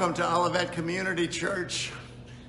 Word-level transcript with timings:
Welcome 0.00 0.16
to 0.16 0.34
Olivet 0.34 0.72
Community 0.72 1.28
Church. 1.28 1.92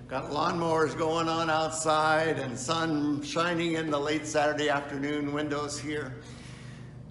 Got 0.08 0.32
lawnmowers 0.32 0.98
going 0.98 1.28
on 1.28 1.50
outside 1.50 2.40
and 2.40 2.58
sun 2.58 3.22
shining 3.24 3.74
in 3.74 3.91
the 3.91 4.00
late 4.00 4.26
Saturday 4.26 4.70
afternoon 4.70 5.34
windows 5.34 5.77
here. 5.77 6.16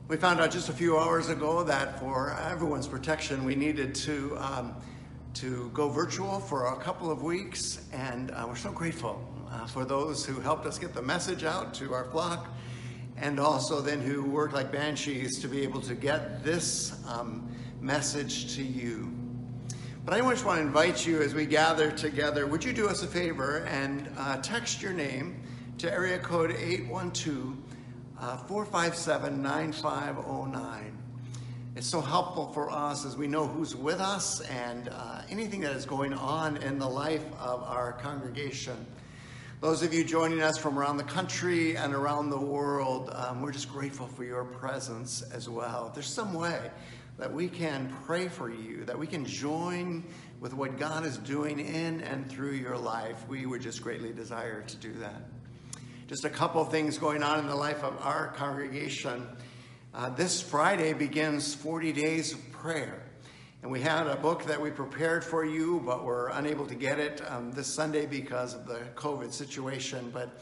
We 0.08 0.16
found 0.16 0.40
out 0.40 0.50
just 0.50 0.70
a 0.70 0.72
few 0.72 0.96
hours 0.96 1.28
ago 1.28 1.62
that 1.64 2.00
for 2.00 2.34
everyone's 2.50 2.86
protection, 2.88 3.44
we 3.44 3.54
needed 3.54 3.94
to 3.96 4.34
um, 4.38 4.74
to 5.34 5.70
go 5.74 5.90
virtual 5.90 6.40
for 6.40 6.72
a 6.72 6.76
couple 6.76 7.10
of 7.10 7.22
weeks, 7.22 7.84
and 7.92 8.30
uh, 8.30 8.46
we're 8.48 8.56
so 8.56 8.72
grateful 8.72 9.22
uh, 9.50 9.66
for 9.66 9.84
those 9.84 10.24
who 10.24 10.40
helped 10.40 10.64
us 10.64 10.78
get 10.78 10.94
the 10.94 11.02
message 11.02 11.44
out 11.44 11.74
to 11.74 11.92
our 11.92 12.06
flock, 12.06 12.48
and 13.18 13.38
also 13.38 13.82
then 13.82 14.00
who 14.00 14.24
worked 14.24 14.54
like 14.54 14.72
banshees 14.72 15.38
to 15.40 15.48
be 15.48 15.60
able 15.60 15.82
to 15.82 15.94
get 15.94 16.42
this 16.42 16.98
um, 17.06 17.46
message 17.82 18.56
to 18.56 18.62
you. 18.62 19.09
But 20.02 20.14
I 20.14 20.20
just 20.30 20.46
want 20.46 20.58
to 20.58 20.62
invite 20.66 21.06
you 21.06 21.20
as 21.20 21.34
we 21.34 21.44
gather 21.44 21.90
together, 21.90 22.46
would 22.46 22.64
you 22.64 22.72
do 22.72 22.88
us 22.88 23.02
a 23.02 23.06
favor 23.06 23.66
and 23.68 24.08
uh, 24.16 24.38
text 24.38 24.80
your 24.80 24.94
name 24.94 25.42
to 25.76 25.92
area 25.92 26.18
code 26.18 26.52
812 26.52 27.54
uh, 28.18 28.36
457 28.38 29.42
9509. 29.42 30.98
It's 31.76 31.86
so 31.86 32.00
helpful 32.00 32.50
for 32.52 32.70
us 32.70 33.04
as 33.04 33.18
we 33.18 33.26
know 33.26 33.46
who's 33.46 33.76
with 33.76 34.00
us 34.00 34.40
and 34.40 34.88
uh, 34.88 35.20
anything 35.28 35.60
that 35.60 35.76
is 35.76 35.84
going 35.84 36.14
on 36.14 36.56
in 36.56 36.78
the 36.78 36.88
life 36.88 37.24
of 37.38 37.62
our 37.62 37.92
congregation. 37.92 38.86
Those 39.60 39.82
of 39.82 39.92
you 39.92 40.02
joining 40.02 40.40
us 40.40 40.56
from 40.56 40.78
around 40.78 40.96
the 40.96 41.04
country 41.04 41.76
and 41.76 41.94
around 41.94 42.30
the 42.30 42.40
world, 42.40 43.10
um, 43.14 43.42
we're 43.42 43.52
just 43.52 43.70
grateful 43.70 44.06
for 44.06 44.24
your 44.24 44.44
presence 44.44 45.20
as 45.20 45.50
well. 45.50 45.92
There's 45.94 46.06
some 46.06 46.32
way 46.32 46.70
that 47.20 47.32
we 47.32 47.48
can 47.48 47.94
pray 48.06 48.28
for 48.28 48.50
you, 48.50 48.82
that 48.86 48.98
we 48.98 49.06
can 49.06 49.26
join 49.26 50.02
with 50.40 50.54
what 50.54 50.78
God 50.78 51.04
is 51.04 51.18
doing 51.18 51.60
in 51.60 52.00
and 52.00 52.26
through 52.30 52.52
your 52.52 52.78
life, 52.78 53.28
we 53.28 53.44
would 53.44 53.60
just 53.60 53.82
greatly 53.82 54.10
desire 54.10 54.62
to 54.62 54.76
do 54.76 54.94
that. 54.94 55.22
Just 56.08 56.24
a 56.24 56.30
couple 56.30 56.64
things 56.64 56.96
going 56.96 57.22
on 57.22 57.38
in 57.38 57.46
the 57.46 57.54
life 57.54 57.84
of 57.84 57.94
our 58.00 58.28
congregation. 58.28 59.28
Uh, 59.92 60.08
this 60.08 60.40
Friday 60.40 60.94
begins 60.94 61.54
40 61.54 61.92
days 61.92 62.32
of 62.32 62.52
prayer. 62.52 63.02
And 63.62 63.70
we 63.70 63.82
had 63.82 64.06
a 64.06 64.16
book 64.16 64.44
that 64.44 64.58
we 64.58 64.70
prepared 64.70 65.22
for 65.22 65.44
you, 65.44 65.82
but 65.84 66.06
we're 66.06 66.30
unable 66.30 66.66
to 66.66 66.74
get 66.74 66.98
it 66.98 67.20
um, 67.28 67.52
this 67.52 67.66
Sunday 67.66 68.06
because 68.06 68.54
of 68.54 68.66
the 68.66 68.80
COVID 68.94 69.30
situation. 69.34 70.08
But, 70.10 70.40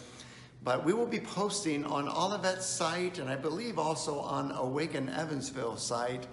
but 0.62 0.84
we 0.84 0.92
will 0.92 1.06
be 1.06 1.18
posting 1.18 1.84
on 1.84 2.06
Olivet's 2.06 2.66
site, 2.66 3.18
and 3.18 3.28
I 3.28 3.34
believe 3.34 3.80
also 3.80 4.20
on 4.20 4.52
Awaken 4.52 5.08
Evansville 5.08 5.76
site, 5.76 6.28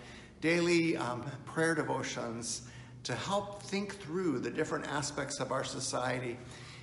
daily 0.46 0.96
um, 0.96 1.26
prayer 1.44 1.74
devotions 1.74 2.68
to 3.02 3.16
help 3.16 3.64
think 3.64 4.00
through 4.00 4.38
the 4.38 4.52
different 4.52 4.86
aspects 4.86 5.40
of 5.40 5.52
our 5.52 5.64
society 5.64 6.38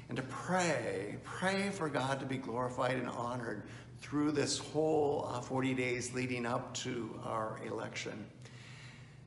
and 0.08 0.16
to 0.16 0.22
pray, 0.24 1.16
pray 1.22 1.70
for 1.70 1.88
God 1.88 2.18
to 2.18 2.26
be 2.26 2.36
glorified 2.38 2.96
and 2.96 3.08
honored 3.08 3.62
through 4.00 4.32
this 4.32 4.58
whole 4.58 5.28
uh, 5.30 5.40
40 5.40 5.74
days 5.74 6.12
leading 6.12 6.44
up 6.44 6.74
to 6.74 7.16
our 7.22 7.60
election. 7.64 8.10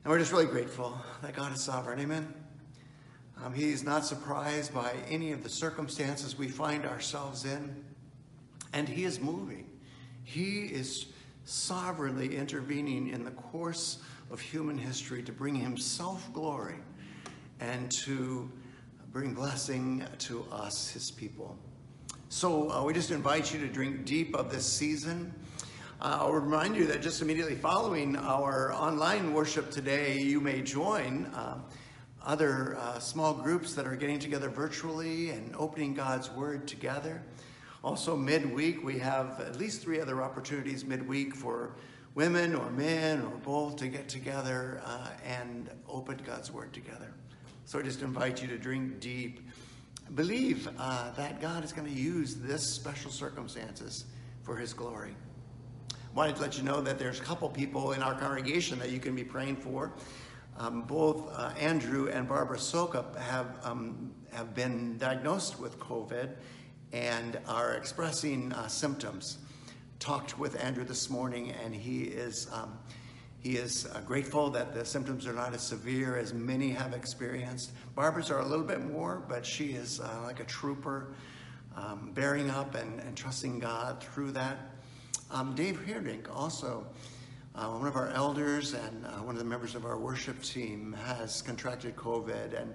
And 0.04 0.12
we're 0.12 0.18
just 0.18 0.32
really 0.32 0.44
grateful 0.44 1.00
that 1.22 1.34
God 1.34 1.54
is 1.54 1.64
sovereign. 1.64 1.98
Amen. 1.98 2.34
Um, 3.42 3.54
he's 3.54 3.84
not 3.84 4.04
surprised 4.04 4.74
by 4.74 4.96
any 5.08 5.32
of 5.32 5.44
the 5.44 5.48
circumstances 5.48 6.36
we 6.36 6.48
find 6.48 6.84
ourselves 6.84 7.46
in, 7.46 7.74
and 8.74 8.86
He 8.86 9.04
is 9.04 9.18
moving. 9.18 9.64
He 10.24 10.64
is 10.64 11.06
sovereignly 11.46 12.36
intervening 12.36 13.08
in 13.08 13.24
the 13.24 13.30
course 13.30 14.02
of 14.30 14.40
human 14.40 14.76
history 14.76 15.22
to 15.22 15.32
bring 15.32 15.54
himself 15.54 16.32
glory 16.32 16.76
and 17.60 17.90
to 17.90 18.50
bring 19.12 19.34
blessing 19.34 20.04
to 20.18 20.44
us, 20.50 20.90
his 20.90 21.10
people. 21.10 21.56
So 22.28 22.70
uh, 22.70 22.82
we 22.82 22.92
just 22.92 23.10
invite 23.10 23.54
you 23.54 23.60
to 23.60 23.68
drink 23.68 24.04
deep 24.04 24.34
of 24.34 24.50
this 24.50 24.66
season. 24.66 25.32
Uh, 26.00 26.18
I'll 26.20 26.32
remind 26.32 26.76
you 26.76 26.86
that 26.86 27.00
just 27.00 27.22
immediately 27.22 27.54
following 27.54 28.16
our 28.16 28.72
online 28.74 29.32
worship 29.32 29.70
today, 29.70 30.18
you 30.18 30.40
may 30.40 30.60
join 30.60 31.26
uh, 31.26 31.58
other 32.24 32.76
uh, 32.78 32.98
small 32.98 33.32
groups 33.32 33.74
that 33.74 33.86
are 33.86 33.96
getting 33.96 34.18
together 34.18 34.50
virtually 34.50 35.30
and 35.30 35.54
opening 35.56 35.94
God's 35.94 36.30
Word 36.30 36.66
together. 36.66 37.22
Also, 37.84 38.16
midweek, 38.16 38.84
we 38.84 38.98
have 38.98 39.40
at 39.40 39.56
least 39.56 39.80
three 39.80 40.00
other 40.00 40.22
opportunities 40.22 40.84
midweek 40.84 41.34
for 41.34 41.76
women 42.16 42.54
or 42.54 42.70
men 42.70 43.20
or 43.20 43.36
both 43.44 43.76
to 43.76 43.88
get 43.88 44.08
together 44.08 44.80
uh, 44.86 45.10
and 45.24 45.68
open 45.86 46.18
God's 46.24 46.50
Word 46.50 46.72
together. 46.72 47.12
So 47.66 47.78
I 47.78 47.82
just 47.82 48.00
invite 48.00 48.40
you 48.40 48.48
to 48.48 48.56
drink 48.56 49.00
deep. 49.00 49.46
Believe 50.14 50.68
uh, 50.78 51.10
that 51.12 51.42
God 51.42 51.62
is 51.62 51.74
going 51.74 51.86
to 51.86 51.92
use 51.92 52.36
this 52.36 52.74
special 52.74 53.10
circumstances 53.10 54.06
for 54.42 54.56
His 54.56 54.72
glory. 54.72 55.14
Wanted 56.14 56.36
to 56.36 56.42
let 56.42 56.56
you 56.56 56.64
know 56.64 56.80
that 56.80 56.98
there's 56.98 57.20
a 57.20 57.22
couple 57.22 57.50
people 57.50 57.92
in 57.92 58.02
our 58.02 58.14
congregation 58.14 58.78
that 58.78 58.90
you 58.90 58.98
can 58.98 59.14
be 59.14 59.24
praying 59.24 59.56
for. 59.56 59.92
Um, 60.58 60.82
both 60.82 61.30
uh, 61.34 61.52
Andrew 61.58 62.08
and 62.08 62.26
Barbara 62.26 62.56
Sokup 62.56 63.14
have 63.18 63.58
um, 63.62 64.10
have 64.32 64.54
been 64.54 64.96
diagnosed 64.96 65.60
with 65.60 65.78
COVID 65.78 66.30
and 66.94 67.38
are 67.46 67.74
expressing 67.74 68.54
uh, 68.54 68.68
symptoms 68.68 69.38
talked 69.98 70.38
with 70.38 70.62
Andrew 70.62 70.84
this 70.84 71.10
morning, 71.10 71.52
and 71.64 71.74
he 71.74 72.02
is 72.02 72.48
um, 72.52 72.78
he 73.40 73.56
is 73.56 73.86
uh, 73.94 74.00
grateful 74.00 74.50
that 74.50 74.74
the 74.74 74.84
symptoms 74.84 75.26
are 75.26 75.32
not 75.32 75.54
as 75.54 75.62
severe 75.62 76.16
as 76.16 76.34
many 76.34 76.70
have 76.70 76.94
experienced. 76.94 77.70
Barbara's 77.94 78.30
are 78.30 78.40
a 78.40 78.44
little 78.46 78.64
bit 78.64 78.84
more, 78.84 79.22
but 79.28 79.46
she 79.46 79.66
is 79.66 80.00
uh, 80.00 80.20
like 80.24 80.40
a 80.40 80.44
trooper, 80.44 81.14
um, 81.76 82.10
bearing 82.12 82.50
up 82.50 82.74
and, 82.74 82.98
and, 83.00 83.16
trusting 83.16 83.60
God 83.60 84.02
through 84.02 84.32
that. 84.32 84.58
Um, 85.30 85.54
Dave 85.54 85.80
Heerdink, 85.86 86.28
also 86.34 86.86
uh, 87.54 87.68
one 87.68 87.86
of 87.86 87.94
our 87.94 88.08
elders 88.08 88.74
and 88.74 89.06
uh, 89.06 89.10
one 89.22 89.36
of 89.36 89.38
the 89.38 89.48
members 89.48 89.76
of 89.76 89.84
our 89.84 89.96
worship 89.96 90.42
team, 90.42 90.96
has 91.04 91.40
contracted 91.40 91.94
COVID, 91.94 92.60
and 92.60 92.74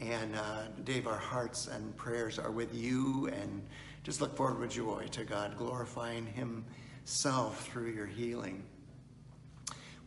and 0.00 0.36
uh, 0.36 0.68
Dave, 0.84 1.06
our 1.06 1.18
hearts 1.18 1.66
and 1.66 1.94
prayers 1.96 2.38
are 2.38 2.52
with 2.52 2.74
you 2.74 3.28
and 3.28 3.62
just 4.08 4.22
look 4.22 4.34
forward 4.34 4.58
with 4.58 4.70
joy 4.70 5.06
to 5.10 5.22
God 5.22 5.54
glorifying 5.58 6.24
Himself 6.24 7.66
through 7.66 7.90
your 7.90 8.06
healing. 8.06 8.62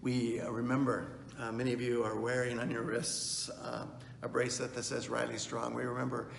We 0.02 0.40
uh, 0.40 0.50
remember, 0.50 1.20
uh, 1.40 1.52
many 1.52 1.72
of 1.72 1.82
you 1.82 2.04
are 2.04 2.20
wearing 2.20 2.58
on 2.58 2.72
your 2.72 2.82
wrists 2.82 3.48
uh, 3.64 3.86
a 4.24 4.28
bracelet 4.28 4.74
that 4.74 4.86
says 4.86 5.08
Riley 5.08 5.38
Strong. 5.38 5.76
We 5.76 5.84
remember 5.84 6.32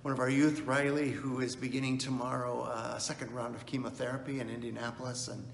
one 0.00 0.14
of 0.14 0.18
our 0.18 0.30
youth, 0.30 0.62
Riley, 0.62 1.10
who 1.10 1.40
is 1.40 1.54
beginning 1.54 1.98
tomorrow 1.98 2.62
uh, 2.62 2.94
a 2.96 3.00
second 3.00 3.32
round 3.32 3.54
of 3.54 3.66
chemotherapy 3.66 4.40
in 4.40 4.48
Indianapolis. 4.48 5.28
And, 5.28 5.46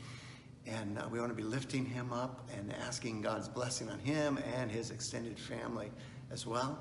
and 0.68 1.00
uh, 1.00 1.08
we 1.10 1.18
want 1.18 1.32
to 1.32 1.36
be 1.36 1.42
lifting 1.42 1.84
him 1.84 2.12
up 2.12 2.48
and 2.56 2.72
asking 2.74 3.22
God's 3.22 3.48
blessing 3.48 3.90
on 3.90 3.98
him 3.98 4.38
and 4.54 4.70
his 4.70 4.92
extended 4.92 5.36
family 5.36 5.90
as 6.30 6.46
well. 6.46 6.78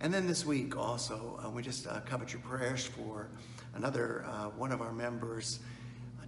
And 0.00 0.14
then 0.14 0.26
this 0.26 0.46
week 0.46 0.78
also, 0.78 1.38
uh, 1.44 1.50
we 1.50 1.60
just 1.60 1.86
covet 2.06 2.32
your 2.32 2.40
prayers 2.40 2.86
for 2.86 3.28
another 3.74 4.24
uh, 4.28 4.46
one 4.50 4.72
of 4.72 4.80
our 4.80 4.92
members, 4.92 5.60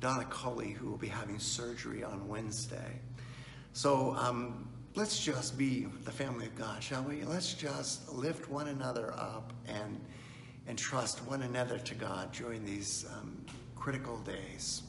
Donna 0.00 0.26
Cully, 0.31 0.70
who 0.70 0.90
will 0.90 0.98
be 0.98 1.08
having 1.08 1.38
surgery 1.38 2.04
on 2.04 2.26
Wednesday. 2.28 3.00
So 3.72 4.14
um, 4.16 4.69
let's 4.94 5.22
just 5.22 5.58
be 5.58 5.87
the 6.04 6.10
family 6.10 6.46
of 6.46 6.54
God, 6.56 6.82
shall 6.82 7.02
we? 7.02 7.25
Let's 7.25 7.54
just 7.54 8.12
lift 8.12 8.48
one 8.50 8.69
another 8.69 9.12
up 9.14 9.52
and 9.66 10.00
and 10.69 10.76
trust 10.76 11.25
one 11.26 11.43
another 11.43 11.78
to 11.78 11.94
God 11.94 12.32
during 12.32 12.64
these 12.64 13.06
um, 13.16 13.44
critical 13.76 14.19
days. 14.19 14.82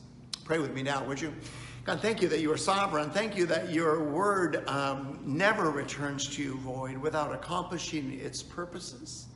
Pray 0.44 0.60
with 0.60 0.74
me 0.74 0.82
now, 0.82 1.04
would 1.06 1.22
you? 1.22 1.34
God, 1.84 2.02
thank 2.02 2.22
you 2.22 2.28
that 2.30 2.40
you 2.40 2.52
are 2.52 2.58
sovereign. 2.58 3.12
Thank 3.12 3.38
you 3.38 3.46
that 3.46 3.72
your 3.72 4.04
word 4.04 4.68
um, 4.68 5.20
never 5.24 5.70
returns 5.70 6.28
to 6.36 6.44
you 6.44 6.58
void 6.58 6.98
without 6.98 7.34
accomplishing 7.34 8.20
its 8.20 8.42
purposes. 8.42 9.28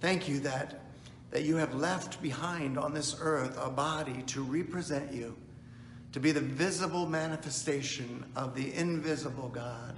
Thank 0.00 0.28
you 0.28 0.40
that 0.40 0.80
that 1.30 1.44
you 1.44 1.56
have 1.56 1.74
left 1.74 2.20
behind 2.22 2.78
on 2.78 2.92
this 2.92 3.16
earth 3.20 3.56
a 3.60 3.70
body 3.70 4.22
to 4.26 4.42
represent 4.42 5.12
you, 5.12 5.36
to 6.12 6.20
be 6.20 6.32
the 6.32 6.40
visible 6.40 7.06
manifestation 7.06 8.24
of 8.36 8.54
the 8.54 8.74
invisible 8.74 9.48
God. 9.48 9.96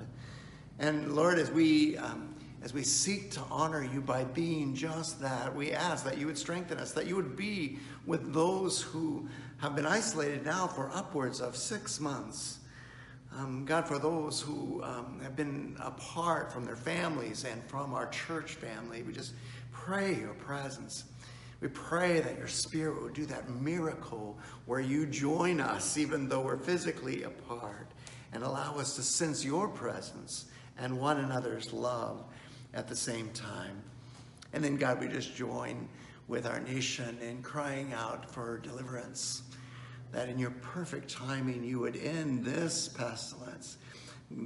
And 0.79 1.15
Lord, 1.15 1.39
as 1.39 1.51
we 1.51 1.97
um, 1.97 2.35
as 2.63 2.73
we 2.73 2.85
seek 2.85 3.33
to 3.33 3.41
honor 3.51 3.83
you 3.83 4.01
by 4.01 4.23
being 4.23 4.75
just 4.75 5.21
that, 5.21 5.55
we 5.55 5.73
ask 5.73 6.05
that 6.05 6.17
you 6.17 6.27
would 6.27 6.39
strengthen 6.39 6.79
us, 6.79 6.93
that 6.93 7.07
you 7.07 7.17
would 7.17 7.37
be 7.37 7.79
with 8.07 8.33
those 8.33 8.81
who 8.81 9.29
have 9.59 9.75
been 9.75 9.87
isolated 9.87 10.45
now 10.45 10.69
for 10.69 10.89
upwards 10.95 11.41
of 11.41 11.57
six 11.57 11.99
months. 11.99 12.61
Um, 13.37 13.65
God, 13.65 13.89
for 13.89 13.99
those 13.99 14.41
who 14.41 14.81
um, 14.85 15.19
have 15.23 15.35
been 15.35 15.77
apart 15.81 16.53
from 16.53 16.65
their 16.65 16.77
families 16.77 17.45
and 17.45 17.65
from 17.65 17.95
our 17.95 18.07
church 18.09 18.53
family, 18.55 19.03
we 19.03 19.13
just 19.13 19.33
pray 19.73 20.15
your 20.15 20.35
presence. 20.35 21.05
We 21.63 21.69
pray 21.69 22.21
that 22.21 22.37
your 22.37 22.49
Spirit 22.49 23.01
would 23.03 23.15
do 23.15 23.25
that 23.27 23.49
miracle 23.49 24.37
where 24.67 24.81
you 24.81 25.07
join 25.07 25.61
us, 25.61 25.97
even 25.97 26.29
though 26.29 26.41
we're 26.41 26.57
physically 26.59 27.23
apart, 27.23 27.87
and 28.33 28.43
allow 28.43 28.77
us 28.79 28.97
to 28.97 29.03
sense 29.03 29.45
your 29.45 29.69
presence 29.69 30.47
and 30.77 30.99
one 30.99 31.19
another's 31.19 31.73
love. 31.73 32.25
at 32.75 32.89
the 32.89 32.97
same 32.97 33.31
time. 33.31 33.83
And 34.53 34.63
then, 34.63 34.77
God, 34.77 35.01
we 35.01 35.09
just 35.09 35.35
join 35.35 35.89
with 36.29 36.47
our 36.47 36.61
nation 36.61 37.19
in 37.21 37.43
crying 37.43 37.93
out 37.93 38.31
for 38.31 38.59
deliverance, 38.59 39.43
that 40.13 40.29
in 40.29 40.39
your 40.39 40.51
perfect 40.51 41.11
timing 41.11 41.65
you 41.65 41.81
would 41.81 41.97
end 41.97 42.45
this 42.45 42.89
pestilence. 42.89 43.79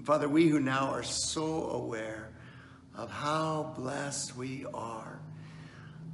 Father, 0.04 0.28
we 0.28 0.48
who 0.48 0.60
now 0.60 0.88
are 0.88 1.02
so 1.02 1.70
aware 1.70 2.30
of 2.94 3.10
how 3.10 3.74
blessed 3.76 4.36
we 4.36 4.64
are, 4.74 5.20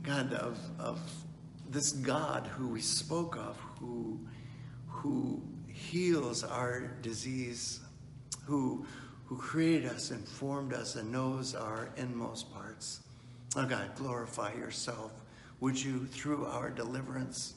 God, 0.03 0.33
of, 0.33 0.59
of 0.79 1.01
this 1.71 1.93
God 1.93 2.49
who 2.49 2.69
we 2.69 2.81
spoke 2.81 3.37
of, 3.37 3.57
who, 3.79 4.21
who 4.89 5.43
heals 5.69 6.43
our 6.45 6.93
disease, 7.03 7.81
who, 8.45 8.85
who 9.27 9.37
created 9.37 9.91
us 9.91 10.11
and 10.11 10.27
formed 10.27 10.73
us 10.73 10.97
and 10.97 11.11
knows 11.13 11.55
our 11.55 11.91
inmost 11.97 12.53
parts. 12.53 13.01
Oh 13.55 13.65
God, 13.65 13.95
glorify 13.97 14.53
yourself, 14.55 15.13
would 15.61 15.81
you, 15.83 16.07
through 16.07 16.47
our 16.47 16.71
deliverance. 16.71 17.55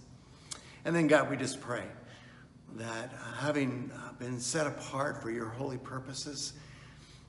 And 0.86 0.96
then, 0.96 1.08
God, 1.08 1.30
we 1.30 1.38
just 1.38 1.60
pray 1.60 1.84
that 2.76 3.14
uh, 3.14 3.34
having 3.38 3.92
uh, 3.96 4.14
been 4.14 4.40
set 4.40 4.68
apart 4.68 5.22
for 5.22 5.32
your 5.32 5.48
holy 5.48 5.78
purposes, 5.78 6.54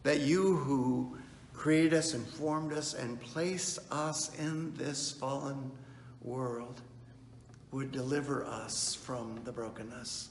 that 0.02 0.20
you 0.20 0.56
who 0.56 1.16
created 1.56 1.94
us 1.94 2.12
and 2.14 2.26
formed 2.26 2.72
us 2.72 2.94
and 2.94 3.20
placed 3.20 3.78
us 3.90 4.38
in 4.38 4.74
this 4.74 5.10
fallen 5.10 5.70
world 6.22 6.82
would 7.72 7.90
deliver 7.90 8.44
us 8.44 8.94
from 8.94 9.40
the 9.44 9.52
brokenness, 9.52 10.28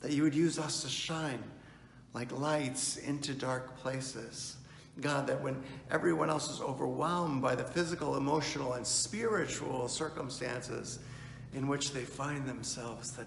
that 0.00 0.10
you 0.10 0.22
would 0.22 0.34
use 0.34 0.58
us 0.58 0.82
to 0.82 0.88
shine 0.88 1.42
like 2.12 2.36
lights 2.36 2.96
into 2.96 3.32
dark 3.32 3.76
places. 3.78 4.56
God, 5.00 5.26
that 5.28 5.40
when 5.40 5.62
everyone 5.90 6.28
else 6.28 6.50
is 6.50 6.60
overwhelmed 6.60 7.40
by 7.40 7.54
the 7.54 7.64
physical, 7.64 8.16
emotional, 8.16 8.74
and 8.74 8.86
spiritual 8.86 9.88
circumstances 9.88 10.98
in 11.54 11.68
which 11.68 11.92
they 11.92 12.02
find 12.02 12.46
themselves, 12.46 13.12
that 13.12 13.26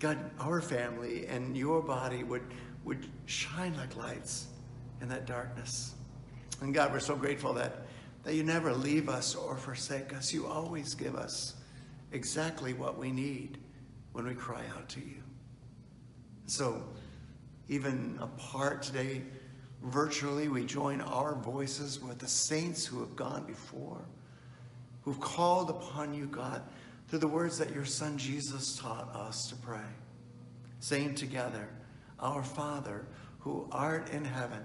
God, 0.00 0.18
our 0.40 0.60
family 0.60 1.26
and 1.28 1.56
your 1.56 1.80
body 1.80 2.24
would, 2.24 2.42
would 2.84 3.06
shine 3.26 3.76
like 3.76 3.96
lights 3.96 4.48
in 5.00 5.08
that 5.08 5.24
darkness. 5.24 5.93
And 6.64 6.72
God, 6.72 6.94
we're 6.94 6.98
so 7.00 7.14
grateful 7.14 7.52
that, 7.54 7.82
that 8.22 8.34
you 8.34 8.42
never 8.42 8.72
leave 8.72 9.10
us 9.10 9.34
or 9.34 9.54
forsake 9.54 10.14
us. 10.14 10.32
You 10.32 10.46
always 10.46 10.94
give 10.94 11.14
us 11.14 11.56
exactly 12.10 12.72
what 12.72 12.96
we 12.96 13.12
need 13.12 13.58
when 14.12 14.26
we 14.26 14.34
cry 14.34 14.62
out 14.74 14.88
to 14.88 15.00
you. 15.00 15.22
So, 16.46 16.82
even 17.68 18.18
apart 18.18 18.80
today, 18.80 19.20
virtually, 19.82 20.48
we 20.48 20.64
join 20.64 21.02
our 21.02 21.34
voices 21.34 22.00
with 22.00 22.18
the 22.18 22.28
saints 22.28 22.86
who 22.86 23.00
have 23.00 23.14
gone 23.14 23.44
before, 23.44 24.00
who've 25.02 25.20
called 25.20 25.68
upon 25.68 26.14
you, 26.14 26.24
God, 26.28 26.62
through 27.08 27.18
the 27.18 27.28
words 27.28 27.58
that 27.58 27.74
your 27.74 27.84
Son 27.84 28.16
Jesus 28.16 28.78
taught 28.78 29.14
us 29.14 29.48
to 29.48 29.56
pray, 29.56 29.84
saying 30.80 31.14
together, 31.14 31.68
Our 32.20 32.42
Father, 32.42 33.04
who 33.40 33.68
art 33.70 34.08
in 34.08 34.24
heaven, 34.24 34.64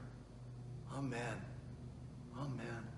Amen. 0.97 1.41
Amen. 2.37 2.90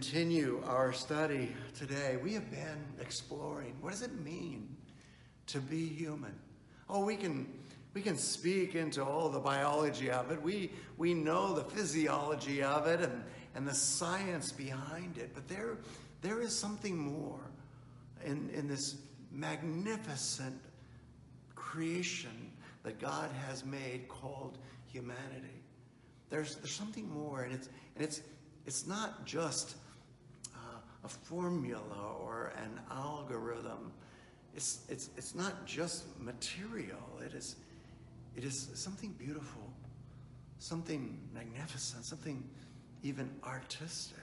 Continue 0.00 0.62
our 0.66 0.94
study 0.94 1.54
today. 1.74 2.16
We 2.24 2.32
have 2.32 2.50
been 2.50 2.82
exploring 3.02 3.76
what 3.82 3.90
does 3.90 4.00
it 4.00 4.18
mean 4.24 4.74
to 5.48 5.60
be 5.60 5.86
human? 5.88 6.34
Oh, 6.88 7.04
we 7.04 7.16
can 7.16 7.46
we 7.92 8.00
can 8.00 8.16
speak 8.16 8.74
into 8.74 9.04
all 9.04 9.28
the 9.28 9.38
biology 9.38 10.10
of 10.10 10.30
it. 10.30 10.40
We 10.40 10.70
we 10.96 11.12
know 11.12 11.52
the 11.52 11.64
physiology 11.64 12.62
of 12.62 12.86
it 12.86 13.02
and, 13.02 13.22
and 13.54 13.68
the 13.68 13.74
science 13.74 14.52
behind 14.52 15.18
it, 15.18 15.32
but 15.34 15.46
there 15.48 15.76
there 16.22 16.40
is 16.40 16.58
something 16.58 16.96
more 16.96 17.50
in, 18.24 18.48
in 18.54 18.68
this 18.68 18.96
magnificent 19.30 20.58
creation 21.54 22.52
that 22.84 22.98
God 22.98 23.28
has 23.46 23.66
made 23.66 24.08
called 24.08 24.56
humanity. 24.90 25.62
There's, 26.30 26.54
there's 26.56 26.72
something 26.72 27.06
more, 27.10 27.42
and 27.42 27.52
it's, 27.52 27.68
and 27.96 28.04
it's, 28.04 28.22
it's 28.64 28.86
not 28.86 29.26
just 29.26 29.74
a 31.04 31.08
formula 31.08 32.14
or 32.20 32.52
an 32.56 32.80
algorithm. 32.90 33.92
It's, 34.54 34.80
it's, 34.88 35.10
it's 35.16 35.34
not 35.34 35.64
just 35.66 36.04
material. 36.18 37.20
It 37.24 37.34
is, 37.34 37.56
it 38.36 38.44
is 38.44 38.68
something 38.74 39.14
beautiful, 39.18 39.62
something 40.58 41.18
magnificent, 41.32 42.04
something 42.04 42.42
even 43.02 43.30
artistic. 43.44 44.18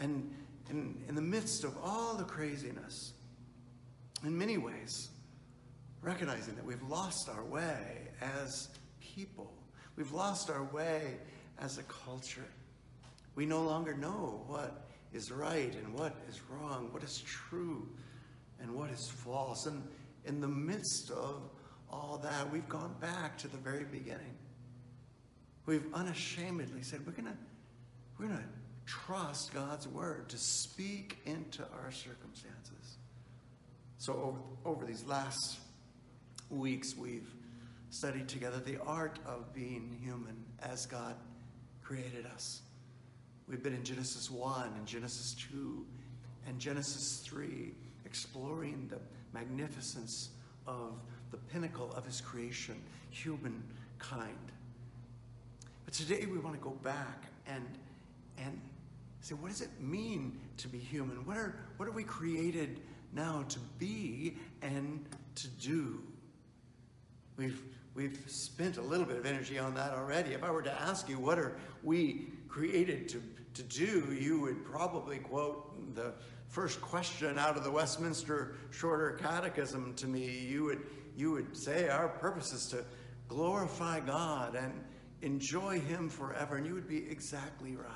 And 0.00 0.34
in, 0.70 1.02
in 1.08 1.14
the 1.14 1.22
midst 1.22 1.64
of 1.64 1.76
all 1.82 2.14
the 2.14 2.24
craziness, 2.24 3.12
in 4.24 4.36
many 4.36 4.58
ways, 4.58 5.10
recognizing 6.02 6.54
that 6.56 6.64
we've 6.64 6.82
lost 6.82 7.28
our 7.28 7.44
way 7.44 8.08
as 8.20 8.68
people, 9.00 9.52
we've 9.96 10.12
lost 10.12 10.50
our 10.50 10.64
way 10.64 11.16
as 11.60 11.78
a 11.78 11.82
culture. 11.84 12.44
We 13.34 13.46
no 13.46 13.62
longer 13.62 13.94
know 13.94 14.42
what 14.46 14.87
is 15.12 15.30
right 15.30 15.74
and 15.74 15.94
what 15.94 16.14
is 16.28 16.40
wrong, 16.50 16.88
what 16.92 17.02
is 17.02 17.22
true 17.22 17.88
and 18.60 18.74
what 18.74 18.90
is 18.90 19.08
false. 19.08 19.66
And 19.66 19.82
in 20.24 20.40
the 20.40 20.48
midst 20.48 21.10
of 21.10 21.42
all 21.90 22.20
that, 22.22 22.52
we've 22.52 22.68
gone 22.68 22.94
back 23.00 23.38
to 23.38 23.48
the 23.48 23.56
very 23.56 23.84
beginning. 23.84 24.36
We've 25.66 25.86
unashamedly 25.94 26.82
said, 26.82 27.06
we're 27.06 27.12
going 27.12 27.26
to 27.26 27.36
we're 28.18 28.26
going 28.26 28.38
to 28.38 28.44
trust 28.84 29.54
God's 29.54 29.86
word 29.86 30.28
to 30.30 30.38
speak 30.38 31.18
into 31.24 31.62
our 31.62 31.92
circumstances. 31.92 32.96
So 33.98 34.12
over, 34.64 34.74
over 34.76 34.86
these 34.86 35.04
last 35.04 35.60
weeks, 36.50 36.96
we've 36.96 37.30
studied 37.90 38.28
together 38.28 38.58
the 38.58 38.78
art 38.82 39.18
of 39.24 39.52
being 39.54 39.96
human 40.02 40.44
as 40.62 40.86
God 40.86 41.14
created 41.82 42.26
us. 42.26 42.62
We've 43.48 43.62
been 43.62 43.74
in 43.74 43.82
Genesis 43.82 44.30
1 44.30 44.72
and 44.76 44.86
Genesis 44.86 45.34
2 45.50 45.86
and 46.46 46.58
Genesis 46.58 47.22
3, 47.24 47.72
exploring 48.04 48.88
the 48.90 48.98
magnificence 49.32 50.30
of 50.66 51.00
the 51.30 51.38
pinnacle 51.38 51.90
of 51.94 52.04
his 52.04 52.20
creation, 52.20 52.74
humankind. 53.08 54.52
But 55.86 55.94
today 55.94 56.26
we 56.26 56.38
want 56.38 56.56
to 56.56 56.62
go 56.62 56.76
back 56.82 57.24
and, 57.46 57.64
and 58.36 58.60
say, 59.22 59.34
what 59.34 59.48
does 59.48 59.62
it 59.62 59.70
mean 59.80 60.38
to 60.58 60.68
be 60.68 60.78
human? 60.78 61.24
What 61.24 61.38
are, 61.38 61.58
what 61.78 61.88
are 61.88 61.92
we 61.92 62.04
created 62.04 62.80
now 63.14 63.46
to 63.48 63.58
be 63.78 64.36
and 64.60 65.06
to 65.36 65.48
do? 65.48 66.02
We've, 67.38 67.62
we've 67.94 68.18
spent 68.26 68.76
a 68.76 68.82
little 68.82 69.06
bit 69.06 69.16
of 69.16 69.24
energy 69.24 69.58
on 69.58 69.74
that 69.76 69.92
already. 69.92 70.34
If 70.34 70.44
I 70.44 70.50
were 70.50 70.62
to 70.62 70.82
ask 70.82 71.08
you, 71.08 71.18
what 71.18 71.38
are 71.38 71.56
we 71.82 72.26
created 72.48 73.08
to 73.10 73.22
to 73.54 73.62
do, 73.62 74.16
you 74.18 74.40
would 74.40 74.64
probably 74.64 75.18
quote 75.18 75.94
the 75.94 76.14
first 76.48 76.80
question 76.80 77.38
out 77.38 77.56
of 77.56 77.64
the 77.64 77.70
Westminster 77.70 78.56
Shorter 78.70 79.12
Catechism 79.12 79.94
to 79.94 80.06
me. 80.06 80.46
You 80.48 80.64
would, 80.64 80.80
you 81.16 81.32
would 81.32 81.56
say, 81.56 81.88
Our 81.88 82.08
purpose 82.08 82.52
is 82.52 82.66
to 82.68 82.84
glorify 83.28 84.00
God 84.00 84.54
and 84.54 84.72
enjoy 85.22 85.80
Him 85.80 86.08
forever. 86.08 86.56
And 86.56 86.66
you 86.66 86.74
would 86.74 86.88
be 86.88 87.08
exactly 87.10 87.76
right. 87.76 87.94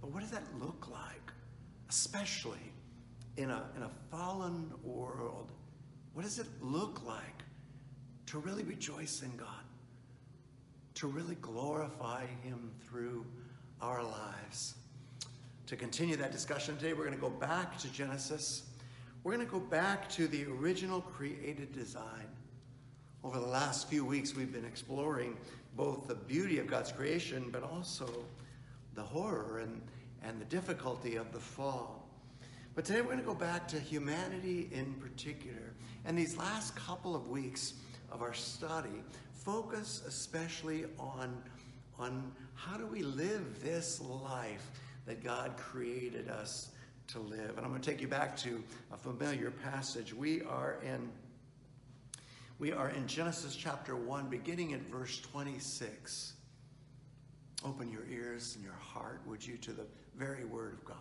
But 0.00 0.12
what 0.12 0.20
does 0.20 0.30
that 0.30 0.44
look 0.58 0.88
like? 0.90 1.32
Especially 1.88 2.72
in 3.36 3.50
a, 3.50 3.64
in 3.76 3.82
a 3.82 3.90
fallen 4.10 4.72
world. 4.82 5.52
What 6.14 6.22
does 6.22 6.38
it 6.38 6.46
look 6.60 7.06
like 7.06 7.42
to 8.26 8.38
really 8.38 8.64
rejoice 8.64 9.22
in 9.22 9.36
God? 9.36 9.48
To 10.94 11.06
really 11.06 11.36
glorify 11.36 12.26
Him 12.42 12.70
through 12.86 13.26
our 13.82 14.02
lives. 14.04 14.76
To 15.66 15.76
continue 15.76 16.14
that 16.16 16.30
discussion 16.30 16.76
today, 16.76 16.92
we're 16.92 17.04
going 17.04 17.16
to 17.16 17.20
go 17.20 17.28
back 17.28 17.76
to 17.78 17.92
Genesis. 17.92 18.62
We're 19.24 19.34
going 19.34 19.44
to 19.44 19.52
go 19.52 19.58
back 19.58 20.08
to 20.10 20.28
the 20.28 20.44
original 20.44 21.00
created 21.00 21.72
design. 21.72 22.28
Over 23.24 23.40
the 23.40 23.46
last 23.46 23.88
few 23.88 24.04
weeks, 24.04 24.36
we've 24.36 24.52
been 24.52 24.64
exploring 24.64 25.36
both 25.74 26.06
the 26.06 26.14
beauty 26.14 26.60
of 26.60 26.68
God's 26.68 26.92
creation, 26.92 27.48
but 27.50 27.64
also 27.64 28.08
the 28.94 29.02
horror 29.02 29.58
and, 29.58 29.82
and 30.22 30.40
the 30.40 30.44
difficulty 30.44 31.16
of 31.16 31.32
the 31.32 31.40
fall. 31.40 32.08
But 32.76 32.84
today 32.84 33.00
we're 33.00 33.08
going 33.08 33.18
to 33.18 33.24
go 33.24 33.34
back 33.34 33.66
to 33.68 33.80
humanity 33.80 34.68
in 34.72 34.94
particular. 34.94 35.74
And 36.04 36.16
these 36.16 36.36
last 36.36 36.76
couple 36.76 37.16
of 37.16 37.28
weeks 37.28 37.74
of 38.12 38.22
our 38.22 38.34
study 38.34 39.02
focus 39.32 40.02
especially 40.06 40.84
on 41.00 41.42
on 41.98 42.32
how 42.54 42.76
do 42.76 42.86
we 42.86 43.02
live 43.02 43.62
this 43.62 44.00
life 44.00 44.70
that 45.06 45.22
God 45.22 45.56
created 45.56 46.28
us 46.28 46.70
to 47.08 47.20
live. 47.20 47.56
And 47.56 47.60
I'm 47.60 47.68
going 47.68 47.80
to 47.80 47.90
take 47.90 48.00
you 48.00 48.08
back 48.08 48.36
to 48.38 48.62
a 48.92 48.96
familiar 48.96 49.50
passage. 49.50 50.14
We 50.14 50.42
are 50.42 50.78
in 50.82 51.10
we 52.58 52.70
are 52.70 52.90
in 52.90 53.08
Genesis 53.08 53.56
chapter 53.56 53.96
1 53.96 54.28
beginning 54.28 54.72
at 54.72 54.82
verse 54.82 55.20
26. 55.20 56.34
Open 57.64 57.90
your 57.90 58.06
ears 58.08 58.54
and 58.54 58.64
your 58.64 58.74
heart, 58.74 59.20
would 59.26 59.44
you, 59.44 59.56
to 59.56 59.72
the 59.72 59.86
very 60.16 60.44
word 60.44 60.74
of 60.74 60.84
God. 60.84 60.96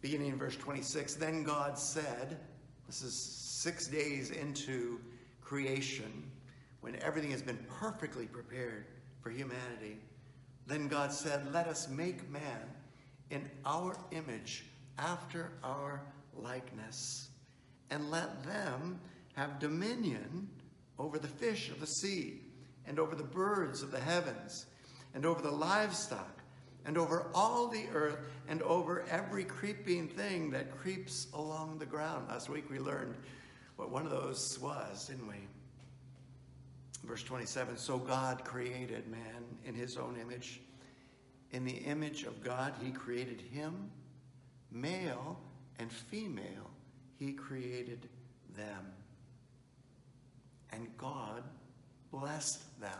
Beginning 0.00 0.28
in 0.28 0.38
verse 0.38 0.54
26, 0.54 1.14
then 1.14 1.42
God 1.42 1.76
said, 1.76 2.38
this 2.86 3.02
is 3.02 3.14
six 3.14 3.88
days 3.88 4.30
into 4.30 5.00
creation, 5.40 6.30
when 6.80 6.96
everything 7.02 7.30
has 7.30 7.42
been 7.42 7.58
perfectly 7.80 8.26
prepared 8.26 8.86
for 9.20 9.30
humanity, 9.30 9.98
then 10.66 10.88
God 10.88 11.12
said, 11.12 11.52
Let 11.52 11.66
us 11.66 11.88
make 11.88 12.28
man 12.30 12.62
in 13.30 13.50
our 13.64 13.96
image, 14.10 14.64
after 14.98 15.52
our 15.62 16.02
likeness, 16.34 17.28
and 17.90 18.10
let 18.10 18.42
them 18.44 19.00
have 19.34 19.58
dominion 19.58 20.48
over 20.98 21.18
the 21.18 21.28
fish 21.28 21.70
of 21.70 21.80
the 21.80 21.86
sea, 21.86 22.40
and 22.86 22.98
over 22.98 23.14
the 23.14 23.22
birds 23.22 23.82
of 23.82 23.90
the 23.90 24.00
heavens, 24.00 24.66
and 25.14 25.24
over 25.24 25.42
the 25.42 25.50
livestock, 25.50 26.40
and 26.84 26.96
over 26.96 27.26
all 27.34 27.68
the 27.68 27.84
earth, 27.92 28.18
and 28.48 28.62
over 28.62 29.04
every 29.10 29.44
creeping 29.44 30.08
thing 30.08 30.50
that 30.50 30.76
creeps 30.78 31.28
along 31.34 31.78
the 31.78 31.86
ground. 31.86 32.28
Last 32.28 32.48
week 32.48 32.70
we 32.70 32.78
learned 32.78 33.14
what 33.76 33.90
one 33.90 34.04
of 34.04 34.10
those 34.10 34.58
was, 34.58 35.06
didn't 35.06 35.28
we? 35.28 35.36
Verse 37.04 37.22
27 37.22 37.76
So 37.76 37.98
God 37.98 38.44
created 38.44 39.08
man 39.08 39.44
in 39.64 39.74
his 39.74 39.96
own 39.96 40.16
image. 40.20 40.60
In 41.52 41.64
the 41.64 41.76
image 41.76 42.24
of 42.24 42.42
God, 42.42 42.74
he 42.82 42.90
created 42.90 43.40
him. 43.40 43.90
Male 44.70 45.38
and 45.78 45.90
female, 45.90 46.70
he 47.18 47.32
created 47.32 48.08
them. 48.56 48.92
And 50.70 50.88
God 50.98 51.42
blessed 52.10 52.80
them. 52.80 52.98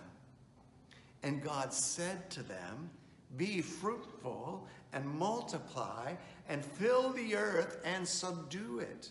And 1.23 1.43
God 1.43 1.73
said 1.73 2.31
to 2.31 2.43
them, 2.43 2.91
Be 3.37 3.61
fruitful 3.61 4.67
and 4.93 5.05
multiply 5.05 6.15
and 6.49 6.65
fill 6.65 7.11
the 7.11 7.37
earth 7.37 7.81
and 7.85 8.07
subdue 8.07 8.79
it 8.79 9.11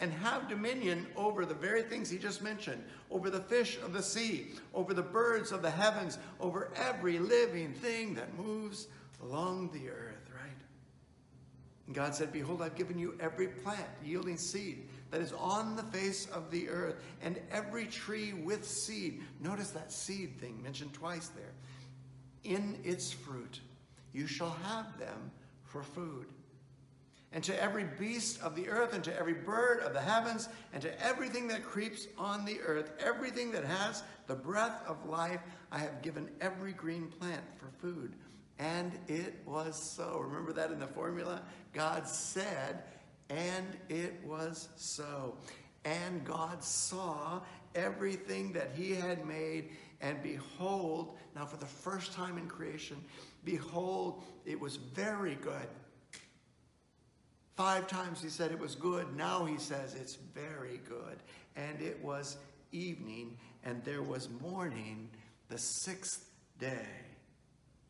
and 0.00 0.12
have 0.12 0.48
dominion 0.48 1.06
over 1.16 1.46
the 1.46 1.54
very 1.54 1.82
things 1.82 2.10
he 2.10 2.18
just 2.18 2.42
mentioned 2.42 2.82
over 3.10 3.30
the 3.30 3.40
fish 3.40 3.78
of 3.82 3.92
the 3.92 4.02
sea, 4.02 4.48
over 4.74 4.92
the 4.92 5.02
birds 5.02 5.52
of 5.52 5.62
the 5.62 5.70
heavens, 5.70 6.18
over 6.40 6.70
every 6.76 7.18
living 7.18 7.72
thing 7.72 8.14
that 8.14 8.36
moves 8.36 8.88
along 9.22 9.70
the 9.72 9.88
earth, 9.88 10.28
right? 10.34 10.50
And 11.86 11.94
God 11.94 12.14
said, 12.14 12.32
Behold, 12.32 12.62
I've 12.62 12.74
given 12.74 12.98
you 12.98 13.16
every 13.20 13.48
plant 13.48 13.88
yielding 14.04 14.36
seed 14.36 14.88
that 15.10 15.20
is 15.20 15.32
on 15.32 15.76
the 15.76 15.84
face 15.84 16.26
of 16.26 16.50
the 16.50 16.68
earth, 16.68 16.96
and 17.22 17.38
every 17.52 17.86
tree 17.86 18.32
with 18.32 18.66
seed. 18.66 19.22
Notice 19.40 19.70
that 19.70 19.92
seed 19.92 20.38
thing 20.40 20.60
mentioned 20.62 20.92
twice 20.92 21.28
there. 21.28 21.52
In 22.42 22.78
its 22.84 23.12
fruit, 23.12 23.60
you 24.12 24.26
shall 24.26 24.56
have 24.64 24.98
them 24.98 25.30
for 25.62 25.82
food 25.82 26.26
and 27.36 27.44
to 27.44 27.62
every 27.62 27.84
beast 27.84 28.40
of 28.40 28.56
the 28.56 28.66
earth, 28.66 28.94
and 28.94 29.04
to 29.04 29.14
every 29.14 29.34
bird 29.34 29.80
of 29.80 29.92
the 29.92 30.00
heavens, 30.00 30.48
and 30.72 30.80
to 30.80 31.04
everything 31.04 31.46
that 31.48 31.62
creeps 31.62 32.08
on 32.16 32.46
the 32.46 32.58
earth, 32.62 32.92
everything 32.98 33.52
that 33.52 33.62
has 33.62 34.02
the 34.26 34.34
breath 34.34 34.82
of 34.86 35.04
life, 35.04 35.40
I 35.70 35.78
have 35.80 36.00
given 36.00 36.30
every 36.40 36.72
green 36.72 37.08
plant 37.08 37.42
for 37.58 37.68
food. 37.78 38.14
And 38.58 38.90
it 39.06 39.34
was 39.44 39.76
so. 39.76 40.18
Remember 40.18 40.54
that 40.54 40.70
in 40.70 40.80
the 40.80 40.86
formula? 40.86 41.42
God 41.74 42.08
said, 42.08 42.84
and 43.28 43.66
it 43.90 44.14
was 44.24 44.70
so. 44.76 45.36
And 45.84 46.24
God 46.24 46.64
saw 46.64 47.42
everything 47.74 48.54
that 48.54 48.70
he 48.74 48.94
had 48.94 49.26
made, 49.26 49.72
and 50.00 50.22
behold, 50.22 51.18
now 51.34 51.44
for 51.44 51.58
the 51.58 51.66
first 51.66 52.14
time 52.14 52.38
in 52.38 52.48
creation, 52.48 52.96
behold, 53.44 54.22
it 54.46 54.58
was 54.58 54.76
very 54.76 55.34
good. 55.34 55.68
Five 57.56 57.86
times 57.86 58.22
he 58.22 58.28
said 58.28 58.52
it 58.52 58.58
was 58.58 58.74
good. 58.74 59.16
Now 59.16 59.46
he 59.46 59.56
says 59.56 59.94
it's 59.94 60.16
very 60.34 60.80
good. 60.86 61.18
And 61.56 61.80
it 61.80 61.98
was 62.02 62.36
evening, 62.70 63.38
and 63.64 63.82
there 63.82 64.02
was 64.02 64.28
morning 64.42 65.08
the 65.48 65.56
sixth 65.56 66.30
day. 66.58 66.86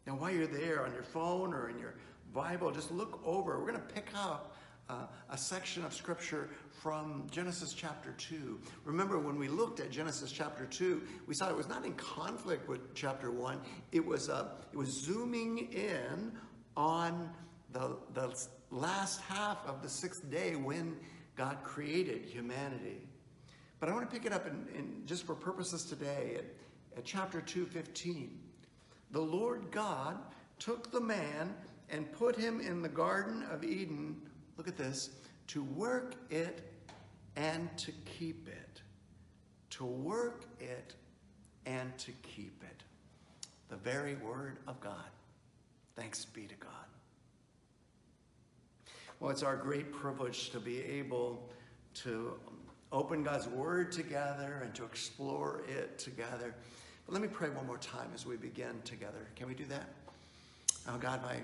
Now, 0.07 0.15
while 0.15 0.31
you're 0.31 0.47
there 0.47 0.85
on 0.85 0.93
your 0.93 1.03
phone 1.03 1.53
or 1.53 1.69
in 1.69 1.81
your 1.81 1.95
Bible, 2.33 2.71
just 2.71 2.93
look 2.93 3.21
over. 3.25 3.59
We're 3.59 3.73
going 3.73 3.75
to 3.75 3.95
pick 3.95 4.07
up 4.15 4.55
uh, 4.89 5.07
a 5.31 5.37
section 5.37 5.85
of 5.85 5.93
scripture 5.93 6.49
from 6.71 7.27
Genesis 7.33 7.73
chapter 7.73 8.15
2. 8.19 8.61
Remember, 8.85 9.19
when 9.19 9.37
we 9.37 9.49
looked 9.49 9.81
at 9.81 9.91
Genesis 9.91 10.31
chapter 10.31 10.65
2, 10.67 11.03
we 11.27 11.35
saw 11.35 11.49
it 11.51 11.57
was 11.57 11.69
not 11.69 11.85
in 11.85 11.95
conflict 11.95 12.69
with 12.69 12.95
chapter 12.95 13.33
1, 13.33 13.61
it 13.91 14.05
was, 14.05 14.29
uh, 14.29 14.51
it 14.73 14.77
was 14.77 14.89
zooming 15.05 15.73
in 15.73 16.31
on 16.77 17.29
the, 17.73 17.97
the 18.15 18.47
last 18.71 19.21
half 19.23 19.59
of 19.67 19.83
the 19.83 19.89
sixth 19.89 20.31
day 20.31 20.57
when 20.57 20.97
God 21.37 21.59
created 21.63 22.25
humanity. 22.25 23.07
But 23.79 23.89
I 23.89 23.93
want 23.93 24.09
to 24.09 24.15
pick 24.15 24.27
it 24.27 24.33
up 24.33 24.47
in, 24.47 24.67
in 24.75 25.03
just 25.07 25.25
for 25.25 25.35
purposes 25.35 25.85
today 25.85 26.37
at, 26.39 26.45
at 26.99 27.05
chapter 27.05 27.41
2:15. 27.41 28.31
The 29.13 29.21
Lord 29.21 29.71
God 29.71 30.19
took 30.59 30.91
the 30.91 31.01
man 31.01 31.55
and 31.91 32.11
put 32.13 32.37
him 32.37 32.61
in 32.61 32.83
the 32.83 32.89
Garden 32.89 33.45
of 33.51 33.63
Eden, 33.63 34.17
look 34.57 34.67
at 34.67 34.77
this, 34.77 35.11
to 35.49 35.63
work 35.63 36.15
it 36.31 36.73
and 37.37 37.69
to 37.79 37.93
keep 38.19 38.49
it. 38.49 38.81
To 39.71 39.85
work 39.85 40.47
it 40.59 40.95
and 41.67 41.97
to 41.99 42.13
keep 42.23 42.63
it. 42.65 42.83
The 43.69 43.77
very 43.77 44.15
word 44.17 44.59
of 44.67 44.81
God. 44.81 45.11
Thanks 45.95 46.25
be 46.25 46.47
to 46.47 46.55
God. 46.55 46.86
Well, 49.19 49.31
it's 49.31 49.43
our 49.43 49.57
great 49.57 49.93
privilege 49.93 50.51
to 50.51 50.61
be 50.61 50.83
able 50.83 51.49
to 52.03 52.35
open 52.93 53.23
God's 53.23 53.49
Word 53.49 53.91
together 53.91 54.61
and 54.63 54.75
to 54.75 54.85
explore 54.85 55.63
it 55.69 55.99
together. 55.99 56.55
But 57.07 57.13
let 57.15 57.23
me 57.23 57.29
pray 57.29 57.49
one 57.49 57.67
more 57.67 57.79
time 57.79 58.11
as 58.15 58.27
we 58.27 58.37
begin 58.37 58.83
together. 58.85 59.27
Can 59.35 59.49
we 59.49 59.55
do 59.55 59.65
that? 59.67 59.89
Oh, 60.87 60.99
God, 60.99 61.23
my, 61.23 61.37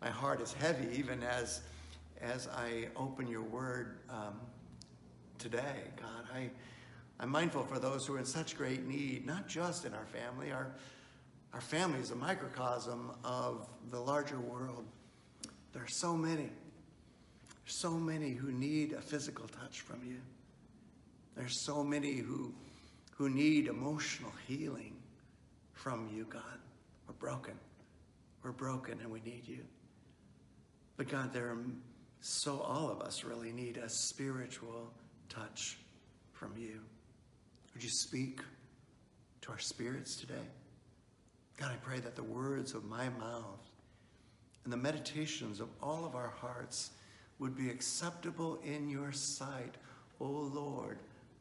my 0.00 0.08
heart 0.08 0.40
is 0.40 0.54
heavy 0.54 0.88
even 0.98 1.22
as, 1.22 1.60
as 2.22 2.48
I 2.48 2.88
open 2.96 3.28
your 3.28 3.42
Word 3.42 3.98
um, 4.08 4.40
today. 5.38 5.82
God, 6.00 6.24
I, 6.34 6.48
I'm 7.20 7.28
mindful 7.28 7.64
for 7.64 7.78
those 7.78 8.06
who 8.06 8.14
are 8.14 8.18
in 8.18 8.24
such 8.24 8.56
great 8.56 8.86
need, 8.86 9.26
not 9.26 9.48
just 9.48 9.84
in 9.84 9.92
our 9.92 10.06
family. 10.06 10.50
Our, 10.50 10.68
our 11.52 11.60
family 11.60 12.00
is 12.00 12.10
a 12.10 12.16
microcosm 12.16 13.10
of 13.22 13.68
the 13.90 14.00
larger 14.00 14.40
world. 14.40 14.86
There 15.74 15.82
are 15.82 15.88
so 15.88 16.16
many 16.16 16.48
so 17.68 17.90
many 17.90 18.32
who 18.32 18.52
need 18.52 18.92
a 18.92 19.00
physical 19.00 19.46
touch 19.48 19.80
from 19.80 20.02
you. 20.04 20.18
There's 21.36 21.64
so 21.64 21.84
many 21.84 22.16
who, 22.16 22.52
who 23.16 23.28
need 23.28 23.66
emotional 23.66 24.32
healing 24.46 24.96
from 25.72 26.08
you, 26.12 26.26
God. 26.28 26.42
We're 27.06 27.14
broken. 27.14 27.54
We're 28.42 28.52
broken 28.52 28.98
and 29.00 29.10
we 29.10 29.20
need 29.20 29.46
you. 29.46 29.60
But 30.96 31.08
God, 31.08 31.32
there 31.32 31.46
are 31.46 31.58
so 32.20 32.60
all 32.60 32.90
of 32.90 33.00
us 33.00 33.22
really 33.22 33.52
need 33.52 33.76
a 33.76 33.88
spiritual 33.88 34.92
touch 35.28 35.78
from 36.32 36.52
you. 36.56 36.80
Would 37.74 37.84
you 37.84 37.90
speak 37.90 38.40
to 39.42 39.52
our 39.52 39.58
spirits 39.58 40.16
today? 40.16 40.34
God, 41.58 41.70
I 41.70 41.76
pray 41.76 42.00
that 42.00 42.16
the 42.16 42.22
words 42.22 42.74
of 42.74 42.84
my 42.84 43.08
mouth 43.08 43.70
and 44.64 44.72
the 44.72 44.76
meditations 44.76 45.60
of 45.60 45.68
all 45.82 46.04
of 46.04 46.14
our 46.14 46.32
hearts 46.40 46.90
would 47.38 47.56
be 47.56 47.70
acceptable 47.70 48.58
in 48.64 48.88
your 48.88 49.12
sight, 49.12 49.76
O 50.20 50.26
Lord, 50.26 50.98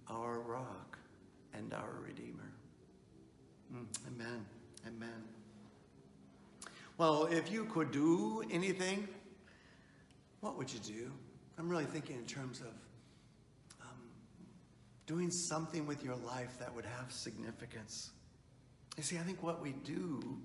our 0.10 0.40
rock 0.40 0.98
and 1.54 1.74
our 1.74 2.00
Redeemer. 2.06 2.52
Mm, 3.74 3.86
amen. 4.08 4.46
Amen. 4.88 5.24
Well, 6.98 7.26
if 7.26 7.52
you 7.52 7.66
could 7.66 7.92
do 7.92 8.44
anything, 8.52 9.08
what 10.42 10.58
would 10.58 10.72
you 10.72 10.80
do? 10.80 11.12
I'm 11.58 11.70
really 11.70 11.86
thinking 11.86 12.16
in 12.16 12.26
terms 12.26 12.60
of 12.62 12.74
um, 13.82 13.98
doing 15.06 15.32
something 15.32 15.86
with 15.88 16.04
your 16.04 16.16
life 16.16 16.58
that 16.60 16.74
would 16.74 16.86
have 16.86 17.12
significance. 17.12 18.12
You 18.98 19.04
see, 19.04 19.18
I 19.18 19.22
think 19.22 19.44
what 19.44 19.62
we 19.62 19.74
do 19.84 20.40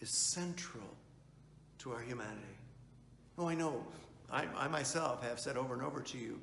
is 0.00 0.10
central 0.10 0.84
to 1.78 1.92
our 1.92 2.00
humanity. 2.00 2.42
Oh, 3.38 3.48
I 3.48 3.54
know 3.54 3.84
I, 4.30 4.46
I 4.56 4.68
myself 4.68 5.22
have 5.22 5.38
said 5.38 5.56
over 5.56 5.74
and 5.74 5.82
over 5.82 6.00
to 6.00 6.18
you, 6.18 6.40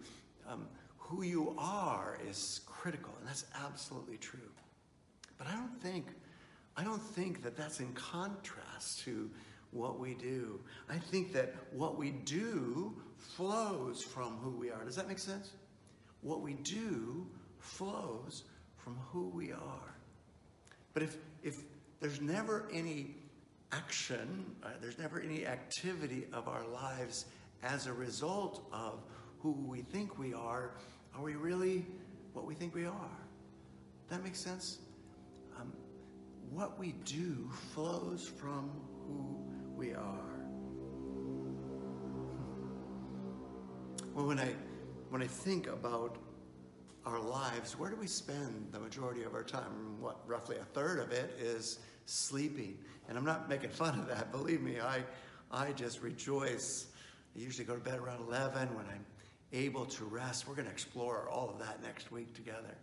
um, 0.48 0.68
who 0.98 1.24
you 1.24 1.54
are 1.58 2.18
is 2.28 2.62
critical, 2.66 3.14
and 3.20 3.28
that's 3.28 3.46
absolutely 3.64 4.18
true. 4.18 4.40
But 5.38 5.48
I 5.48 5.52
don't 5.52 5.82
think, 5.82 6.08
I 6.78 6.84
don't 6.84 7.02
think 7.02 7.44
that 7.44 7.58
that's 7.58 7.80
in 7.80 7.92
contrast 7.94 9.00
to 9.02 9.30
what 9.72 10.00
we 10.00 10.14
do. 10.14 10.60
I 10.90 10.98
think 10.98 11.34
that 11.34 11.54
what 11.72 11.98
we 11.98 12.12
do 12.12 12.96
flows 13.18 14.04
from 14.04 14.38
who 14.38 14.52
we 14.52 14.70
are. 14.70 14.84
Does 14.86 14.96
that 14.96 15.08
make 15.08 15.20
sense? 15.20 15.52
What 16.22 16.42
we 16.42 16.54
do 16.54 17.28
flows 17.60 18.44
from 18.78 18.98
who 19.12 19.30
we 19.30 19.52
are. 19.52 19.96
But 20.94 21.04
if 21.04 21.18
if 21.42 21.64
there's 22.00 22.22
never 22.22 22.70
any 22.72 23.16
action, 23.72 24.46
uh, 24.64 24.70
there's 24.82 25.00
never 25.00 25.20
any 25.20 25.46
activity 25.48 26.26
of 26.34 26.48
our 26.48 26.66
lives 26.68 27.26
as 27.64 27.88
a 27.88 27.94
result 27.94 28.68
of 28.72 29.04
who 29.40 29.52
we 29.52 29.82
think 29.82 30.20
we 30.20 30.34
are, 30.34 30.72
are 31.16 31.22
we 31.22 31.36
really 31.36 31.86
what 32.34 32.46
we 32.46 32.56
think 32.56 32.74
we 32.74 32.86
are? 32.86 33.18
That 34.10 34.24
makes 34.24 34.40
sense? 34.40 34.80
Um, 35.60 35.72
what 36.52 36.80
we 36.80 36.94
do 37.06 37.50
flows 37.74 38.28
from 38.28 38.72
who 39.08 39.38
we 39.76 39.94
are. 39.94 40.34
Well, 44.14 44.26
when 44.26 44.40
I 44.40 44.54
when 45.10 45.22
I 45.22 45.28
think 45.28 45.68
about 45.68 46.18
our 47.06 47.20
lives, 47.20 47.78
where 47.78 47.90
do 47.90 47.96
we 47.96 48.08
spend 48.08 48.70
the 48.72 48.80
majority 48.80 49.24
of 49.24 49.34
our 49.34 49.44
time? 49.44 50.00
What 50.00 50.28
roughly 50.28 50.58
a 50.58 50.64
third 50.64 51.00
of 51.00 51.12
it 51.12 51.38
is 51.40 51.80
sleeping. 52.06 52.78
And 53.08 53.18
I'm 53.18 53.26
not 53.26 53.50
making 53.50 53.70
fun 53.70 54.00
of 54.00 54.08
that. 54.08 54.32
Believe 54.32 54.62
me, 54.62 54.80
I 54.80 55.04
I 55.52 55.72
just 55.72 56.02
rejoice 56.02 56.88
I 57.36 57.40
usually 57.40 57.66
go 57.66 57.76
to 57.76 57.80
bed 57.80 58.00
around 58.00 58.22
11 58.28 58.76
when 58.76 58.86
I'm 58.86 59.06
able 59.52 59.86
to 59.86 60.06
rest. 60.06 60.48
We're 60.48 60.56
going 60.56 60.68
to 60.68 60.72
explore 60.72 61.30
all 61.30 61.50
of 61.50 61.60
that 61.60 61.82
next 61.82 62.12
week 62.12 62.34
together. 62.34 62.76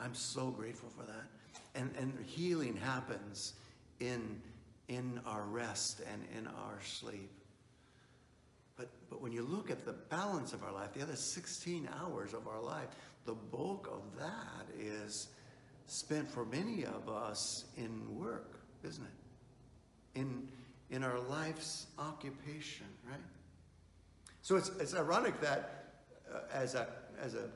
I'm 0.00 0.14
so 0.14 0.50
grateful 0.50 0.88
for 0.90 1.04
that. 1.04 1.26
And, 1.74 1.90
and 1.98 2.12
healing 2.26 2.76
happens 2.76 3.54
in, 4.00 4.40
in 4.88 5.20
our 5.26 5.42
rest 5.42 6.00
and 6.10 6.24
in 6.36 6.46
our 6.46 6.80
sleep. 6.82 7.30
But, 8.76 8.90
but 9.08 9.22
when 9.22 9.32
you 9.32 9.42
look 9.42 9.70
at 9.70 9.84
the 9.84 9.92
balance 9.92 10.52
of 10.52 10.64
our 10.64 10.72
life, 10.72 10.92
the 10.94 11.02
other 11.02 11.16
16 11.16 11.88
hours 12.00 12.34
of 12.34 12.48
our 12.48 12.60
life, 12.60 12.88
the 13.24 13.34
bulk 13.34 13.88
of 13.92 14.18
that 14.18 14.66
is 14.78 15.28
spent 15.86 16.28
for 16.28 16.44
many 16.44 16.84
of 16.84 17.08
us 17.08 17.66
in 17.76 18.02
work, 18.18 18.58
isn't 18.82 19.04
it? 19.04 20.20
In, 20.20 20.48
in 20.90 21.04
our 21.04 21.20
life's 21.20 21.86
occupation, 21.98 22.86
right? 23.08 23.20
So 24.44 24.56
it's, 24.56 24.68
it's 24.78 24.94
ironic 24.94 25.40
that 25.40 25.86
uh, 26.30 26.40
as 26.52 26.74
a 26.74 26.86
as 27.18 27.34
a 27.34 27.48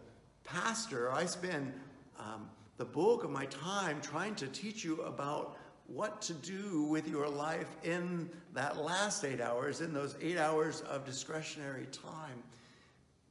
pastor, 0.43 1.13
I 1.13 1.27
spend 1.27 1.75
um, 2.19 2.49
the 2.79 2.85
bulk 2.87 3.25
of 3.25 3.31
my 3.31 3.45
time 3.45 4.01
trying 4.01 4.35
to 4.37 4.47
teach 4.47 4.85
you 4.85 5.03
about 5.03 5.59
what 5.87 6.23
to 6.23 6.33
do 6.33 6.85
with 6.85 7.07
your 7.07 7.29
life 7.29 7.69
in 7.85 8.31
that 8.55 8.79
last 8.79 9.23
eight 9.27 9.43
hours, 9.43 9.83
in 9.83 9.93
those 9.93 10.17
eight 10.23 10.39
hours 10.39 10.81
of 10.81 11.05
discretionary 11.05 11.87
time, 11.93 12.43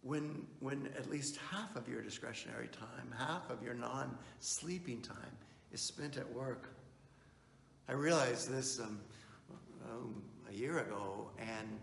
when, 0.03 0.45
when 0.59 0.89
at 0.95 1.09
least 1.09 1.39
half 1.49 1.75
of 1.75 1.89
your 1.89 2.03
discretionary 2.03 2.67
time, 2.67 3.11
half 3.17 3.49
of 3.49 3.63
your 3.63 3.73
non 3.73 4.15
sleeping 4.39 5.01
time 5.01 5.35
is 5.71 5.81
spent 5.81 6.17
at 6.17 6.31
work. 6.31 6.69
I 7.89 7.93
realized 7.93 8.51
this 8.51 8.79
um, 8.79 8.99
um, 9.89 10.21
a 10.47 10.53
year 10.53 10.77
ago 10.77 11.31
and, 11.39 11.79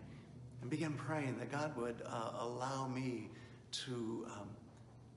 and 0.65 0.71
began 0.71 0.93
praying 0.93 1.37
that 1.37 1.51
God 1.51 1.77
would 1.77 2.01
uh, 2.07 2.31
allow 2.39 2.87
me 2.87 3.29
to, 3.71 4.25
um, 4.31 4.49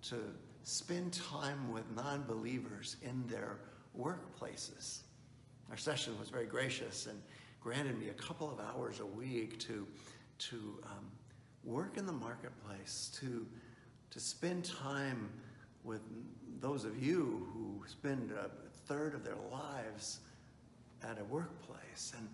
to 0.02 0.16
spend 0.62 1.14
time 1.14 1.72
with 1.72 1.84
non 1.96 2.22
believers 2.24 2.96
in 3.00 3.26
their 3.28 3.56
workplaces. 3.98 4.98
Our 5.70 5.78
session 5.78 6.18
was 6.20 6.28
very 6.28 6.44
gracious 6.44 7.06
and 7.06 7.18
granted 7.62 7.98
me 7.98 8.10
a 8.10 8.12
couple 8.12 8.50
of 8.50 8.60
hours 8.60 9.00
a 9.00 9.06
week 9.06 9.58
to, 9.60 9.86
to 10.38 10.80
um, 10.84 11.06
work 11.64 11.96
in 11.96 12.04
the 12.04 12.12
marketplace, 12.12 13.10
to, 13.18 13.46
to 14.10 14.20
spend 14.20 14.66
time 14.66 15.30
with 15.82 16.02
those 16.60 16.84
of 16.84 17.02
you 17.02 17.48
who 17.54 17.82
spend 17.86 18.32
a 18.32 18.50
third 18.86 19.14
of 19.14 19.24
their 19.24 19.38
lives 19.50 20.20
at 21.02 21.18
a 21.18 21.24
workplace. 21.24 22.12
And 22.18 22.28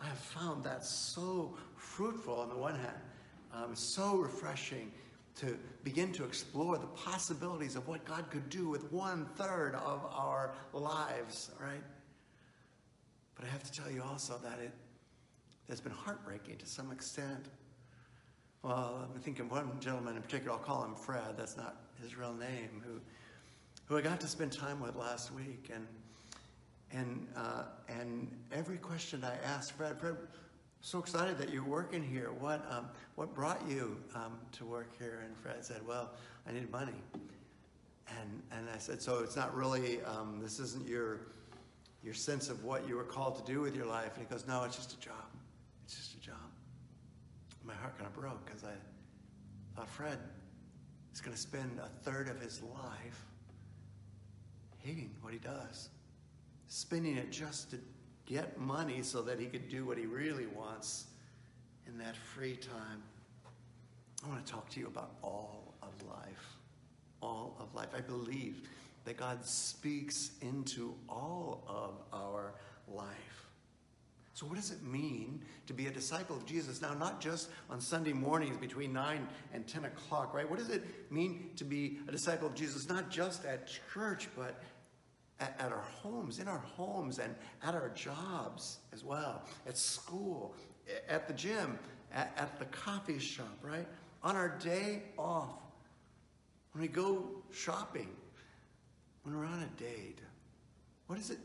I 0.00 0.06
have 0.06 0.18
found 0.18 0.64
that 0.64 0.84
so 0.84 1.56
fruitful 1.76 2.34
on 2.40 2.48
the 2.48 2.56
one 2.56 2.74
hand, 2.74 2.96
um, 3.52 3.74
so 3.74 4.16
refreshing 4.16 4.92
to 5.36 5.56
begin 5.84 6.12
to 6.12 6.24
explore 6.24 6.78
the 6.78 6.86
possibilities 6.88 7.76
of 7.76 7.86
what 7.86 8.04
God 8.04 8.30
could 8.30 8.48
do 8.50 8.68
with 8.68 8.92
one 8.92 9.26
third 9.36 9.74
of 9.76 10.04
our 10.10 10.54
lives, 10.72 11.50
right? 11.60 11.82
But 13.34 13.44
I 13.44 13.48
have 13.48 13.62
to 13.62 13.72
tell 13.72 13.90
you 13.90 14.02
also 14.02 14.38
that 14.42 14.58
it 14.58 14.72
has 15.68 15.80
been 15.80 15.92
heartbreaking 15.92 16.56
to 16.58 16.66
some 16.66 16.90
extent. 16.90 17.46
Well, 18.62 19.08
I'm 19.14 19.20
thinking 19.20 19.46
of 19.46 19.52
one 19.52 19.78
gentleman 19.78 20.16
in 20.16 20.22
particular, 20.22 20.52
I'll 20.52 20.58
call 20.58 20.84
him 20.84 20.96
Fred, 20.96 21.36
that's 21.36 21.56
not 21.56 21.76
his 22.02 22.16
real 22.16 22.34
name, 22.34 22.82
who, 22.84 23.00
who 23.86 23.96
I 23.96 24.00
got 24.00 24.20
to 24.20 24.26
spend 24.26 24.52
time 24.52 24.80
with 24.80 24.96
last 24.96 25.32
week. 25.32 25.70
And, 25.72 25.86
and, 26.92 27.26
uh, 27.36 27.64
and 27.88 28.30
every 28.52 28.78
question 28.78 29.24
I 29.24 29.36
asked 29.46 29.72
Fred, 29.72 29.98
Fred, 29.98 30.16
so 30.80 30.98
excited 30.98 31.38
that 31.38 31.50
you're 31.50 31.64
working 31.64 32.02
here. 32.02 32.30
What, 32.38 32.64
um, 32.70 32.86
what 33.16 33.34
brought 33.34 33.60
you 33.68 33.98
um, 34.14 34.38
to 34.52 34.64
work 34.64 34.96
here? 34.98 35.22
And 35.24 35.36
Fred 35.36 35.64
said, 35.64 35.80
well, 35.86 36.12
I 36.48 36.52
needed 36.52 36.70
money. 36.70 36.92
And, 38.08 38.42
and 38.52 38.68
I 38.74 38.78
said, 38.78 39.02
so 39.02 39.18
it's 39.18 39.36
not 39.36 39.54
really, 39.54 40.00
um, 40.02 40.40
this 40.42 40.60
isn't 40.60 40.86
your, 40.88 41.20
your 42.02 42.14
sense 42.14 42.48
of 42.48 42.64
what 42.64 42.88
you 42.88 42.96
were 42.96 43.04
called 43.04 43.44
to 43.44 43.52
do 43.52 43.60
with 43.60 43.74
your 43.74 43.86
life. 43.86 44.16
And 44.16 44.26
he 44.26 44.32
goes, 44.32 44.46
No, 44.46 44.64
it's 44.64 44.76
just 44.76 44.92
a 44.92 45.00
job. 45.00 45.26
It's 45.84 45.96
just 45.96 46.14
a 46.14 46.20
job. 46.20 46.36
My 47.64 47.74
heart 47.74 47.98
kind 47.98 48.06
of 48.06 48.14
broke 48.14 48.44
because 48.46 48.64
I 48.64 48.72
thought 49.76 49.88
Fred 49.88 50.18
is 51.12 51.20
going 51.20 51.34
to 51.34 51.40
spend 51.40 51.80
a 51.80 51.88
third 52.08 52.28
of 52.28 52.40
his 52.40 52.62
life 52.62 53.26
hating 54.78 55.10
what 55.20 55.32
he 55.32 55.38
does, 55.38 55.90
spending 56.68 57.16
it 57.16 57.30
just 57.30 57.70
to 57.70 57.78
get 58.26 58.58
money 58.58 59.02
so 59.02 59.22
that 59.22 59.40
he 59.40 59.46
could 59.46 59.68
do 59.68 59.84
what 59.84 59.98
he 59.98 60.06
really 60.06 60.46
wants 60.46 61.06
in 61.86 61.98
that 61.98 62.16
free 62.16 62.56
time. 62.56 63.02
I 64.24 64.28
want 64.28 64.44
to 64.44 64.52
talk 64.52 64.68
to 64.70 64.80
you 64.80 64.86
about 64.86 65.12
all 65.22 65.74
of 65.82 65.90
life. 66.06 66.56
All 67.22 67.56
of 67.58 67.74
life. 67.74 67.88
I 67.96 68.00
believe 68.00 68.62
that 69.04 69.16
God 69.16 69.44
speaks 69.44 70.32
into 70.42 70.94
all 71.08 71.64
of 71.66 71.94
our 72.12 72.52
life. 72.86 73.06
So, 74.34 74.46
what 74.46 74.54
does 74.54 74.70
it 74.70 74.84
mean 74.84 75.42
to 75.66 75.72
be 75.72 75.86
a 75.86 75.90
disciple 75.90 76.36
of 76.36 76.46
Jesus? 76.46 76.80
Now, 76.80 76.94
not 76.94 77.20
just 77.20 77.48
on 77.68 77.80
Sunday 77.80 78.12
mornings 78.12 78.56
between 78.56 78.92
9 78.92 79.26
and 79.52 79.66
10 79.66 79.86
o'clock, 79.86 80.32
right? 80.32 80.48
What 80.48 80.60
does 80.60 80.68
it 80.68 80.84
mean 81.10 81.50
to 81.56 81.64
be 81.64 81.98
a 82.06 82.12
disciple 82.12 82.46
of 82.46 82.54
Jesus, 82.54 82.88
not 82.88 83.10
just 83.10 83.44
at 83.44 83.68
church, 83.92 84.28
but 84.36 84.62
at, 85.40 85.56
at 85.58 85.72
our 85.72 85.84
homes, 86.02 86.38
in 86.38 86.48
our 86.48 86.58
homes, 86.58 87.18
and 87.18 87.34
at 87.62 87.74
our 87.74 87.90
jobs 87.90 88.78
as 88.92 89.04
well, 89.04 89.42
at 89.66 89.76
school, 89.76 90.54
at 91.08 91.26
the 91.28 91.34
gym, 91.34 91.78
at, 92.12 92.32
at 92.36 92.58
the 92.58 92.64
coffee 92.66 93.18
shop, 93.18 93.58
right? 93.62 93.86
On 94.22 94.36
our 94.36 94.48
day 94.58 95.02
off, 95.16 95.60
when 96.72 96.82
we 96.82 96.88
go 96.88 97.24
shopping, 97.52 98.08
when 99.22 99.36
we're 99.36 99.46
on 99.46 99.62
a 99.62 99.80
date, 99.82 100.18
what 101.06 101.16
does 101.16 101.30
it, 101.30 101.38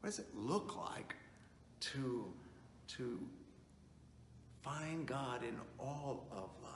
what 0.00 0.10
does 0.10 0.18
it 0.18 0.26
look 0.34 0.76
like 0.76 1.14
to, 1.80 2.26
to 2.88 3.18
find 4.62 5.06
God 5.06 5.42
in 5.42 5.56
all 5.78 6.26
of 6.30 6.50
life? 6.62 6.72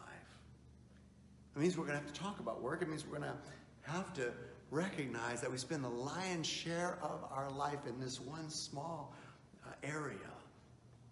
It 1.55 1.61
means 1.61 1.77
we're 1.79 1.87
going 1.87 1.99
to 1.99 2.05
have 2.05 2.13
to 2.13 2.21
talk 2.21 2.41
about 2.41 2.61
work. 2.61 2.83
It 2.83 2.89
means 2.89 3.05
we're 3.07 3.19
going 3.19 3.31
to 3.31 3.91
have 3.91 4.13
to 4.15 4.33
recognize 4.71 5.41
that 5.41 5.51
we 5.51 5.59
spend 5.59 5.85
the 5.85 5.89
lion's 5.89 6.47
share 6.47 6.99
of 7.03 7.25
our 7.31 7.51
life 7.51 7.87
in 7.87 8.01
this 8.01 8.21
one 8.21 8.51
small 8.51 9.15
uh, 9.65 9.71
area 9.83 10.19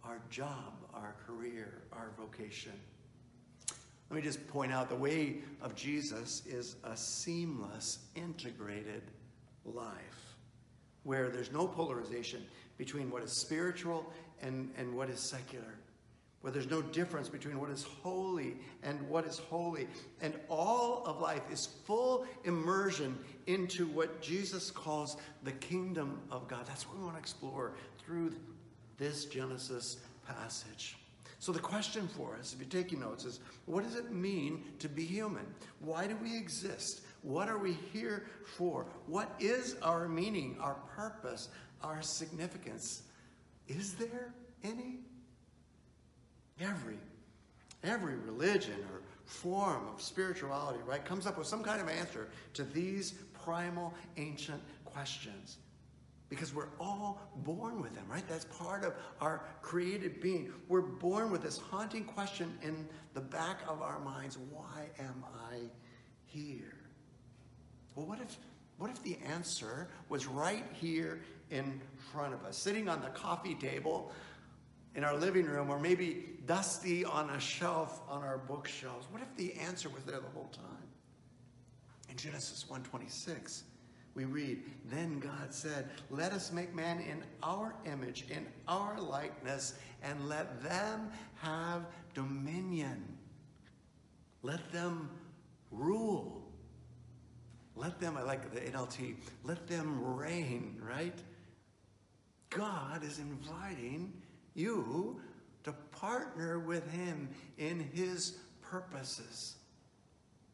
our 0.05 0.21
job, 0.29 0.75
our 0.93 1.15
career, 1.27 1.83
our 1.93 2.11
vocation. 2.19 2.73
Let 4.11 4.17
me 4.17 4.23
just 4.23 4.47
point 4.49 4.73
out 4.73 4.89
the 4.89 4.95
way 4.95 5.39
of 5.63 5.75
Jesus 5.75 6.43
is 6.47 6.77
a 6.85 6.97
seamless, 6.97 8.01
integrated 8.15 9.03
life 9.65 10.37
where 11.05 11.31
there's 11.31 11.53
no 11.53 11.67
polarization 11.67 12.45
between 12.77 13.11
what 13.11 13.23
is 13.23 13.33
spiritual 13.33 14.13
and, 14.43 14.71
and 14.77 14.95
what 14.95 15.09
is 15.09 15.21
secular, 15.21 15.75
where 16.45 16.53
there's 16.53 16.69
no 16.69 16.83
difference 16.83 17.31
between 17.31 17.59
what 17.59 17.71
is 17.71 17.85
holy 18.03 18.55
and 18.83 19.01
what 19.09 19.25
is 19.25 19.39
holy. 19.39 19.89
And 20.21 20.35
all 20.51 21.03
of 21.07 21.19
life 21.19 21.41
is 21.51 21.71
full 21.87 22.27
immersion 22.45 23.19
into 23.47 23.87
what 23.87 24.21
Jesus 24.21 24.71
calls 24.71 25.17
the 25.45 25.53
kingdom 25.53 26.21
of 26.31 26.47
God. 26.47 26.67
That's 26.67 26.87
what 26.87 26.99
we 26.99 27.03
want 27.03 27.17
to 27.17 27.19
explore 27.19 27.73
through 28.05 28.35
this 28.99 29.25
Genesis 29.25 29.97
passage. 30.29 30.99
So, 31.39 31.51
the 31.51 31.61
question 31.61 32.07
for 32.09 32.37
us, 32.39 32.53
if 32.53 32.59
you're 32.59 32.83
taking 32.83 33.01
notes, 33.01 33.25
is 33.25 33.41
what 33.65 33.83
does 33.83 33.97
it 33.97 34.13
mean 34.13 34.65
to 34.81 34.89
be 34.91 35.03
human? 35.03 35.47
Why 35.81 36.07
do 36.07 36.15
we 36.23 36.37
exist? 36.37 37.01
What 37.23 37.49
are 37.49 37.57
we 37.57 37.73
here 37.91 38.27
for? 38.59 38.85
What 39.07 39.35
is 39.41 39.77
our 39.81 40.09
meaning, 40.09 40.59
our 40.61 40.77
purpose, 40.95 41.49
our 41.83 42.03
significance? 42.03 43.05
Is 43.67 43.95
there 43.95 44.35
any? 44.63 44.99
Every 46.61 46.99
every 47.85 48.17
religion 48.17 48.77
or 48.91 49.03
form 49.25 49.87
of 49.93 50.01
spirituality, 50.01 50.79
right, 50.87 51.05
comes 51.05 51.27
up 51.27 51.39
with 51.39 51.47
some 51.47 51.63
kind 51.63 51.81
of 51.81 51.89
answer 51.89 52.29
to 52.55 52.65
these 52.65 53.13
primal 53.45 53.93
ancient 54.17 54.61
questions 54.85 55.59
because 56.29 56.55
we're 56.55 56.69
all 56.81 57.21
born 57.37 57.81
with 57.81 57.95
them, 57.95 58.05
right? 58.09 58.27
That's 58.29 58.47
part 58.47 58.85
of 58.85 58.95
our 59.21 59.45
created 59.63 60.21
being. 60.21 60.53
We're 60.69 60.81
born 60.81 61.31
with 61.31 61.43
this 61.43 61.59
haunting 61.59 62.05
question 62.05 62.59
in 62.63 62.89
the 63.13 63.21
back 63.21 63.61
of 63.69 63.83
our 63.83 64.01
minds 64.01 64.39
why 64.51 64.89
am 64.99 65.25
I 65.51 65.59
here? 66.25 66.75
Well, 67.95 68.07
what 68.07 68.21
if, 68.21 68.37
what 68.79 68.91
if 68.91 69.03
the 69.03 69.19
answer 69.27 69.89
was 70.09 70.27
right 70.27 70.65
here 70.73 71.21
in 71.51 71.81
front 72.13 72.35
of 72.35 72.45
us, 72.45 72.57
sitting 72.57 72.89
on 72.89 73.01
the 73.01 73.11
coffee 73.11 73.55
table 73.55 74.11
in 74.95 75.05
our 75.05 75.17
living 75.17 75.47
room, 75.47 75.71
or 75.71 75.79
maybe 75.79 76.27
dusty 76.47 77.05
on 77.05 77.31
a 77.31 77.41
shelf 77.41 78.01
on 78.09 78.23
our 78.23 78.39
bookshelves? 78.39 79.07
What 79.11 79.23
if 79.23 79.37
the 79.37 79.55
answer 79.55 79.89
was 79.89 80.05
there 80.05 80.21
the 80.21 80.29
whole 80.29 80.51
time? 80.53 80.89
In 82.09 82.17
Genesis 82.17 82.69
126, 82.69 83.65
we 84.15 84.25
read, 84.25 84.63
Then 84.91 85.19
God 85.19 85.53
said, 85.53 85.91
Let 86.11 86.33
us 86.33 86.53
make 86.53 86.75
man 86.75 87.01
in 87.01 87.25
our 87.43 87.75
image, 87.85 88.27
in 88.31 88.47
our 88.69 89.01
likeness, 89.01 89.75
and 90.03 90.29
let 90.29 90.63
them 90.63 91.11
have 91.41 91.87
dominion. 92.15 93.03
Let 94.43 94.71
them 94.73 95.11
rule. 95.71 96.45
Let 97.77 97.99
them, 97.99 98.17
I 98.17 98.23
like 98.23 98.53
the 98.55 98.61
NLT, 98.61 99.17
let 99.43 99.67
them 99.67 100.01
reign, 100.17 100.81
right? 100.81 101.19
God 102.51 103.03
is 103.03 103.19
inviting 103.19 104.13
you 104.55 105.21
to 105.65 105.73
partner 105.93 106.59
with 106.59 106.91
Him 106.91 107.29
in 107.59 107.81
His 107.93 108.39
purposes. 108.61 109.57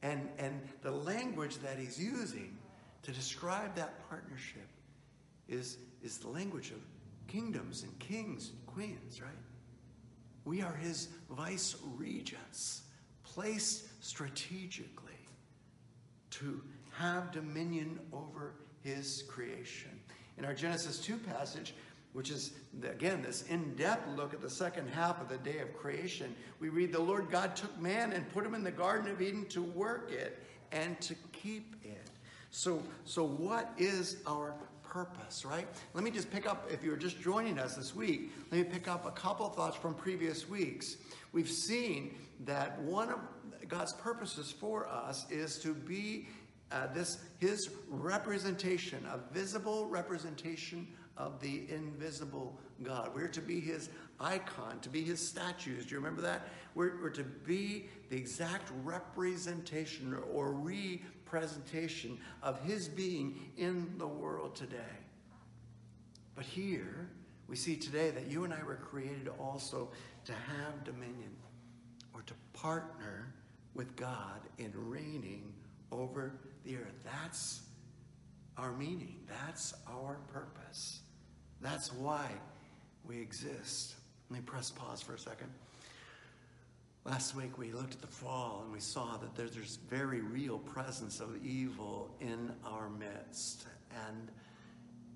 And, 0.02 0.28
and 0.38 0.60
the 0.82 0.90
language 0.90 1.58
that 1.58 1.78
He's 1.78 1.98
using 1.98 2.56
to 3.02 3.12
describe 3.12 3.74
that 3.76 4.08
partnership 4.08 4.68
is, 5.48 5.78
is 6.02 6.18
the 6.18 6.28
language 6.28 6.70
of 6.70 6.78
kingdoms 7.26 7.82
and 7.82 7.98
kings 7.98 8.50
and 8.50 8.66
queens, 8.66 9.20
right? 9.20 9.30
We 10.44 10.62
are 10.62 10.74
his 10.74 11.08
vice 11.30 11.76
regents, 11.96 12.82
placed 13.22 14.04
strategically 14.04 15.12
to 16.30 16.62
have 16.92 17.30
dominion 17.30 18.00
over 18.12 18.54
his 18.82 19.24
creation. 19.28 19.90
In 20.38 20.44
our 20.44 20.54
Genesis 20.54 20.98
2 20.98 21.18
passage, 21.18 21.74
which 22.12 22.30
is, 22.30 22.52
again, 22.82 23.22
this 23.22 23.42
in 23.42 23.74
depth 23.76 24.08
look 24.16 24.34
at 24.34 24.40
the 24.40 24.50
second 24.50 24.88
half 24.88 25.20
of 25.20 25.28
the 25.28 25.38
day 25.38 25.58
of 25.58 25.72
creation, 25.74 26.34
we 26.58 26.68
read, 26.68 26.92
The 26.92 27.00
Lord 27.00 27.30
God 27.30 27.54
took 27.54 27.78
man 27.80 28.12
and 28.12 28.28
put 28.32 28.44
him 28.44 28.54
in 28.54 28.64
the 28.64 28.70
Garden 28.70 29.10
of 29.10 29.22
Eden 29.22 29.46
to 29.50 29.62
work 29.62 30.10
it 30.10 30.42
and 30.72 31.00
to 31.00 31.14
keep 31.32 31.76
it. 31.84 32.10
So, 32.50 32.82
so 33.04 33.24
what 33.24 33.72
is 33.78 34.16
our 34.26 34.54
purpose, 34.82 35.44
right? 35.44 35.68
Let 35.94 36.02
me 36.02 36.10
just 36.10 36.30
pick 36.30 36.48
up, 36.48 36.68
if 36.72 36.82
you're 36.82 36.96
just 36.96 37.20
joining 37.20 37.58
us 37.58 37.76
this 37.76 37.94
week, 37.94 38.32
let 38.50 38.58
me 38.58 38.64
pick 38.64 38.88
up 38.88 39.06
a 39.06 39.12
couple 39.12 39.48
thoughts 39.48 39.76
from 39.76 39.94
previous 39.94 40.48
weeks. 40.48 40.96
We've 41.32 41.48
seen 41.48 42.16
that 42.44 42.80
one 42.82 43.10
of 43.10 43.20
God's 43.68 43.92
purposes 43.92 44.50
for 44.50 44.88
us 44.88 45.30
is 45.30 45.58
to 45.60 45.74
be 45.74 46.26
uh, 46.72 46.86
this 46.92 47.18
his 47.38 47.70
representation, 47.88 49.04
a 49.12 49.18
visible 49.32 49.86
representation 49.86 50.86
of 51.20 51.40
the 51.40 51.64
invisible 51.70 52.58
God. 52.82 53.10
We're 53.14 53.28
to 53.28 53.42
be 53.42 53.60
his 53.60 53.90
icon, 54.18 54.80
to 54.80 54.88
be 54.88 55.02
his 55.02 55.26
statues. 55.26 55.84
Do 55.84 55.90
you 55.90 55.98
remember 55.98 56.22
that? 56.22 56.48
We're, 56.74 57.00
we're 57.02 57.10
to 57.10 57.24
be 57.24 57.88
the 58.08 58.16
exact 58.16 58.72
representation 58.82 60.16
or 60.32 60.52
representation 60.52 62.18
of 62.42 62.60
his 62.62 62.88
being 62.88 63.52
in 63.56 63.94
the 63.98 64.06
world 64.06 64.56
today. 64.56 64.76
But 66.34 66.44
here, 66.44 67.10
we 67.48 67.56
see 67.56 67.76
today 67.76 68.10
that 68.10 68.28
you 68.28 68.44
and 68.44 68.54
I 68.54 68.62
were 68.62 68.76
created 68.76 69.28
also 69.38 69.90
to 70.24 70.32
have 70.32 70.84
dominion 70.84 71.36
or 72.14 72.22
to 72.22 72.34
partner 72.52 73.34
with 73.74 73.94
God 73.96 74.40
in 74.58 74.72
reigning 74.74 75.52
over 75.92 76.32
the 76.64 76.76
earth. 76.76 77.04
That's 77.04 77.62
our 78.56 78.72
meaning. 78.72 79.16
That's 79.28 79.74
our 79.88 80.18
purpose. 80.32 81.00
That's 81.60 81.92
why 81.92 82.26
we 83.06 83.20
exist. 83.20 83.94
Let 84.30 84.40
me 84.40 84.42
press 84.44 84.70
pause 84.70 85.02
for 85.02 85.14
a 85.14 85.18
second. 85.18 85.48
Last 87.04 87.34
week 87.34 87.58
we 87.58 87.72
looked 87.72 87.94
at 87.94 88.00
the 88.00 88.06
fall 88.06 88.60
and 88.64 88.72
we 88.72 88.80
saw 88.80 89.16
that 89.18 89.34
there's 89.34 89.52
this 89.52 89.78
very 89.88 90.20
real 90.20 90.58
presence 90.58 91.20
of 91.20 91.36
evil 91.44 92.10
in 92.20 92.52
our 92.64 92.88
midst. 92.90 93.66
And, 94.08 94.28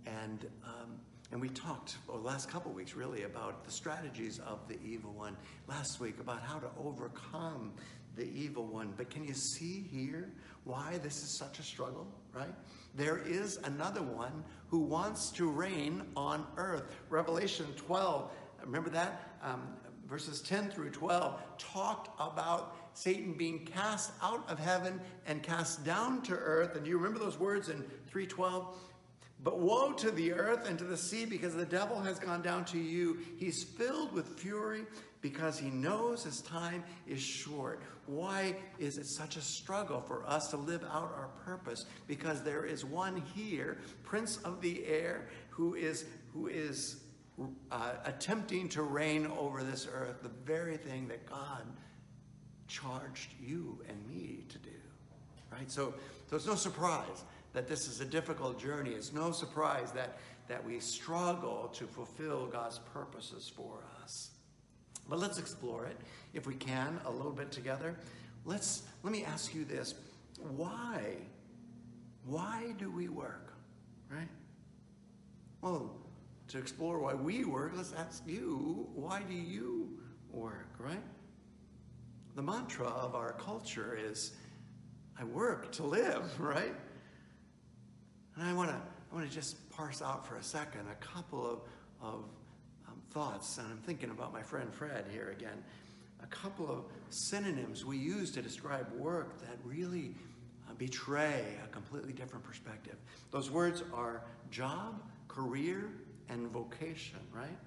and, 0.07 0.47
um, 0.65 0.99
and 1.31 1.41
we 1.41 1.49
talked, 1.51 1.97
the 2.07 2.13
last 2.15 2.51
couple 2.51 2.71
of 2.71 2.77
weeks 2.77 2.95
really, 2.95 3.23
about 3.23 3.65
the 3.65 3.71
strategies 3.71 4.39
of 4.41 4.67
the 4.69 4.79
evil 4.85 5.13
one. 5.13 5.37
Last 5.69 6.01
week 6.01 6.19
about 6.21 6.43
how 6.43 6.59
to 6.59 6.69
overcome 6.83 7.73
the 8.17 8.29
evil 8.33 8.67
one. 8.67 8.95
But 8.97 9.11
can 9.11 9.25
you 9.25 9.35
see 9.35 9.87
here 9.91 10.33
why 10.65 10.99
this 11.03 11.23
is 11.23 11.31
such 11.31 11.59
a 11.59 11.63
struggle, 11.63 12.07
right? 12.33 12.55
There 12.95 13.19
is 13.19 13.59
another 13.65 14.03
one 14.03 14.45
who 14.69 14.79
wants 14.79 15.31
to 15.33 15.51
reign 15.51 16.03
on 16.17 16.47
earth. 16.57 16.85
Revelation 17.11 17.67
12, 17.77 18.31
remember 18.63 18.91
that? 18.91 19.37
Um, 19.43 19.63
verses 20.09 20.41
10 20.43 20.71
through 20.71 20.91
12 20.91 21.41
talked 21.59 22.09
about 22.21 22.77
Satan 22.95 23.33
being 23.33 23.67
cast 23.67 24.13
out 24.23 24.49
of 24.49 24.59
heaven 24.59 25.01
and 25.27 25.43
cast 25.43 25.85
down 25.85 26.23
to 26.23 26.35
earth. 26.35 26.77
And 26.77 26.85
do 26.85 26.91
you 26.91 26.97
remember 26.97 27.19
those 27.19 27.39
words 27.39 27.69
in 27.69 27.83
312? 28.09 28.77
But 29.45 29.59
woe 29.59 29.93
to 29.93 30.11
the 30.11 30.33
earth 30.33 30.67
and 30.67 30.79
to 30.79 30.85
the 30.85 30.97
sea 30.97 31.27
because 31.27 31.55
the 31.55 31.67
devil 31.67 32.01
has 32.01 32.19
gone 32.19 32.41
down 32.41 32.65
to 32.67 32.79
you. 32.79 33.19
He's 33.37 33.63
filled 33.63 34.13
with 34.13 34.39
fury 34.39 34.87
because 35.21 35.59
he 35.59 35.69
knows 35.69 36.25
his 36.25 36.41
time 36.41 36.83
is 37.07 37.21
short. 37.21 37.83
Why 38.07 38.57
is 38.79 38.97
it 38.97 39.07
such 39.07 39.37
a 39.37 39.43
struggle 39.43 40.01
for 40.01 40.27
us 40.27 40.49
to 40.49 40.57
live 40.57 40.83
out 40.85 41.15
our 41.15 41.29
purpose? 41.45 41.85
Because 42.07 42.43
there 42.43 42.65
is 42.65 42.87
one 42.87 43.23
here, 43.35 43.77
Prince 44.03 44.39
of 44.39 44.63
the 44.63 44.87
Air, 44.87 45.29
who 45.51 45.75
is, 45.75 46.07
who 46.33 46.47
is 46.47 47.03
uh, 47.71 47.93
attempting 48.07 48.71
to 48.71 48.83
reign 48.83 49.27
over 49.27 49.63
this 49.63 49.87
earth, 49.93 50.23
the 50.23 50.31
very 50.47 50.79
thing 50.79 51.07
that 51.09 51.27
God 51.29 51.67
charged 52.67 53.29
you 53.39 53.83
and 53.91 54.09
me 54.09 54.45
to 54.49 54.59
do. 54.59 54.71
Right? 55.53 55.71
So, 55.71 55.93
so 56.31 56.37
it's 56.37 56.47
no 56.47 56.55
surprise 56.55 57.25
that 57.55 57.69
this 57.69 57.89
is 57.89 58.01
a 58.01 58.05
difficult 58.05 58.61
journey. 58.61 58.91
It's 58.91 59.13
no 59.13 59.31
surprise 59.31 59.93
that, 59.93 60.19
that 60.49 60.63
we 60.63 60.81
struggle 60.81 61.71
to 61.75 61.87
fulfill 61.87 62.47
God's 62.47 62.81
purposes 62.93 63.51
for 63.55 63.85
us. 64.03 64.33
But 65.09 65.19
let's 65.19 65.39
explore 65.39 65.87
it, 65.87 65.97
if 66.35 66.47
we 66.47 66.55
can, 66.55 67.01
a 67.07 67.11
little 67.11 67.33
bit 67.33 67.51
together. 67.51 67.97
Let's 68.45 68.83
let 69.03 69.13
me 69.13 69.25
ask 69.25 69.55
you 69.55 69.65
this. 69.65 69.95
Why? 70.57 71.17
Why 72.27 72.75
do 72.79 72.91
we 72.91 73.09
work? 73.09 73.55
Right? 74.11 74.29
Well, 75.61 75.97
to 76.49 76.59
explore 76.59 76.99
why 76.99 77.15
we 77.15 77.45
work, 77.45 77.73
let's 77.77 77.93
ask 77.93 78.23
you, 78.27 78.89
why 78.95 79.23
do 79.23 79.35
you 79.35 79.99
work, 80.31 80.69
right? 80.79 81.03
The 82.35 82.43
mantra 82.43 82.87
of 82.87 83.15
our 83.15 83.33
culture 83.35 83.97
is 83.99 84.33
I 85.19 85.25
work 85.25 85.71
to 85.73 85.85
live, 85.85 86.41
right? 86.41 86.75
And 88.37 88.47
I 88.47 88.53
want 88.53 88.71
to 88.71 88.77
I 88.77 89.15
want 89.15 89.29
to 89.29 89.35
just 89.35 89.71
parse 89.71 90.03
out 90.03 90.27
for 90.27 90.37
a 90.37 90.43
second 90.43 90.87
a 90.91 91.05
couple 91.05 91.47
of, 91.47 91.61
of 92.03 92.25
um, 92.89 93.01
thoughts, 93.11 93.59
and 93.59 93.67
I'm 93.69 93.79
thinking 93.79 94.11
about 94.11 94.33
my 94.33 94.43
friend 94.43 94.75
Fred 94.75 95.05
here 95.13 95.33
again. 95.37 95.63
A 96.23 96.27
couple 96.27 96.69
of 96.69 96.87
synonyms 97.11 97.85
we 97.85 97.97
use 97.97 98.33
to 98.33 98.43
describe 98.43 98.91
work 98.95 99.41
that 99.43 99.57
really 99.65 100.17
uh, 100.69 100.75
betray 100.75 101.45
a 101.65 101.69
completely 101.69 102.13
different 102.13 102.45
perspective. 102.45 102.97
Those 103.31 103.53
words 103.53 103.85
are 103.93 104.23
job, 104.51 105.01
career, 105.29 105.93
and 106.29 106.49
vocation, 106.49 107.21
right? 107.33 107.59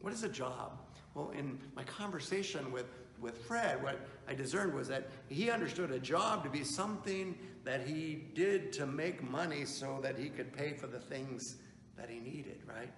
What 0.00 0.12
is 0.12 0.22
a 0.22 0.28
job? 0.28 0.78
Well, 1.14 1.30
in 1.30 1.58
my 1.74 1.84
conversation 1.84 2.70
with, 2.72 2.86
with 3.20 3.38
Fred, 3.46 3.82
what 3.82 3.98
I 4.28 4.34
discerned 4.34 4.74
was 4.74 4.88
that 4.88 5.08
he 5.28 5.50
understood 5.50 5.90
a 5.90 5.98
job 5.98 6.44
to 6.44 6.50
be 6.50 6.64
something 6.64 7.36
that 7.64 7.86
he 7.86 8.24
did 8.34 8.72
to 8.74 8.86
make 8.86 9.22
money 9.28 9.64
so 9.64 9.98
that 10.02 10.18
he 10.18 10.28
could 10.28 10.52
pay 10.52 10.72
for 10.72 10.86
the 10.86 11.00
things 11.00 11.56
that 11.96 12.08
he 12.08 12.20
needed, 12.20 12.62
right? 12.66 12.90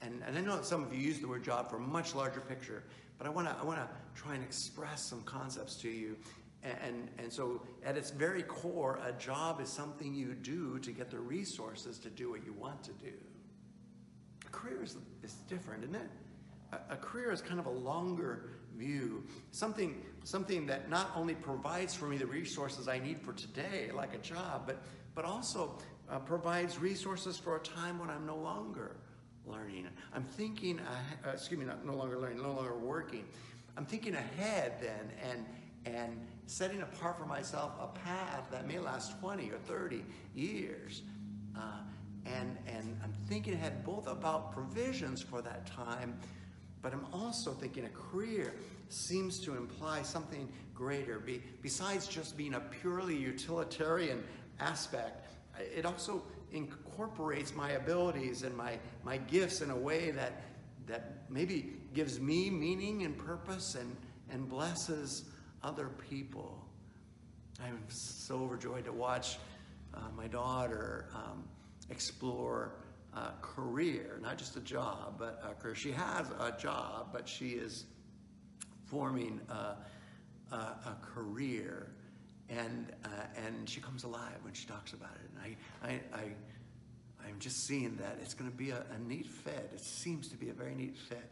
And, 0.00 0.22
and 0.26 0.36
I 0.36 0.40
know 0.40 0.60
some 0.62 0.82
of 0.82 0.92
you 0.92 1.00
use 1.00 1.20
the 1.20 1.28
word 1.28 1.44
job 1.44 1.70
for 1.70 1.76
a 1.76 1.80
much 1.80 2.14
larger 2.14 2.40
picture, 2.40 2.82
but 3.18 3.26
I 3.26 3.30
want 3.30 3.48
to 3.48 3.56
I 3.56 3.64
wanna 3.64 3.88
try 4.14 4.34
and 4.34 4.42
express 4.42 5.02
some 5.02 5.22
concepts 5.22 5.76
to 5.76 5.88
you. 5.88 6.16
And, 6.64 6.76
and, 6.84 7.08
and 7.18 7.32
so, 7.32 7.62
at 7.84 7.96
its 7.96 8.10
very 8.10 8.42
core, 8.42 9.00
a 9.04 9.12
job 9.12 9.60
is 9.60 9.68
something 9.68 10.14
you 10.14 10.34
do 10.34 10.78
to 10.80 10.92
get 10.92 11.10
the 11.10 11.18
resources 11.18 11.98
to 12.00 12.10
do 12.10 12.30
what 12.30 12.44
you 12.44 12.52
want 12.52 12.82
to 12.84 12.92
do. 12.92 13.12
A 14.46 14.50
career 14.50 14.82
is, 14.82 14.96
is 15.22 15.34
different, 15.48 15.84
isn't 15.84 15.96
it? 15.96 16.10
A, 16.72 16.94
a 16.94 16.96
career 16.96 17.32
is 17.32 17.42
kind 17.42 17.58
of 17.58 17.66
a 17.66 17.70
longer 17.70 18.50
view, 18.76 19.24
something, 19.50 20.02
something 20.24 20.66
that 20.66 20.88
not 20.88 21.10
only 21.16 21.34
provides 21.34 21.94
for 21.94 22.06
me 22.06 22.16
the 22.16 22.26
resources 22.26 22.88
I 22.88 22.98
need 22.98 23.20
for 23.20 23.32
today, 23.32 23.90
like 23.94 24.14
a 24.14 24.18
job, 24.18 24.64
but, 24.66 24.82
but 25.14 25.24
also 25.24 25.78
uh, 26.10 26.18
provides 26.18 26.78
resources 26.78 27.38
for 27.38 27.56
a 27.56 27.60
time 27.60 27.98
when 27.98 28.10
I'm 28.10 28.26
no 28.26 28.36
longer 28.36 28.96
learning. 29.46 29.88
I'm 30.14 30.24
thinking, 30.24 30.80
uh, 30.80 31.30
excuse 31.30 31.58
me, 31.58 31.66
not 31.66 31.84
no 31.84 31.94
longer 31.94 32.18
learning, 32.18 32.42
no 32.42 32.52
longer 32.52 32.76
working. 32.76 33.24
I'm 33.76 33.86
thinking 33.86 34.14
ahead 34.14 34.74
then 34.80 35.10
and 35.30 35.46
and 35.84 36.20
setting 36.46 36.82
apart 36.82 37.18
for 37.18 37.26
myself 37.26 37.72
a 37.80 37.86
path 37.86 38.44
that 38.50 38.66
may 38.66 38.78
last 38.78 39.18
20 39.20 39.50
or 39.50 39.58
30 39.58 40.04
years. 40.34 41.02
Uh, 41.56 41.80
and, 42.24 42.56
and 42.66 42.96
I'm 43.02 43.12
thinking 43.26 43.54
ahead 43.54 43.84
both 43.84 44.06
about 44.06 44.52
provisions 44.52 45.20
for 45.20 45.42
that 45.42 45.66
time, 45.66 46.18
but 46.82 46.92
I'm 46.92 47.06
also 47.12 47.52
thinking 47.52 47.84
a 47.84 47.88
career 47.88 48.54
seems 48.88 49.38
to 49.40 49.56
imply 49.56 50.02
something 50.02 50.48
greater. 50.74 51.20
Be, 51.20 51.42
besides 51.62 52.06
just 52.08 52.36
being 52.36 52.54
a 52.54 52.60
purely 52.60 53.16
utilitarian 53.16 54.22
aspect, 54.60 55.26
it 55.58 55.86
also 55.86 56.22
incorporates 56.52 57.54
my 57.54 57.72
abilities 57.72 58.42
and 58.42 58.54
my, 58.56 58.78
my 59.04 59.16
gifts 59.16 59.60
in 59.60 59.70
a 59.70 59.76
way 59.76 60.10
that, 60.10 60.42
that 60.86 61.22
maybe 61.30 61.74
gives 61.94 62.20
me 62.20 62.50
meaning 62.50 63.04
and 63.04 63.16
purpose 63.16 63.76
and, 63.76 63.96
and 64.30 64.48
blesses 64.48 65.24
other 65.62 65.88
people. 66.10 66.62
I'm 67.62 67.78
so 67.88 68.40
overjoyed 68.40 68.84
to 68.86 68.92
watch 68.92 69.38
uh, 69.94 70.00
my 70.16 70.26
daughter 70.26 71.06
um, 71.14 71.44
explore 71.90 72.72
a 73.14 73.32
career, 73.42 74.18
not 74.22 74.38
just 74.38 74.56
a 74.56 74.60
job, 74.60 75.16
but 75.18 75.42
a 75.44 75.54
career. 75.54 75.74
She 75.74 75.92
has 75.92 76.30
a 76.40 76.52
job, 76.58 77.08
but 77.12 77.28
she 77.28 77.50
is 77.50 77.84
forming 78.86 79.40
a, 79.48 80.54
a, 80.54 80.56
a 80.56 80.96
career 81.02 81.92
and 82.48 82.92
uh, 83.04 83.08
and 83.46 83.68
she 83.68 83.80
comes 83.80 84.04
alive 84.04 84.36
when 84.42 84.52
she 84.52 84.66
talks 84.66 84.92
about 84.92 85.16
it. 85.24 85.30
And 85.30 85.56
I 85.82 85.88
I, 85.88 86.18
I 86.18 86.24
I'm 87.26 87.38
just 87.38 87.66
seeing 87.66 87.96
that 87.96 88.18
it's 88.20 88.34
going 88.34 88.50
to 88.50 88.56
be 88.56 88.70
a, 88.70 88.84
a 88.94 88.98
neat 88.98 89.26
fit. 89.26 89.70
It 89.72 89.80
seems 89.80 90.28
to 90.28 90.36
be 90.36 90.50
a 90.50 90.52
very 90.52 90.74
neat 90.74 90.96
fit. 90.96 91.30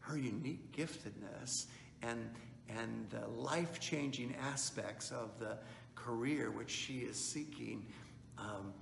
Her 0.00 0.16
unique 0.16 0.72
giftedness 0.72 1.66
and 2.02 2.30
and 2.68 3.08
the 3.10 3.26
life 3.28 3.78
changing 3.80 4.34
aspects 4.40 5.10
of 5.10 5.38
the 5.38 5.58
career 5.94 6.50
which 6.50 6.70
she 6.70 6.98
is 6.98 7.16
seeking 7.16 7.86
um, 8.38 8.72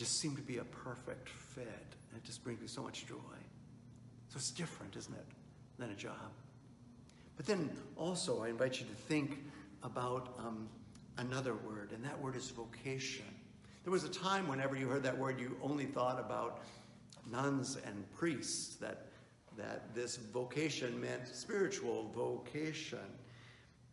just 0.00 0.18
seem 0.18 0.34
to 0.34 0.40
be 0.40 0.56
a 0.56 0.64
perfect 0.64 1.28
fit. 1.28 1.66
And 1.66 2.16
It 2.16 2.24
just 2.24 2.42
brings 2.42 2.58
me 2.58 2.66
so 2.66 2.82
much 2.82 3.06
joy. 3.06 3.36
So 4.30 4.36
it's 4.36 4.50
different, 4.50 4.96
isn't 4.96 5.12
it, 5.12 5.26
than 5.78 5.90
a 5.90 5.94
job? 5.94 6.32
But 7.36 7.44
then 7.44 7.68
also, 7.96 8.42
I 8.42 8.48
invite 8.48 8.80
you 8.80 8.86
to 8.86 8.94
think 8.94 9.44
about 9.82 10.34
um, 10.38 10.70
another 11.18 11.52
word, 11.52 11.90
and 11.92 12.02
that 12.02 12.18
word 12.18 12.34
is 12.34 12.48
vocation. 12.48 13.26
There 13.84 13.90
was 13.90 14.04
a 14.04 14.08
time 14.08 14.48
whenever 14.48 14.74
you 14.74 14.88
heard 14.88 15.02
that 15.02 15.18
word, 15.18 15.38
you 15.38 15.54
only 15.62 15.84
thought 15.84 16.18
about 16.18 16.62
nuns 17.30 17.76
and 17.86 18.10
priests, 18.12 18.76
that, 18.76 19.08
that 19.58 19.94
this 19.94 20.16
vocation 20.16 20.98
meant 20.98 21.28
spiritual 21.28 22.10
vocation. 22.14 22.98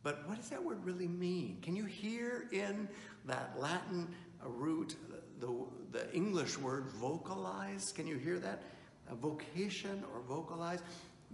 But 0.04 0.26
what 0.26 0.38
does 0.38 0.50
that 0.52 0.64
word 0.64 0.86
really 0.86 1.10
mean? 1.10 1.58
Can 1.62 1.76
you 1.76 1.84
hear 1.84 2.48
in 2.54 2.88
that 3.26 3.56
Latin 3.60 4.08
root 4.46 4.96
the, 5.40 5.54
the 5.92 6.14
English 6.14 6.58
word 6.58 6.88
vocalize? 6.88 7.92
Can 7.92 8.08
you 8.08 8.18
hear 8.18 8.40
that? 8.40 8.64
A 9.10 9.16
vocation 9.16 10.04
or 10.14 10.22
vocalize? 10.22 10.80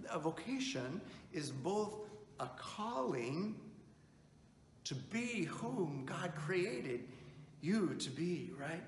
A 0.10 0.20
vocation 0.20 1.02
is 1.32 1.50
both 1.50 1.94
a 2.40 2.48
calling 2.58 3.56
to 4.84 4.96
be 4.96 5.46
whom 5.46 6.04
God 6.06 6.34
created 6.36 7.06
you 7.62 7.96
to 7.96 8.10
be, 8.10 8.52
right? 8.60 8.84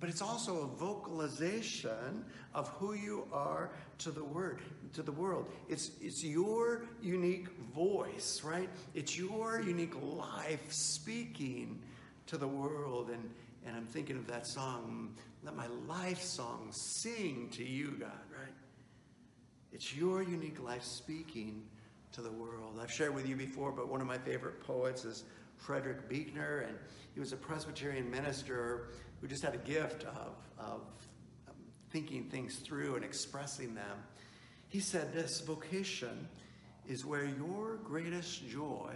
But 0.00 0.08
it's 0.08 0.22
also 0.22 0.62
a 0.62 0.66
vocalization 0.66 2.24
of 2.54 2.68
who 2.68 2.94
you 2.94 3.26
are 3.32 3.70
to 3.98 4.10
the 4.10 4.22
word, 4.22 4.60
to 4.94 5.02
the 5.02 5.12
world. 5.12 5.50
It's 5.68 5.90
it's 6.00 6.22
your 6.22 6.82
unique 7.02 7.48
voice, 7.74 8.42
right? 8.44 8.68
It's 8.94 9.18
your 9.18 9.60
unique 9.60 10.00
life 10.00 10.72
speaking 10.72 11.82
to 12.26 12.36
the 12.36 12.46
world. 12.46 13.10
And 13.10 13.28
and 13.66 13.76
I'm 13.76 13.86
thinking 13.86 14.16
of 14.16 14.26
that 14.28 14.46
song, 14.46 15.14
let 15.42 15.56
my 15.56 15.66
life 15.86 16.22
song 16.22 16.68
sing 16.70 17.48
to 17.52 17.64
you, 17.64 17.96
God, 17.98 18.10
right? 18.30 18.54
It's 19.72 19.94
your 19.94 20.22
unique 20.22 20.62
life 20.62 20.82
speaking 20.82 21.62
to 22.12 22.22
the 22.22 22.30
world. 22.32 22.78
I've 22.80 22.90
shared 22.90 23.14
with 23.14 23.28
you 23.28 23.36
before, 23.36 23.70
but 23.70 23.88
one 23.88 24.00
of 24.00 24.06
my 24.06 24.18
favorite 24.18 24.60
poets 24.60 25.04
is 25.04 25.24
Frederick 25.56 26.08
Buechner, 26.08 26.60
and 26.60 26.76
he 27.12 27.20
was 27.20 27.32
a 27.32 27.36
Presbyterian 27.36 28.10
minister 28.10 28.88
who 29.20 29.26
just 29.26 29.42
had 29.42 29.54
a 29.54 29.58
gift 29.58 30.04
of, 30.04 30.34
of 30.58 30.80
um, 31.48 31.54
thinking 31.90 32.24
things 32.24 32.56
through 32.56 32.94
and 32.96 33.04
expressing 33.04 33.74
them. 33.74 34.02
He 34.68 34.80
said 34.80 35.12
this 35.12 35.40
vocation 35.40 36.28
is 36.86 37.04
where 37.04 37.24
your 37.24 37.76
greatest 37.84 38.48
joy 38.48 38.92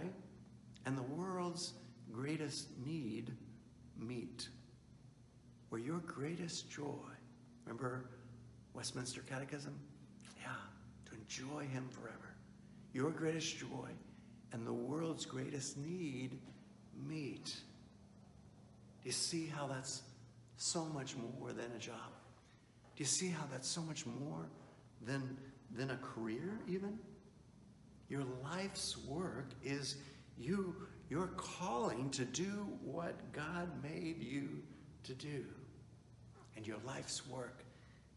and 0.85 0.97
the 0.97 1.03
world's 1.03 1.73
greatest 2.11 2.67
need 2.85 3.31
meet. 4.07 4.49
Where 5.69 5.81
your 5.81 5.99
greatest 5.99 6.69
joy, 6.69 7.09
remember 7.65 8.05
Westminster 8.73 9.21
Catechism? 9.21 9.77
Yeah, 10.39 10.49
to 11.05 11.15
enjoy 11.15 11.65
Him 11.67 11.87
forever. 11.89 12.35
Your 12.93 13.09
greatest 13.09 13.57
joy 13.57 13.89
and 14.51 14.67
the 14.67 14.73
world's 14.73 15.25
greatest 15.25 15.77
need 15.77 16.39
meet. 17.07 17.45
Do 17.45 19.09
you 19.09 19.11
see 19.11 19.47
how 19.47 19.67
that's 19.67 20.03
so 20.57 20.85
much 20.85 21.15
more 21.17 21.51
than 21.51 21.71
a 21.75 21.79
job? 21.79 22.13
Do 22.95 23.03
you 23.03 23.07
see 23.07 23.29
how 23.29 23.45
that's 23.51 23.67
so 23.67 23.81
much 23.81 24.05
more 24.05 24.47
than, 25.01 25.35
than 25.75 25.91
a 25.91 25.97
career, 25.97 26.59
even? 26.67 26.99
Your 28.09 28.23
life's 28.43 28.95
work 29.07 29.49
is 29.63 29.97
you, 30.37 30.75
your 31.13 31.27
calling 31.37 32.09
to 32.09 32.25
do 32.25 32.67
what 32.83 33.13
God 33.33 33.69
made 33.83 34.19
you 34.19 34.49
to 35.03 35.13
do. 35.13 35.45
And 36.57 36.65
your 36.65 36.79
life's 36.83 37.27
work 37.27 37.63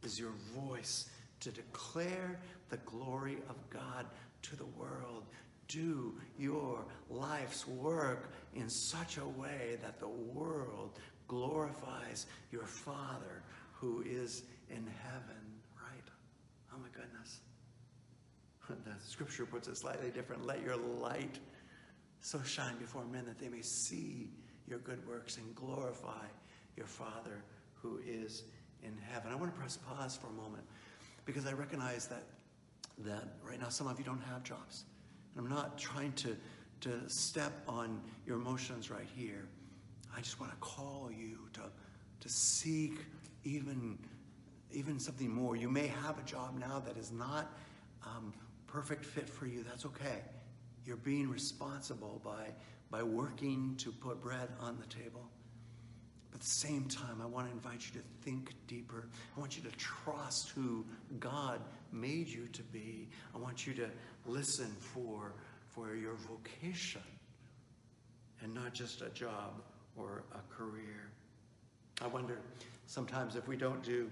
is 0.02 0.18
your 0.18 0.32
voice 0.54 1.10
to 1.40 1.50
declare 1.50 2.40
the 2.70 2.78
glory 2.78 3.36
of 3.50 3.56
God 3.68 4.06
to 4.40 4.56
the 4.56 4.64
world. 4.64 5.26
Do 5.68 6.14
your 6.38 6.86
life's 7.10 7.68
work 7.68 8.32
in 8.54 8.70
such 8.70 9.18
a 9.18 9.26
way 9.26 9.76
that 9.82 10.00
the 10.00 10.08
world 10.08 10.98
glorifies 11.28 12.24
your 12.50 12.64
Father 12.64 13.42
who 13.72 14.02
is 14.06 14.44
in 14.70 14.86
heaven, 15.02 15.44
right? 15.82 16.08
Oh 16.72 16.78
my 16.78 16.88
goodness. 16.94 17.40
The 18.68 18.94
scripture 19.06 19.44
puts 19.44 19.68
it 19.68 19.76
slightly 19.76 20.10
different. 20.10 20.46
Let 20.46 20.62
your 20.62 20.76
light 20.76 21.38
so 22.26 22.42
shine 22.42 22.76
before 22.80 23.04
men 23.04 23.24
that 23.24 23.38
they 23.38 23.48
may 23.48 23.62
see 23.62 24.28
your 24.66 24.80
good 24.80 25.06
works 25.06 25.36
and 25.36 25.54
glorify 25.54 26.24
your 26.76 26.86
Father 26.86 27.44
who 27.74 28.00
is 28.04 28.42
in 28.82 28.92
heaven. 29.12 29.30
I 29.30 29.36
want 29.36 29.54
to 29.54 29.60
press 29.60 29.76
pause 29.76 30.18
for 30.20 30.26
a 30.26 30.32
moment 30.32 30.64
because 31.24 31.46
I 31.46 31.52
recognize 31.52 32.08
that 32.08 32.24
that 33.04 33.28
right 33.48 33.60
now 33.60 33.68
some 33.68 33.86
of 33.86 33.96
you 34.00 34.04
don't 34.04 34.22
have 34.22 34.42
jobs. 34.42 34.86
And 35.36 35.46
I'm 35.46 35.52
not 35.52 35.78
trying 35.78 36.14
to, 36.14 36.36
to 36.80 37.08
step 37.08 37.52
on 37.68 38.00
your 38.26 38.38
emotions 38.38 38.90
right 38.90 39.06
here. 39.14 39.46
I 40.16 40.20
just 40.20 40.40
want 40.40 40.50
to 40.50 40.58
call 40.58 41.12
you 41.16 41.38
to, 41.52 41.60
to 42.22 42.28
seek 42.28 43.04
even, 43.44 44.00
even 44.72 44.98
something 44.98 45.30
more. 45.30 45.54
You 45.54 45.68
may 45.68 45.86
have 45.86 46.18
a 46.18 46.22
job 46.22 46.58
now 46.58 46.82
that 46.86 46.96
is 46.96 47.12
not 47.12 47.52
um, 48.04 48.32
perfect 48.66 49.04
fit 49.04 49.28
for 49.28 49.46
you. 49.46 49.62
That's 49.62 49.86
okay. 49.86 50.22
You're 50.86 50.96
being 50.96 51.28
responsible 51.28 52.20
by, 52.24 52.46
by 52.90 53.02
working 53.02 53.74
to 53.78 53.90
put 53.90 54.22
bread 54.22 54.48
on 54.60 54.78
the 54.78 54.86
table. 54.86 55.28
But 56.30 56.36
at 56.36 56.40
the 56.42 56.50
same 56.50 56.84
time, 56.84 57.20
I 57.20 57.26
want 57.26 57.48
to 57.48 57.52
invite 57.52 57.82
you 57.86 58.00
to 58.00 58.06
think 58.22 58.54
deeper. 58.68 59.08
I 59.36 59.40
want 59.40 59.56
you 59.56 59.62
to 59.64 59.76
trust 59.76 60.50
who 60.50 60.84
God 61.18 61.60
made 61.92 62.28
you 62.28 62.46
to 62.52 62.62
be. 62.62 63.08
I 63.34 63.38
want 63.38 63.66
you 63.66 63.74
to 63.74 63.90
listen 64.26 64.74
for, 64.78 65.34
for 65.74 65.96
your 65.96 66.14
vocation 66.14 67.02
and 68.42 68.54
not 68.54 68.72
just 68.72 69.02
a 69.02 69.08
job 69.08 69.62
or 69.96 70.22
a 70.34 70.54
career. 70.54 71.10
I 72.00 72.06
wonder 72.06 72.38
sometimes 72.86 73.34
if 73.34 73.48
we 73.48 73.56
don't 73.56 73.82
do 73.82 74.10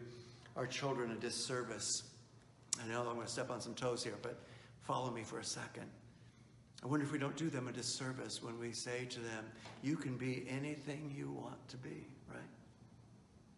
our 0.57 0.67
children 0.67 1.13
a 1.13 1.15
disservice. 1.17 2.03
I 2.83 2.89
know 2.89 3.01
I'm 3.01 3.15
going 3.15 3.27
to 3.27 3.33
step 3.33 3.51
on 3.51 3.61
some 3.61 3.75
toes 3.75 4.03
here, 4.03 4.15
but 4.23 4.39
follow 4.83 5.11
me 5.11 5.23
for 5.23 5.39
a 5.39 5.45
second. 5.45 5.87
I 6.85 6.87
wonder 6.87 7.07
if 7.07 7.13
we 7.13 7.19
don't 7.19 7.37
do 7.37 7.49
them 7.49 7.67
a 7.67 7.73
disservice 7.73 8.43
when 8.43 8.59
we 8.59 8.73
say 8.73 9.07
to 9.07 9.21
them, 9.21 9.45
you 9.83 9.97
can 9.97 10.19
be 10.19 10.45
anything 10.51 11.15
you 11.17 11.31
want 11.31 11.67
to 11.69 11.79
be, 11.79 12.07
right? 12.29 12.43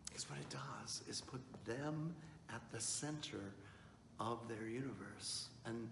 Because 0.07 0.31
what 0.31 0.39
it 0.39 0.49
does 0.49 1.03
is 1.09 1.21
put 1.23 1.41
them 1.65 2.15
at 2.51 2.63
the 2.71 2.81
center 2.81 3.53
of 4.21 4.47
their 4.49 4.69
universe. 4.69 5.49
And, 5.65 5.89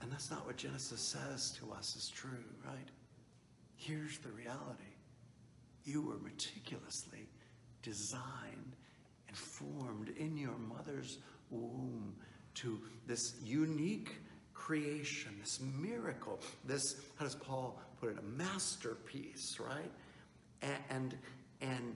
and 0.00 0.12
that's 0.12 0.30
not 0.30 0.46
what 0.46 0.56
Genesis 0.56 1.00
says 1.00 1.50
to 1.60 1.72
us 1.72 1.96
is 1.96 2.08
true, 2.08 2.44
right? 2.64 2.88
Here's 3.74 4.18
the 4.18 4.30
reality 4.30 4.84
you 5.84 6.00
were 6.00 6.18
meticulously 6.18 7.26
designed 7.82 8.76
and 9.26 9.36
formed 9.36 10.10
in 10.16 10.36
your 10.36 10.56
mother's 10.58 11.18
womb 11.50 12.14
to 12.54 12.80
this 13.08 13.34
unique 13.42 14.21
creation, 14.72 15.36
this 15.38 15.60
miracle, 15.60 16.40
this, 16.64 16.96
how 17.16 17.26
does 17.26 17.34
Paul 17.34 17.78
put 18.00 18.08
it, 18.08 18.16
a 18.18 18.22
masterpiece, 18.22 19.60
right? 19.60 19.92
And, 20.88 21.14
and, 21.60 21.94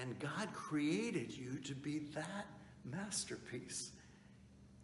and 0.00 0.16
God 0.20 0.52
created 0.52 1.36
you 1.36 1.58
to 1.64 1.74
be 1.74 1.98
that 2.14 2.46
masterpiece. 2.84 3.90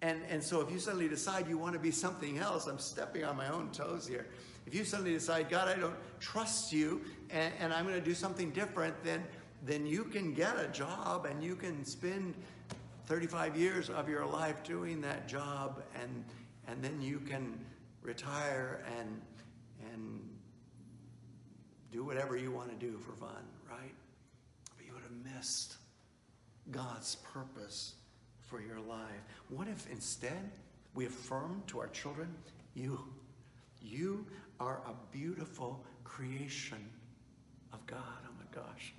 And, 0.01 0.21
and 0.31 0.43
so 0.43 0.61
if 0.63 0.73
you 0.73 0.81
suddenly 0.81 1.07
decide 1.07 1.49
you 1.49 1.59
want 1.59 1.75
to 1.75 1.79
be 1.79 1.93
something 1.93 2.39
else, 2.39 2.67
I'm 2.67 2.81
stepping 2.81 3.23
on 3.23 3.37
my 3.37 3.49
own 3.51 3.71
toes 3.71 4.05
here. 4.05 4.27
If 4.67 4.75
you 4.75 4.83
suddenly 4.83 5.13
decide, 5.13 5.49
God, 5.49 5.69
I 5.69 5.79
don't 5.79 5.95
trust 6.19 6.73
you 6.73 7.03
and, 7.31 7.55
and 7.61 7.73
I'm 7.73 7.87
going 7.87 7.97
to 8.01 8.05
do 8.05 8.15
something 8.15 8.51
different, 8.51 8.97
then, 9.05 9.23
then 9.65 9.87
you 9.87 10.03
can 10.03 10.35
get 10.35 10.59
a 10.59 10.67
job 10.73 11.27
and 11.27 11.41
you 11.41 11.55
can 11.55 11.85
spend 11.85 12.35
35 13.07 13.57
years 13.57 13.91
of 13.91 14.09
your 14.09 14.27
life 14.27 14.65
doing 14.65 15.01
that 15.03 15.29
job 15.29 15.85
and, 16.03 16.25
and 16.73 16.83
then 16.83 17.01
you 17.01 17.21
can 17.21 17.59
retire 18.03 18.83
and 18.99 19.21
and 19.93 20.21
do 21.91 22.03
whatever 22.03 22.37
you 22.37 22.51
want 22.51 22.71
to 22.71 22.87
do 22.87 22.99
for 22.99 23.13
fun, 23.13 23.45
right? 23.71 23.95
But 24.77 24.87
you 24.87 24.93
would 24.95 25.03
have 25.03 25.37
missed 25.37 25.77
God's 26.71 27.17
purpose 27.17 27.95
for 28.41 28.63
your 28.63 28.81
life. 28.81 29.23
What 29.51 29.69
if 29.69 29.91
instead 29.91 30.51
we 30.95 31.07
affirm 31.07 31.63
to 31.67 31.81
our 31.81 31.89
children, 31.89 32.35
you, 32.75 33.01
you 33.83 34.25
are 34.59 34.81
a 34.87 34.95
beautiful 35.15 35.85
creation 36.05 36.89
of 37.73 37.85
God. 37.87 37.99
Oh 38.25 38.33
my 38.39 38.63
gosh. 38.63 38.95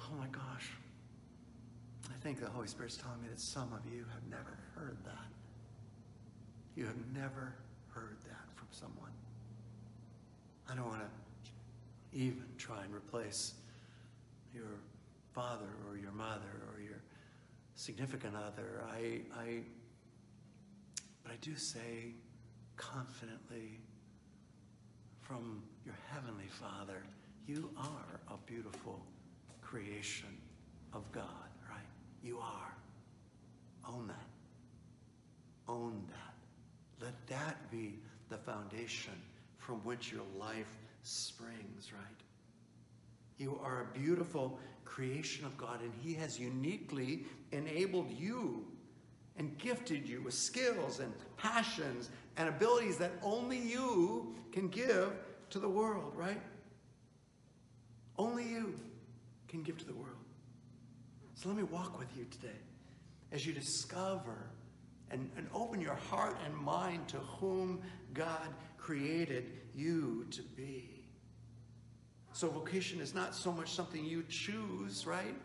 Oh 0.00 0.14
my 0.18 0.26
gosh. 0.28 0.70
I 2.08 2.22
think 2.22 2.40
the 2.40 2.48
Holy 2.48 2.68
Spirit's 2.68 2.96
telling 2.96 3.20
me 3.20 3.28
that 3.28 3.40
some 3.40 3.72
of 3.72 3.92
you 3.92 4.04
have 4.12 4.26
never 4.30 4.58
heard 4.74 4.96
that. 5.04 5.41
You 6.76 6.86
have 6.86 6.96
never 7.14 7.54
heard 7.88 8.16
that 8.24 8.56
from 8.56 8.68
someone. 8.70 9.10
I 10.70 10.74
don't 10.74 10.86
want 10.86 11.02
to 11.02 12.18
even 12.18 12.44
try 12.56 12.82
and 12.84 12.94
replace 12.94 13.54
your 14.54 14.80
father 15.32 15.68
or 15.88 15.96
your 15.96 16.12
mother 16.12 16.62
or 16.74 16.80
your 16.80 17.02
significant 17.74 18.34
other. 18.36 18.84
I, 18.90 19.20
I, 19.38 19.58
but 21.22 21.32
I 21.32 21.36
do 21.40 21.56
say 21.56 22.14
confidently 22.76 23.80
from 25.20 25.62
your 25.84 25.94
heavenly 26.12 26.48
Father, 26.48 27.02
you 27.46 27.70
are 27.76 28.20
a 28.28 28.36
beautiful 28.46 29.04
creation 29.60 30.36
of 30.92 31.10
God, 31.12 31.24
right? 31.70 31.80
You 32.22 32.38
are. 32.38 32.76
Own 33.88 34.06
that. 34.08 34.28
Own 35.68 36.02
that. 36.08 36.31
Let 37.02 37.26
that 37.26 37.70
be 37.70 37.98
the 38.28 38.36
foundation 38.36 39.14
from 39.58 39.76
which 39.84 40.12
your 40.12 40.22
life 40.38 40.78
springs, 41.02 41.92
right? 41.92 42.20
You 43.38 43.58
are 43.62 43.82
a 43.82 43.98
beautiful 43.98 44.58
creation 44.84 45.44
of 45.44 45.56
God, 45.56 45.80
and 45.82 45.92
He 46.00 46.14
has 46.14 46.38
uniquely 46.38 47.24
enabled 47.50 48.10
you 48.10 48.64
and 49.36 49.56
gifted 49.58 50.08
you 50.08 50.22
with 50.22 50.34
skills 50.34 51.00
and 51.00 51.12
passions 51.36 52.10
and 52.36 52.48
abilities 52.48 52.98
that 52.98 53.12
only 53.22 53.58
you 53.58 54.34
can 54.52 54.68
give 54.68 55.12
to 55.50 55.58
the 55.58 55.68
world, 55.68 56.12
right? 56.14 56.40
Only 58.18 58.44
you 58.44 58.78
can 59.48 59.62
give 59.62 59.78
to 59.78 59.84
the 59.84 59.94
world. 59.94 60.08
So 61.34 61.48
let 61.48 61.56
me 61.56 61.64
walk 61.64 61.98
with 61.98 62.16
you 62.16 62.24
today 62.30 62.60
as 63.32 63.44
you 63.46 63.52
discover 63.52 64.50
and, 65.12 65.30
and 65.36 65.46
open 65.54 65.80
your 65.80 65.94
heart 65.94 66.36
and 66.44 66.54
mind 66.56 67.06
to 67.08 67.18
whom 67.18 67.80
God 68.14 68.48
created 68.78 69.52
you 69.74 70.26
to 70.30 70.42
be. 70.42 70.88
So, 72.32 72.48
vocation 72.48 73.00
is 73.00 73.14
not 73.14 73.34
so 73.34 73.52
much 73.52 73.70
something 73.70 74.04
you 74.04 74.24
choose, 74.28 75.06
right? 75.06 75.36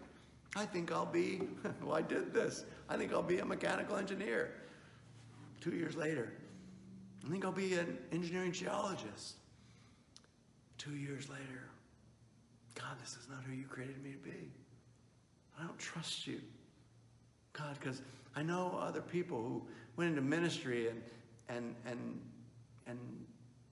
I 0.55 0.65
think 0.65 0.91
I'll 0.91 1.05
be, 1.05 1.41
well, 1.83 1.95
I 1.95 2.01
did 2.01 2.33
this. 2.33 2.63
I 2.89 2.95
think 2.95 3.11
I'll 3.13 3.21
be 3.21 3.39
a 3.39 3.45
mechanical 3.45 3.97
engineer. 3.97 4.53
Two 5.59 5.71
years 5.71 5.95
later, 5.95 6.31
I 7.25 7.29
think 7.29 7.43
I'll 7.43 7.51
be 7.51 7.73
an 7.73 7.97
engineering 8.13 8.53
geologist. 8.53 9.35
Two 10.77 10.95
years 10.95 11.29
later, 11.29 11.67
God, 12.75 12.97
this 13.01 13.17
is 13.17 13.27
not 13.29 13.43
who 13.43 13.53
you 13.53 13.65
created 13.65 14.01
me 14.01 14.11
to 14.11 14.17
be. 14.17 14.51
I 15.59 15.65
don't 15.65 15.77
trust 15.77 16.25
you. 16.25 16.39
God, 17.53 17.75
because 17.79 18.01
I 18.37 18.43
know 18.43 18.77
other 18.79 19.01
people 19.01 19.41
who 19.41 19.63
went 19.95 20.11
into 20.11 20.21
ministry 20.21 20.89
and 20.89 21.01
and 21.49 21.73
and 21.87 22.21
and 22.85 22.99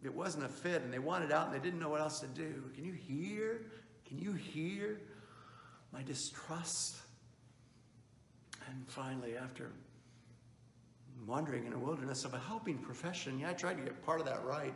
it 0.03 0.11
wasn't 0.13 0.43
a 0.43 0.49
fit 0.49 0.81
and 0.81 0.91
they 0.91 0.97
wanted 0.97 1.31
out 1.31 1.45
and 1.45 1.55
they 1.55 1.63
didn't 1.63 1.79
know 1.79 1.89
what 1.89 2.01
else 2.01 2.19
to 2.21 2.27
do. 2.27 2.63
Can 2.73 2.83
you 2.83 2.93
hear? 2.93 3.61
Can 4.07 4.17
you 4.17 4.33
hear 4.33 5.01
my 5.93 6.01
distrust? 6.01 6.95
And 8.67 8.87
finally, 8.87 9.37
after 9.37 9.71
wandering 11.27 11.67
in 11.67 11.73
a 11.73 11.77
wilderness 11.77 12.25
of 12.25 12.33
a 12.33 12.39
helping 12.39 12.79
profession, 12.79 13.37
yeah, 13.37 13.51
I 13.51 13.53
tried 13.53 13.77
to 13.77 13.83
get 13.83 14.03
part 14.03 14.19
of 14.19 14.25
that 14.25 14.43
right, 14.43 14.73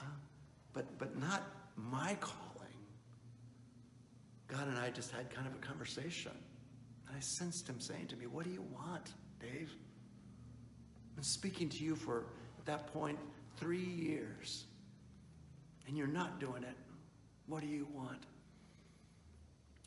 uh, 0.00 0.04
but 0.72 0.98
but 0.98 1.16
not 1.20 1.44
my 1.76 2.16
calling. 2.20 2.42
God 4.48 4.66
and 4.66 4.76
I 4.76 4.90
just 4.90 5.12
had 5.12 5.30
kind 5.30 5.46
of 5.46 5.54
a 5.54 5.64
conversation. 5.64 6.32
I 7.16 7.20
sensed 7.20 7.68
him 7.68 7.80
saying 7.80 8.08
to 8.08 8.16
me, 8.16 8.26
What 8.26 8.44
do 8.44 8.50
you 8.50 8.64
want, 8.72 9.12
Dave? 9.40 9.70
I've 11.10 11.16
been 11.16 11.24
speaking 11.24 11.68
to 11.68 11.84
you 11.84 11.94
for, 11.94 12.26
at 12.58 12.66
that 12.66 12.92
point, 12.92 13.18
three 13.56 13.84
years, 13.84 14.64
and 15.86 15.96
you're 15.96 16.06
not 16.06 16.40
doing 16.40 16.62
it. 16.62 16.76
What 17.46 17.60
do 17.60 17.66
you 17.66 17.86
want? 17.92 18.24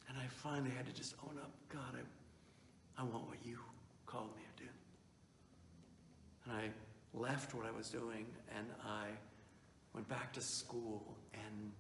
And 0.08 0.18
I 0.18 0.28
finally 0.28 0.72
had 0.72 0.86
to 0.86 0.94
just 0.94 1.16
own 1.24 1.38
up 1.38 1.52
God, 1.70 1.96
I, 1.96 3.02
I 3.02 3.04
want 3.04 3.28
what 3.28 3.38
you 3.44 3.58
called 4.06 4.36
me 4.36 4.44
to 4.56 4.64
do. 4.64 4.70
And 6.46 6.54
I 6.54 6.70
left 7.14 7.54
what 7.54 7.66
I 7.66 7.72
was 7.72 7.90
doing 7.90 8.26
and 8.56 8.68
I 8.86 9.08
went 9.94 10.08
back 10.08 10.34
to 10.34 10.42
school 10.42 11.16
and 11.34 11.72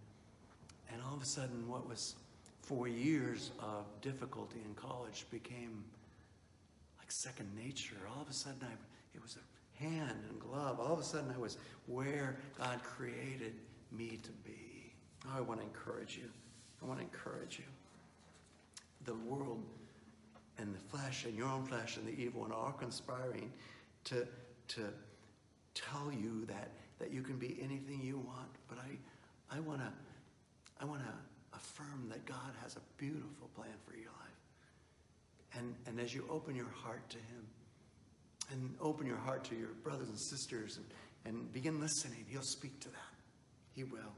and 0.91 1.01
all 1.01 1.15
of 1.15 1.21
a 1.21 1.25
sudden 1.25 1.67
what 1.67 1.87
was 1.87 2.15
four 2.65 2.87
years 2.87 3.51
of 3.59 3.85
difficulty 4.01 4.59
in 4.65 4.73
college 4.73 5.25
became 5.29 5.83
like 6.97 7.11
second 7.11 7.49
nature. 7.55 7.97
All 8.15 8.23
of 8.23 8.29
a 8.29 8.33
sudden, 8.33 8.59
I, 8.63 8.73
it 9.13 9.21
was 9.21 9.37
a 9.37 9.83
hand 9.83 10.17
and 10.29 10.39
glove. 10.39 10.79
All 10.79 10.93
of 10.93 10.99
a 10.99 11.03
sudden, 11.03 11.31
I 11.35 11.39
was 11.39 11.57
where 11.85 12.37
God 12.57 12.81
created 12.83 13.53
me 13.91 14.17
to 14.23 14.31
be. 14.43 14.93
Oh, 15.27 15.37
I 15.37 15.41
want 15.41 15.59
to 15.59 15.65
encourage 15.65 16.17
you. 16.17 16.29
I 16.81 16.85
want 16.85 16.99
to 16.99 17.05
encourage 17.05 17.59
you. 17.59 17.65
The 19.05 19.13
world 19.13 19.63
and 20.57 20.73
the 20.73 20.79
flesh 20.79 21.25
and 21.25 21.35
your 21.37 21.47
own 21.47 21.65
flesh 21.65 21.97
and 21.97 22.07
the 22.07 22.19
evil 22.19 22.41
one 22.41 22.51
are 22.51 22.73
conspiring 22.73 23.51
to, 24.05 24.27
to 24.69 24.81
tell 25.75 26.11
you 26.11 26.45
that, 26.45 26.71
that 26.97 27.11
you 27.11 27.21
can 27.21 27.37
be 27.37 27.59
anything 27.61 28.01
you 28.01 28.17
want. 28.17 28.49
But 28.67 28.79
I, 28.79 29.55
I 29.55 29.59
want 29.59 29.81
to 29.81 29.91
I 30.81 30.83
want 30.83 31.01
to 31.01 31.13
affirm 31.55 32.09
that 32.09 32.25
God 32.25 32.51
has 32.61 32.75
a 32.75 32.81
beautiful 32.97 33.49
plan 33.55 33.73
for 33.87 33.95
your 33.95 34.11
life. 34.11 35.57
And, 35.57 35.75
and 35.87 35.99
as 35.99 36.13
you 36.13 36.25
open 36.29 36.55
your 36.55 36.69
heart 36.83 37.09
to 37.09 37.17
Him, 37.17 37.47
and 38.51 38.75
open 38.79 39.07
your 39.07 39.17
heart 39.17 39.43
to 39.45 39.55
your 39.55 39.69
brothers 39.83 40.07
and 40.07 40.19
sisters, 40.19 40.77
and, 40.77 40.85
and 41.25 41.51
begin 41.53 41.79
listening, 41.79 42.25
He'll 42.29 42.41
speak 42.43 42.79
to 42.81 42.89
that. 42.89 43.13
He 43.73 43.83
will. 43.83 44.13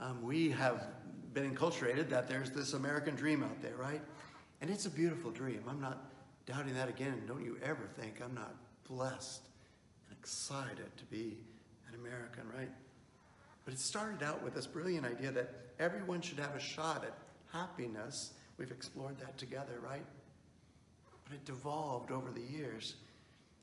Um, 0.00 0.22
we 0.22 0.50
have 0.50 0.86
been 1.32 1.54
enculturated 1.54 2.08
that 2.10 2.28
there's 2.28 2.50
this 2.50 2.72
American 2.72 3.14
dream 3.14 3.42
out 3.42 3.60
there, 3.62 3.76
right? 3.76 4.00
And 4.60 4.70
it's 4.70 4.86
a 4.86 4.90
beautiful 4.90 5.30
dream. 5.30 5.62
I'm 5.68 5.80
not 5.80 6.10
doubting 6.46 6.74
that 6.74 6.88
again. 6.88 7.22
Don't 7.26 7.44
you 7.44 7.58
ever 7.62 7.88
think 7.98 8.20
I'm 8.24 8.34
not 8.34 8.54
blessed 8.88 9.42
and 10.08 10.18
excited 10.18 10.96
to 10.96 11.04
be 11.06 11.36
an 11.88 11.94
American, 11.94 12.44
right? 12.56 12.70
But 13.64 13.74
it 13.74 13.80
started 13.80 14.22
out 14.22 14.42
with 14.42 14.54
this 14.54 14.66
brilliant 14.66 15.06
idea 15.06 15.30
that 15.32 15.52
everyone 15.78 16.20
should 16.20 16.38
have 16.38 16.54
a 16.54 16.60
shot 16.60 17.04
at 17.04 17.14
happiness. 17.52 18.32
We've 18.58 18.70
explored 18.70 19.18
that 19.18 19.36
together, 19.38 19.80
right? 19.82 20.04
But 21.24 21.34
it 21.34 21.44
devolved 21.44 22.10
over 22.10 22.30
the 22.30 22.42
years 22.42 22.96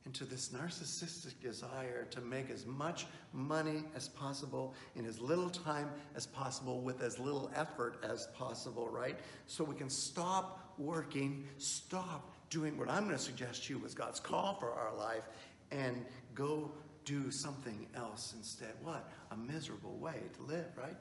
into 0.05 0.25
this 0.25 0.49
narcissistic 0.49 1.39
desire 1.41 2.05
to 2.09 2.21
make 2.21 2.49
as 2.49 2.65
much 2.65 3.05
money 3.33 3.83
as 3.95 4.09
possible 4.09 4.73
in 4.95 5.05
as 5.05 5.21
little 5.21 5.49
time 5.49 5.89
as 6.15 6.25
possible 6.25 6.81
with 6.81 7.03
as 7.03 7.19
little 7.19 7.51
effort 7.55 8.03
as 8.03 8.27
possible, 8.35 8.89
right? 8.89 9.19
So 9.45 9.63
we 9.63 9.75
can 9.75 9.89
stop 9.89 10.73
working, 10.79 11.47
stop 11.59 12.33
doing 12.49 12.77
what 12.77 12.89
I'm 12.89 13.05
going 13.05 13.15
to 13.15 13.23
suggest 13.23 13.65
to 13.65 13.73
you 13.73 13.79
was 13.79 13.93
God's 13.93 14.19
call 14.19 14.55
for 14.59 14.71
our 14.71 14.95
life, 14.97 15.23
and 15.71 16.03
go 16.33 16.71
do 17.05 17.31
something 17.31 17.87
else 17.95 18.33
instead. 18.37 18.73
What? 18.81 19.09
A 19.31 19.37
miserable 19.37 19.97
way 19.97 20.21
to 20.37 20.43
live, 20.43 20.67
right? 20.77 20.95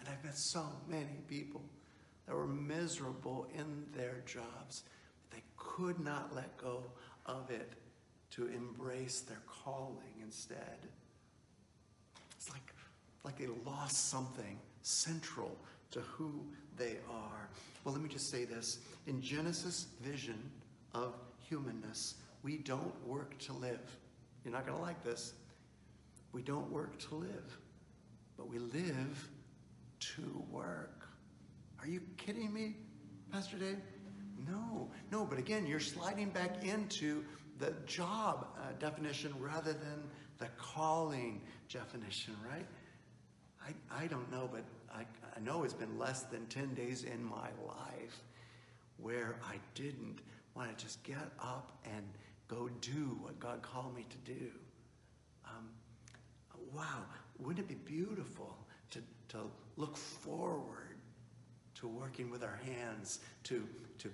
And 0.00 0.08
I've 0.08 0.24
met 0.24 0.36
so 0.36 0.64
many 0.88 1.20
people 1.28 1.62
that 2.26 2.34
were 2.34 2.46
miserable 2.46 3.46
in 3.54 3.84
their 3.94 4.22
jobs. 4.26 4.84
But 5.28 5.36
they 5.36 5.42
could 5.56 6.00
not 6.00 6.34
let 6.34 6.56
go 6.56 6.84
of 7.26 7.50
it 7.50 7.72
to 8.32 8.46
embrace 8.46 9.20
their 9.20 9.42
calling 9.46 10.22
instead. 10.22 10.78
It's 12.36 12.50
like, 12.50 12.72
like 13.24 13.38
they 13.38 13.48
lost 13.66 14.08
something 14.08 14.58
central 14.82 15.56
to 15.90 16.00
who 16.00 16.32
they 16.76 16.96
are. 17.10 17.48
Well, 17.84 17.92
let 17.94 18.02
me 18.02 18.08
just 18.08 18.30
say 18.30 18.44
this. 18.44 18.78
In 19.06 19.20
Genesis' 19.20 19.86
vision 20.00 20.38
of 20.94 21.14
humanness, 21.48 22.14
we 22.42 22.58
don't 22.58 22.94
work 23.06 23.36
to 23.38 23.52
live. 23.52 23.80
You're 24.44 24.52
not 24.52 24.66
going 24.66 24.78
to 24.78 24.82
like 24.82 25.02
this. 25.04 25.34
We 26.32 26.42
don't 26.42 26.70
work 26.70 26.98
to 27.08 27.14
live, 27.14 27.58
but 28.36 28.48
we 28.48 28.58
live 28.58 29.28
to 30.16 30.44
work. 30.50 31.08
Are 31.80 31.88
you 31.88 32.00
kidding 32.16 32.52
me, 32.52 32.76
Pastor 33.32 33.56
Dave? 33.56 33.78
No, 34.48 34.90
no, 35.10 35.24
but 35.24 35.38
again, 35.38 35.66
you're 35.66 35.80
sliding 35.80 36.30
back 36.30 36.64
into 36.64 37.24
the 37.58 37.74
job 37.86 38.46
uh, 38.56 38.72
definition 38.78 39.34
rather 39.38 39.72
than 39.72 40.02
the 40.38 40.46
calling 40.56 41.42
definition, 41.70 42.34
right? 42.50 42.66
I, 43.62 44.04
I 44.04 44.06
don't 44.06 44.30
know, 44.32 44.48
but 44.50 44.64
I, 44.94 45.04
I 45.36 45.40
know 45.40 45.64
it's 45.64 45.74
been 45.74 45.98
less 45.98 46.22
than 46.22 46.46
10 46.46 46.74
days 46.74 47.04
in 47.04 47.22
my 47.22 47.48
life 47.66 48.22
where 48.96 49.36
I 49.44 49.56
didn't 49.74 50.20
want 50.54 50.76
to 50.76 50.82
just 50.84 51.02
get 51.02 51.18
up 51.42 51.72
and 51.84 52.04
go 52.50 52.68
do 52.80 53.16
what 53.20 53.38
God 53.38 53.62
called 53.62 53.94
me 53.94 54.04
to 54.10 54.34
do. 54.34 54.50
Um, 55.44 55.68
wow, 56.74 57.04
wouldn't 57.38 57.60
it 57.60 57.68
be 57.68 57.74
beautiful 57.74 58.56
to, 58.90 59.00
to 59.28 59.38
look 59.76 59.96
forward 59.96 60.96
to 61.76 61.86
working 61.88 62.30
with 62.30 62.42
our 62.42 62.58
hands, 62.64 63.20
to, 63.44 63.66
to 63.98 64.10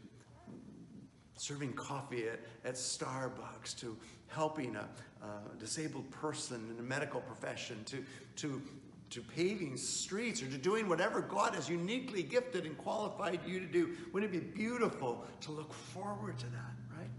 serving 1.36 1.72
coffee 1.72 2.28
at, 2.28 2.40
at 2.64 2.74
Starbucks, 2.74 3.78
to 3.80 3.96
helping 4.28 4.76
a, 4.76 4.86
a 5.24 5.58
disabled 5.58 6.10
person 6.10 6.66
in 6.70 6.76
the 6.76 6.82
medical 6.82 7.20
profession, 7.20 7.82
to, 7.86 8.04
to 8.36 8.62
to 9.10 9.20
paving 9.20 9.76
streets 9.76 10.42
or 10.42 10.46
to 10.46 10.58
doing 10.58 10.88
whatever 10.88 11.20
God 11.20 11.54
has 11.54 11.68
uniquely 11.68 12.22
gifted 12.22 12.66
and 12.66 12.76
qualified 12.76 13.40
you 13.46 13.60
to 13.60 13.66
do. 13.66 13.96
Wouldn't 14.12 14.34
it 14.34 14.40
be 14.40 14.46
beautiful 14.62 15.24
to 15.42 15.52
look 15.52 15.72
forward 15.72 16.38
to 16.38 16.46
that, 16.46 16.74
right? 16.98 17.10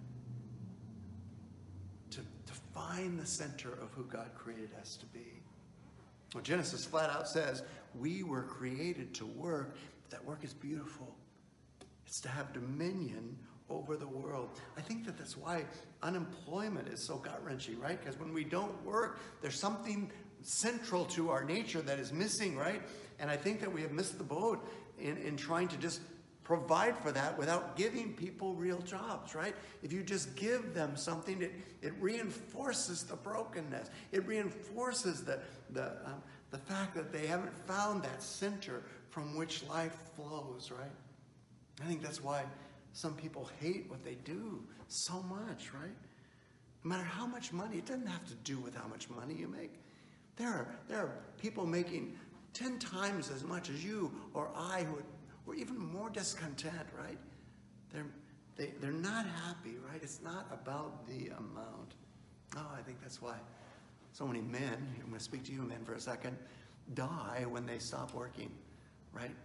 To, 2.11 2.18
to 2.18 2.53
find 2.78 3.19
the 3.19 3.25
center 3.25 3.71
of 3.82 3.91
who 3.93 4.03
God 4.03 4.30
created 4.36 4.69
us 4.80 4.95
to 4.97 5.05
be. 5.07 5.41
Well, 6.34 6.43
Genesis 6.43 6.86
flat 6.86 7.09
out 7.09 7.28
says 7.28 7.63
we 7.97 8.23
were 8.23 8.43
created 8.43 9.13
to 9.15 9.25
work, 9.25 9.75
but 10.01 10.11
that 10.11 10.25
work 10.25 10.43
is 10.43 10.53
beautiful. 10.53 11.15
It's 12.05 12.21
to 12.21 12.30
have 12.30 12.53
dominion 12.53 13.38
over 13.69 13.97
the 13.97 14.07
world. 14.07 14.49
I 14.78 14.82
think 14.82 15.05
that 15.05 15.17
that's 15.17 15.36
why 15.36 15.65
unemployment 16.03 16.88
is 16.88 17.05
so 17.05 17.17
gut 17.17 17.41
wrenching, 17.43 17.80
right? 17.80 17.99
Because 17.99 18.19
when 18.19 18.34
we 18.34 18.43
don't 18.43 18.84
work, 18.86 19.19
there's 19.41 19.59
something 19.59 20.11
central 20.41 21.05
to 21.05 21.30
our 21.30 21.43
nature 21.43 21.82
that 21.82 21.99
is 21.99 22.13
missing, 22.13 22.55
right? 22.55 22.82
And 23.19 23.30
I 23.30 23.36
think 23.36 23.59
that 23.59 23.71
we 23.71 23.82
have 23.82 23.91
missed 23.91 24.17
the 24.17 24.23
boat 24.23 24.65
in, 24.99 25.17
in 25.17 25.36
trying 25.36 25.67
to 25.69 25.78
just 25.78 26.01
provide 26.48 26.98
for 26.98 27.12
that 27.12 27.38
without 27.38 27.76
giving 27.76 28.14
people 28.14 28.54
real 28.54 28.80
jobs, 28.80 29.36
right? 29.36 29.54
If 29.84 29.91
you 29.91 30.02
just 30.02 30.34
give 30.38 30.74
them 30.74 30.95
something, 30.95 31.41
it, 31.41 31.52
it 31.82 31.91
reinforces 32.00 33.04
the 33.04 33.18
brokenness. 33.18 33.89
It 34.14 34.26
reinforces 34.26 35.26
the, 35.26 35.41
the, 35.72 35.88
um, 36.06 36.24
the 36.52 36.58
fact 36.58 36.95
that 36.95 37.12
they 37.12 37.28
haven't 37.28 37.54
found 37.68 38.02
that 38.04 38.24
center 38.24 38.82
from 39.10 39.36
which 39.36 39.68
life 39.68 39.98
flows, 40.16 40.72
right? 40.72 40.89
I 41.84 41.86
think 41.86 42.02
that's 42.02 42.24
why 42.24 42.43
some 42.93 43.14
people 43.16 43.50
hate 43.60 43.89
what 43.89 44.06
they 44.06 44.16
do 44.24 44.64
so 44.88 45.22
much, 45.24 45.74
right? 45.74 45.91
No 46.86 46.89
matter 46.91 47.04
how 47.04 47.26
much 47.26 47.52
money, 47.52 47.80
it 47.80 47.86
doesn't 47.86 48.08
have 48.08 48.26
to 48.26 48.36
do 48.45 48.58
with 48.60 48.74
how 48.74 48.88
much 48.88 49.10
money 49.10 49.34
you 49.34 49.50
make. 49.50 49.74
There 50.38 50.48
are, 50.48 50.68
there 50.88 51.00
are 51.00 51.12
people 51.41 51.66
making 51.66 52.18
10 52.54 52.80
times 52.80 53.30
as 53.30 53.43
much 53.43 53.70
as 53.70 53.84
you 53.84 54.14
or 54.34 54.50
I 54.56 54.84
who 54.84 55.02
are 55.54 55.56
even 55.56 55.78
more 55.78 56.10
discontent, 56.10 56.88
right? 56.98 57.18
They're, 57.93 58.06
they, 58.56 58.74
they're 58.82 58.91
not 58.91 59.26
happy, 59.26 59.76
right? 59.91 60.02
It's 60.02 60.22
not 60.22 60.48
about 60.52 61.08
the 61.08 61.28
amount. 61.38 61.93
Oh, 62.56 62.72
I 62.78 62.82
think 62.82 63.02
that's 63.02 63.22
why 63.22 63.36
so 64.14 64.26
many 64.26 64.41
men, 64.41 64.95
I'm 64.95 65.10
going 65.10 65.18
to 65.18 65.24
speak 65.24 65.43
to 65.45 65.52
you 65.52 65.62
men 65.62 65.84
for 65.86 65.93
a 65.93 66.00
second, 66.00 66.38
die 66.93 67.45
when 67.48 67.66
they 67.66 67.78
stop 67.78 68.14
working, 68.14 68.52
right? 69.14 69.36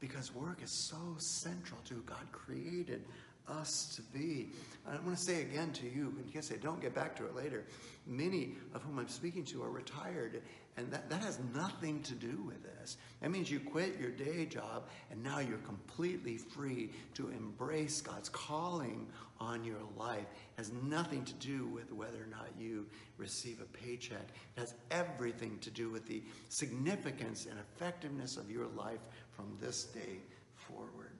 Because 0.00 0.34
work 0.34 0.62
is 0.62 0.70
so 0.70 0.96
central 1.18 1.80
to 1.84 1.94
who 1.94 2.02
God 2.02 2.26
created 2.32 3.04
us 3.48 3.94
to 3.96 4.02
be. 4.02 4.50
And 4.86 4.96
I 4.96 5.00
want 5.00 5.16
to 5.16 5.22
say 5.22 5.42
again 5.42 5.72
to 5.74 5.86
you, 5.86 6.14
in 6.18 6.30
case 6.30 6.50
I 6.52 6.56
don't 6.56 6.80
get 6.80 6.94
back 6.94 7.16
to 7.16 7.26
it 7.26 7.34
later, 7.34 7.64
many 8.06 8.56
of 8.74 8.82
whom 8.82 8.98
I'm 8.98 9.08
speaking 9.08 9.44
to 9.46 9.62
are 9.62 9.70
retired, 9.70 10.42
and 10.78 10.90
that, 10.92 11.10
that 11.10 11.20
has 11.22 11.40
nothing 11.54 12.00
to 12.02 12.14
do 12.14 12.42
with 12.46 12.62
this. 12.62 12.98
That 13.20 13.32
means 13.32 13.50
you 13.50 13.58
quit 13.58 13.98
your 13.98 14.12
day 14.12 14.46
job, 14.46 14.84
and 15.10 15.22
now 15.22 15.40
you're 15.40 15.58
completely 15.58 16.38
free 16.38 16.90
to 17.14 17.28
embrace 17.30 18.00
God's 18.00 18.28
calling 18.28 19.08
on 19.40 19.64
your 19.64 19.80
life. 19.96 20.20
It 20.20 20.58
has 20.58 20.72
nothing 20.84 21.24
to 21.24 21.34
do 21.34 21.66
with 21.66 21.92
whether 21.92 22.22
or 22.22 22.28
not 22.30 22.48
you 22.56 22.86
receive 23.16 23.60
a 23.60 23.64
paycheck. 23.64 24.28
It 24.56 24.60
has 24.60 24.74
everything 24.92 25.58
to 25.62 25.70
do 25.70 25.90
with 25.90 26.06
the 26.06 26.22
significance 26.48 27.46
and 27.50 27.58
effectiveness 27.58 28.36
of 28.36 28.48
your 28.48 28.68
life 28.68 29.00
from 29.32 29.56
this 29.60 29.84
day 29.84 30.20
forward. 30.54 31.10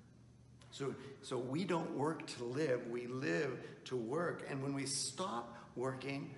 So, 0.71 0.95
so 1.23 1.37
we 1.37 1.65
don't 1.65 1.91
work 1.97 2.27
to 2.37 2.45
live, 2.45 2.87
we 2.89 3.09
live 3.09 3.59
to 3.87 3.97
work. 3.97 4.47
And 4.49 4.63
when 4.63 4.75
we 4.75 4.87
stop 4.87 5.57
working, 5.75 6.31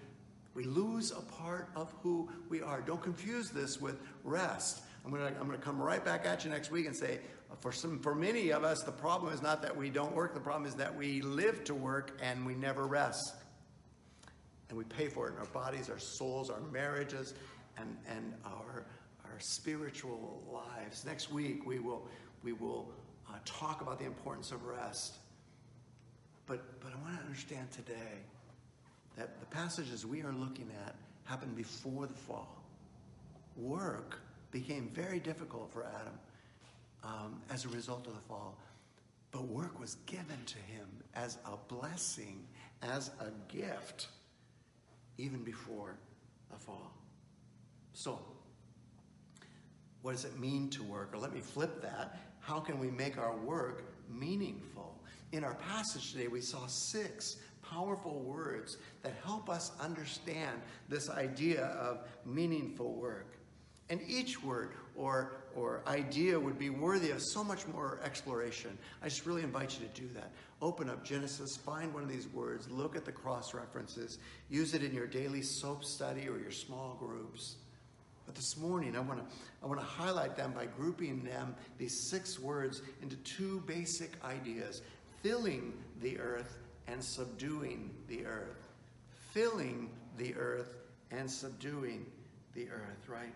we 0.61 0.67
lose 0.67 1.11
a 1.11 1.23
part 1.23 1.71
of 1.75 1.91
who 2.03 2.29
we 2.51 2.61
are. 2.61 2.83
Don't 2.83 3.01
confuse 3.01 3.49
this 3.49 3.81
with 3.81 3.99
rest. 4.25 4.83
I'm 5.07 5.11
going 5.11 5.33
to 5.33 5.41
I'm 5.41 5.51
to 5.51 5.57
come 5.57 5.81
right 5.81 6.05
back 6.05 6.27
at 6.27 6.45
you 6.45 6.51
next 6.51 6.71
week 6.71 6.85
and 6.85 6.95
say, 6.95 7.21
for 7.61 7.73
some, 7.73 7.99
for 7.99 8.15
many 8.15 8.51
of 8.51 8.63
us, 8.63 8.83
the 8.83 8.93
problem 8.93 9.33
is 9.33 9.41
not 9.41 9.63
that 9.63 9.75
we 9.75 9.89
don't 9.89 10.15
work. 10.15 10.35
The 10.35 10.41
problem 10.41 10.67
is 10.67 10.75
that 10.75 10.95
we 10.95 11.23
live 11.23 11.65
to 11.65 11.75
work 11.75 12.19
and 12.23 12.45
we 12.45 12.55
never 12.55 12.87
rest, 12.87 13.37
and 14.69 14.77
we 14.77 14.85
pay 14.85 15.09
for 15.09 15.29
it 15.29 15.33
in 15.33 15.39
our 15.39 15.47
bodies, 15.47 15.89
our 15.89 15.99
souls, 15.99 16.51
our 16.51 16.61
marriages, 16.71 17.33
and 17.79 17.97
and 18.07 18.35
our 18.45 18.85
our 19.25 19.41
spiritual 19.41 20.43
lives. 20.53 21.07
Next 21.07 21.33
week 21.33 21.65
we 21.65 21.79
will 21.79 22.07
we 22.43 22.53
will 22.53 22.93
uh, 23.31 23.39
talk 23.47 23.81
about 23.81 23.99
the 23.99 24.05
importance 24.05 24.53
of 24.53 24.63
rest. 24.67 25.17
But, 26.45 26.81
but 26.81 26.93
I 26.93 26.97
want 27.03 27.17
to 27.17 27.25
understand 27.25 27.71
today 27.71 28.25
that 29.17 29.41
the 29.41 29.47
passages 29.47 30.07
we 30.07 30.23
are 30.23 30.33
looking 30.33 30.71
at 30.87 30.95
happened 31.25 31.57
before 31.57 32.07
the 32.07 32.15
fall. 32.15 32.63
Work 33.57 34.19
became 34.51 34.91
very 34.93 35.21
difficult 35.21 35.73
for 35.73 35.85
Adam 35.85 36.19
um, 37.05 37.41
as 37.51 37.65
a 37.65 37.69
result 37.69 38.07
of 38.07 38.15
the 38.15 38.21
fall. 38.21 38.57
But 39.31 39.45
work 39.45 39.79
was 39.79 39.97
given 40.07 40.39
to 40.47 40.59
him 40.59 40.89
as 41.15 41.39
a 41.45 41.57
blessing, 41.73 42.45
as 42.83 43.11
a 43.21 43.31
gift, 43.53 44.09
even 45.19 45.45
before 45.45 45.97
the 46.51 46.59
fall. 46.59 46.93
So, 47.93 48.19
what 50.03 50.13
does 50.13 50.25
it 50.25 50.39
mean 50.39 50.71
to 50.71 50.83
work? 50.83 51.15
Or 51.15 51.19
let 51.19 51.33
me 51.33 51.41
flip 51.41 51.83
that 51.83 52.19
how 52.41 52.59
can 52.59 52.79
we 52.81 52.91
make 52.91 53.19
our 53.19 53.37
work 53.37 53.85
meaningful? 54.09 54.99
In 55.33 55.45
our 55.45 55.55
passage 55.55 56.13
today, 56.13 56.27
we 56.27 56.41
saw 56.41 56.67
six 56.67 57.37
powerful 57.71 58.21
words 58.21 58.79
that 59.03 59.13
help 59.25 59.49
us 59.49 59.73
understand 59.81 60.61
this 60.89 61.09
idea 61.09 61.65
of 61.67 62.01
meaningful 62.25 62.93
work. 62.95 63.37
And 63.89 64.01
each 64.07 64.43
word 64.43 64.73
or, 64.95 65.33
or 65.57 65.83
idea 65.87 66.39
would 66.39 66.59
be 66.59 66.71
worthy 66.71 67.11
of 67.11 67.21
so 67.21 67.43
much 67.43 67.67
more 67.67 68.01
exploration. 68.05 68.79
I 69.03 69.09
just 69.09 69.27
really 69.27 69.43
invite 69.43 69.79
you 69.79 69.87
to 69.87 70.01
do 70.01 70.09
that. 70.15 70.31
Open 70.63 70.89
up 70.89 71.05
Genesis, 71.05 71.57
find 71.57 71.93
one 71.93 72.03
of 72.03 72.09
these 72.09 72.29
words, 72.29 72.71
look 72.71 72.95
at 72.95 73.05
the 73.05 73.13
cross 73.13 73.53
references, 73.53 74.19
use 74.49 74.75
it 74.75 74.83
in 74.83 74.95
your 74.95 75.07
daily 75.07 75.43
soap 75.43 75.85
study 75.85 76.29
or 76.29 76.39
your 76.39 76.53
small 76.53 76.97
groups. 77.01 77.57
But 78.27 78.37
this 78.37 78.57
morning, 78.57 78.95
I 78.95 79.01
want 79.01 79.19
to 79.19 79.37
I 79.61 79.67
want 79.67 79.81
to 79.81 79.87
highlight 79.87 80.37
them 80.37 80.53
by 80.53 80.67
grouping 80.67 81.25
them, 81.25 81.57
these 81.79 82.09
six 82.09 82.39
words, 82.39 82.83
into 83.03 83.17
two 83.17 83.61
basic 83.67 84.13
ideas 84.25 84.83
filling 85.21 85.73
the 86.01 86.19
earth 86.19 86.57
and 86.91 87.03
subduing 87.03 87.91
the 88.09 88.27
earth. 88.27 88.69
Filling 89.33 89.91
the 90.17 90.35
earth 90.35 90.75
and 91.11 91.31
subduing 91.31 92.07
the 92.55 92.69
earth, 92.69 93.09
right? 93.09 93.35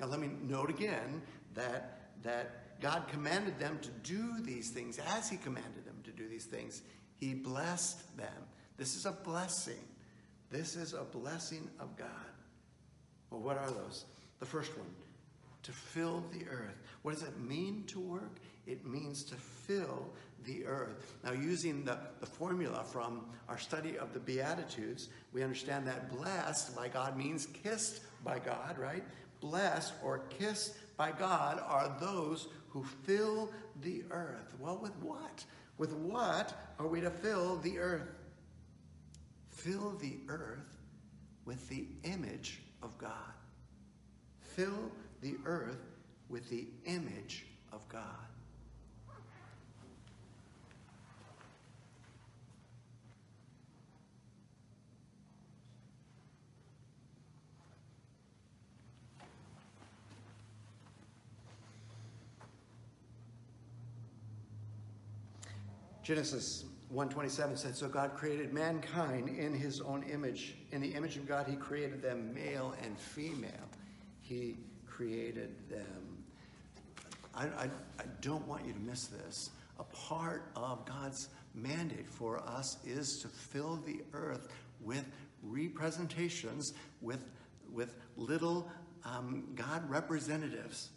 Now, 0.00 0.06
let 0.06 0.20
me 0.20 0.30
note 0.42 0.70
again 0.70 1.22
that, 1.54 2.10
that 2.22 2.80
God 2.80 3.08
commanded 3.08 3.58
them 3.58 3.78
to 3.82 3.90
do 4.02 4.40
these 4.42 4.70
things 4.70 4.98
as 4.98 5.28
He 5.28 5.36
commanded 5.36 5.84
them 5.84 5.96
to 6.04 6.10
do 6.10 6.28
these 6.28 6.44
things. 6.44 6.82
He 7.14 7.34
blessed 7.34 8.16
them. 8.16 8.46
This 8.76 8.96
is 8.96 9.06
a 9.06 9.12
blessing. 9.12 9.84
This 10.50 10.76
is 10.76 10.94
a 10.94 11.02
blessing 11.02 11.68
of 11.80 11.96
God. 11.96 12.08
Well, 13.30 13.40
what 13.40 13.58
are 13.58 13.70
those? 13.70 14.04
The 14.38 14.46
first 14.46 14.76
one, 14.78 14.88
to 15.64 15.72
fill 15.72 16.24
the 16.32 16.46
earth. 16.48 16.80
What 17.02 17.14
does 17.14 17.24
it 17.24 17.38
mean 17.40 17.84
to 17.88 18.00
work? 18.00 18.36
It 18.66 18.86
means 18.86 19.24
to 19.24 19.34
fill 19.34 20.10
the 20.44 20.64
earth. 20.66 21.16
Now, 21.24 21.32
using 21.32 21.84
the, 21.84 21.98
the 22.20 22.26
formula 22.26 22.84
from 22.84 23.26
our 23.48 23.58
study 23.58 23.98
of 23.98 24.12
the 24.12 24.20
Beatitudes, 24.20 25.08
we 25.32 25.42
understand 25.42 25.86
that 25.86 26.10
blessed 26.16 26.74
by 26.74 26.88
God 26.88 27.16
means 27.16 27.46
kissed 27.46 28.00
by 28.24 28.38
God, 28.38 28.78
right? 28.78 29.04
Blessed 29.40 29.92
or 30.02 30.18
kissed 30.30 30.74
by 30.96 31.12
God 31.12 31.62
are 31.66 31.96
those 32.00 32.48
who 32.70 32.84
fill 33.04 33.50
the 33.82 34.04
earth. 34.10 34.54
Well, 34.58 34.78
with 34.78 34.96
what? 35.02 35.44
With 35.76 35.92
what 35.92 36.52
are 36.78 36.86
we 36.86 37.00
to 37.00 37.10
fill 37.10 37.56
the 37.58 37.78
earth? 37.78 38.08
Fill 39.50 39.96
the 40.00 40.18
earth 40.28 40.76
with 41.44 41.68
the 41.68 41.86
image 42.04 42.60
of 42.82 42.96
God 42.98 43.32
fill 44.58 44.90
the 45.20 45.36
earth 45.44 45.78
with 46.28 46.50
the 46.50 46.66
image 46.84 47.46
of 47.72 47.88
God. 47.88 48.27
Genesis 66.08 66.64
127 66.88 67.54
said, 67.58 67.76
So 67.76 67.86
God 67.86 68.14
created 68.14 68.54
mankind 68.54 69.28
in 69.28 69.52
his 69.52 69.82
own 69.82 70.02
image. 70.04 70.56
In 70.72 70.80
the 70.80 70.88
image 70.94 71.18
of 71.18 71.28
God, 71.28 71.46
he 71.46 71.54
created 71.54 72.00
them 72.00 72.32
male 72.32 72.74
and 72.82 72.98
female. 72.98 73.68
He 74.22 74.56
created 74.86 75.54
them. 75.68 76.24
I, 77.34 77.44
I, 77.44 77.64
I 77.98 78.04
don't 78.22 78.48
want 78.48 78.64
you 78.64 78.72
to 78.72 78.78
miss 78.78 79.08
this. 79.08 79.50
A 79.78 79.84
part 79.84 80.44
of 80.56 80.86
God's 80.86 81.28
mandate 81.54 82.08
for 82.08 82.38
us 82.38 82.78
is 82.86 83.20
to 83.20 83.28
fill 83.28 83.76
the 83.84 84.00
earth 84.14 84.48
with 84.80 85.04
representations, 85.42 86.72
with, 87.02 87.22
with 87.70 87.96
little 88.16 88.66
um, 89.04 89.46
God 89.54 89.82
representatives. 89.90 90.88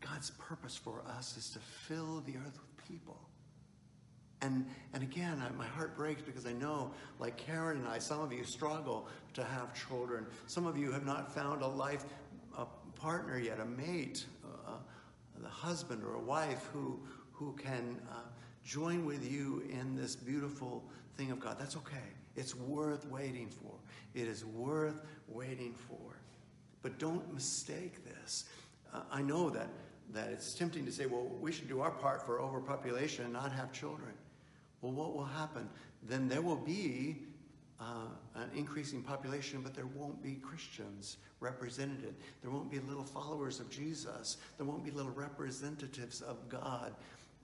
God's 0.00 0.32
purpose 0.32 0.76
for 0.76 1.04
us 1.16 1.36
is 1.36 1.50
to 1.50 1.60
fill 1.60 2.24
the 2.26 2.32
earth 2.38 2.58
with 2.58 2.88
people. 2.88 3.27
And, 4.40 4.66
and 4.94 5.02
again, 5.02 5.42
I, 5.44 5.50
my 5.56 5.66
heart 5.66 5.96
breaks 5.96 6.22
because 6.22 6.46
I 6.46 6.52
know, 6.52 6.92
like 7.18 7.36
Karen 7.36 7.78
and 7.78 7.88
I, 7.88 7.98
some 7.98 8.20
of 8.20 8.32
you 8.32 8.44
struggle 8.44 9.08
to 9.34 9.44
have 9.44 9.74
children. 9.74 10.26
Some 10.46 10.66
of 10.66 10.78
you 10.78 10.92
have 10.92 11.04
not 11.04 11.34
found 11.34 11.62
a 11.62 11.66
life 11.66 12.04
a 12.56 12.66
partner 12.98 13.38
yet, 13.38 13.60
a 13.60 13.64
mate, 13.64 14.26
uh, 14.44 14.72
the 15.40 15.48
husband 15.48 16.02
or 16.04 16.14
a 16.14 16.20
wife 16.20 16.68
who, 16.72 16.98
who 17.32 17.52
can 17.52 17.98
uh, 18.10 18.16
join 18.64 19.04
with 19.04 19.28
you 19.30 19.62
in 19.70 19.96
this 19.96 20.16
beautiful 20.16 20.84
thing 21.16 21.30
of 21.30 21.40
God. 21.40 21.56
That's 21.58 21.76
okay. 21.76 21.96
It's 22.36 22.54
worth 22.54 23.06
waiting 23.06 23.48
for. 23.48 23.72
It 24.14 24.28
is 24.28 24.44
worth 24.44 25.02
waiting 25.28 25.74
for. 25.74 26.20
But 26.82 26.98
don't 26.98 27.32
mistake 27.34 28.04
this. 28.04 28.44
Uh, 28.92 29.00
I 29.10 29.22
know 29.22 29.50
that, 29.50 29.68
that 30.12 30.30
it's 30.30 30.54
tempting 30.54 30.84
to 30.86 30.92
say, 30.92 31.06
well, 31.06 31.26
we 31.40 31.52
should 31.52 31.68
do 31.68 31.80
our 31.80 31.90
part 31.90 32.24
for 32.24 32.40
overpopulation 32.40 33.24
and 33.24 33.32
not 33.32 33.52
have 33.52 33.72
children. 33.72 34.12
Well, 34.80 34.92
what 34.92 35.14
will 35.14 35.24
happen? 35.24 35.68
Then 36.02 36.28
there 36.28 36.42
will 36.42 36.56
be 36.56 37.22
uh, 37.80 38.08
an 38.34 38.50
increasing 38.54 39.02
population, 39.02 39.60
but 39.62 39.74
there 39.74 39.86
won't 39.86 40.22
be 40.22 40.34
Christians 40.34 41.18
represented. 41.40 42.14
There 42.42 42.50
won't 42.50 42.70
be 42.70 42.80
little 42.80 43.04
followers 43.04 43.60
of 43.60 43.70
Jesus. 43.70 44.38
There 44.56 44.66
won't 44.66 44.84
be 44.84 44.90
little 44.90 45.12
representatives 45.12 46.20
of 46.20 46.48
God 46.48 46.94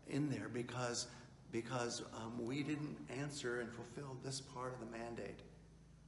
in 0.09 0.28
there 0.28 0.49
because, 0.53 1.07
because 1.53 2.03
um, 2.16 2.45
we 2.45 2.62
didn't 2.62 2.97
answer 3.11 3.61
and 3.61 3.72
fulfill 3.72 4.16
this 4.24 4.41
part 4.41 4.74
of 4.74 4.80
the 4.80 4.99
mandate. 4.99 5.41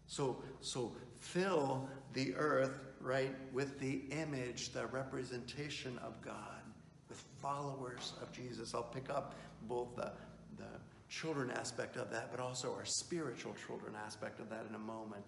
So, 0.06 0.42
so 0.60 0.92
fill 1.18 1.88
the 2.12 2.34
earth, 2.36 2.78
right, 3.00 3.34
with 3.52 3.78
the 3.80 4.02
image, 4.10 4.70
the 4.70 4.86
representation 4.86 5.98
of 5.98 6.20
God, 6.20 6.62
with 7.08 7.22
followers 7.40 8.12
of 8.22 8.32
Jesus. 8.32 8.74
I'll 8.74 8.82
pick 8.82 9.10
up 9.10 9.34
both 9.68 9.94
the, 9.96 10.12
the 10.58 10.64
children 11.08 11.50
aspect 11.50 11.96
of 11.96 12.10
that, 12.10 12.30
but 12.30 12.40
also 12.40 12.72
our 12.74 12.84
spiritual 12.84 13.54
children 13.66 13.94
aspect 14.04 14.40
of 14.40 14.48
that 14.50 14.66
in 14.68 14.74
a 14.74 14.78
moment. 14.78 15.24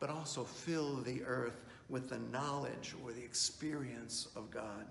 But 0.00 0.10
also 0.10 0.44
fill 0.44 0.96
the 0.96 1.22
earth 1.24 1.60
with 1.88 2.08
the 2.08 2.18
knowledge 2.30 2.94
or 3.02 3.12
the 3.12 3.22
experience 3.22 4.28
of 4.36 4.50
God. 4.50 4.86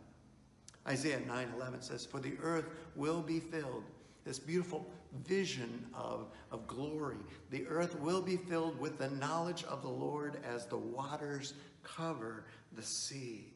Isaiah 0.88 1.20
9:11 1.20 1.82
says, 1.82 2.06
"For 2.06 2.20
the 2.20 2.38
earth 2.40 2.66
will 2.96 3.22
be 3.22 3.40
filled." 3.40 3.84
This 4.24 4.40
beautiful 4.40 4.92
vision 5.26 5.90
of, 5.94 6.32
of 6.52 6.68
glory. 6.68 7.18
The 7.50 7.66
earth 7.68 7.98
will 8.00 8.22
be 8.22 8.38
filled 8.38 8.80
with 8.80 8.98
the 8.98 9.10
knowledge 9.12 9.64
of 9.64 9.82
the 9.82 9.90
Lord 9.90 10.44
as 10.44 10.66
the 10.66 10.78
waters 10.78 11.54
cover 11.84 12.46
the 12.74 12.84
sea. 12.84 13.54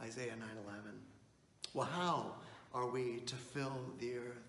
Isaiah 0.00 0.36
9:11. 0.36 0.98
Well, 1.74 1.86
how 1.86 2.36
are 2.72 2.86
we 2.86 3.20
to 3.20 3.34
fill 3.34 3.80
the 3.98 4.16
earth? 4.16 4.45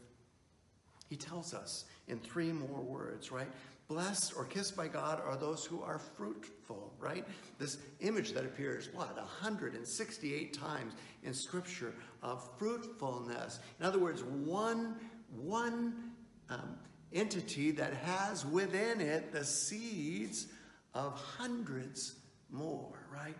He 1.09 1.15
tells 1.15 1.53
us 1.53 1.85
in 2.07 2.19
three 2.19 2.51
more 2.51 2.81
words, 2.81 3.31
right? 3.31 3.47
Blessed 3.87 4.33
or 4.35 4.43
kissed 4.43 4.75
by 4.75 4.87
God 4.89 5.21
are 5.25 5.37
those 5.37 5.63
who 5.63 5.81
are 5.81 5.99
fruitful, 5.99 6.93
right? 6.99 7.25
This 7.57 7.77
image 8.01 8.33
that 8.33 8.43
appears, 8.43 8.89
what, 8.93 9.15
168 9.15 10.53
times 10.53 10.93
in 11.23 11.33
Scripture 11.33 11.93
of 12.21 12.47
fruitfulness. 12.57 13.59
In 13.79 13.85
other 13.85 13.99
words, 13.99 14.23
one, 14.23 14.95
one 15.33 16.11
um, 16.49 16.77
entity 17.13 17.71
that 17.71 17.93
has 17.93 18.45
within 18.45 18.99
it 18.99 19.31
the 19.31 19.45
seeds 19.45 20.47
of 20.93 21.13
hundreds 21.13 22.15
more, 22.51 23.07
right? 23.13 23.37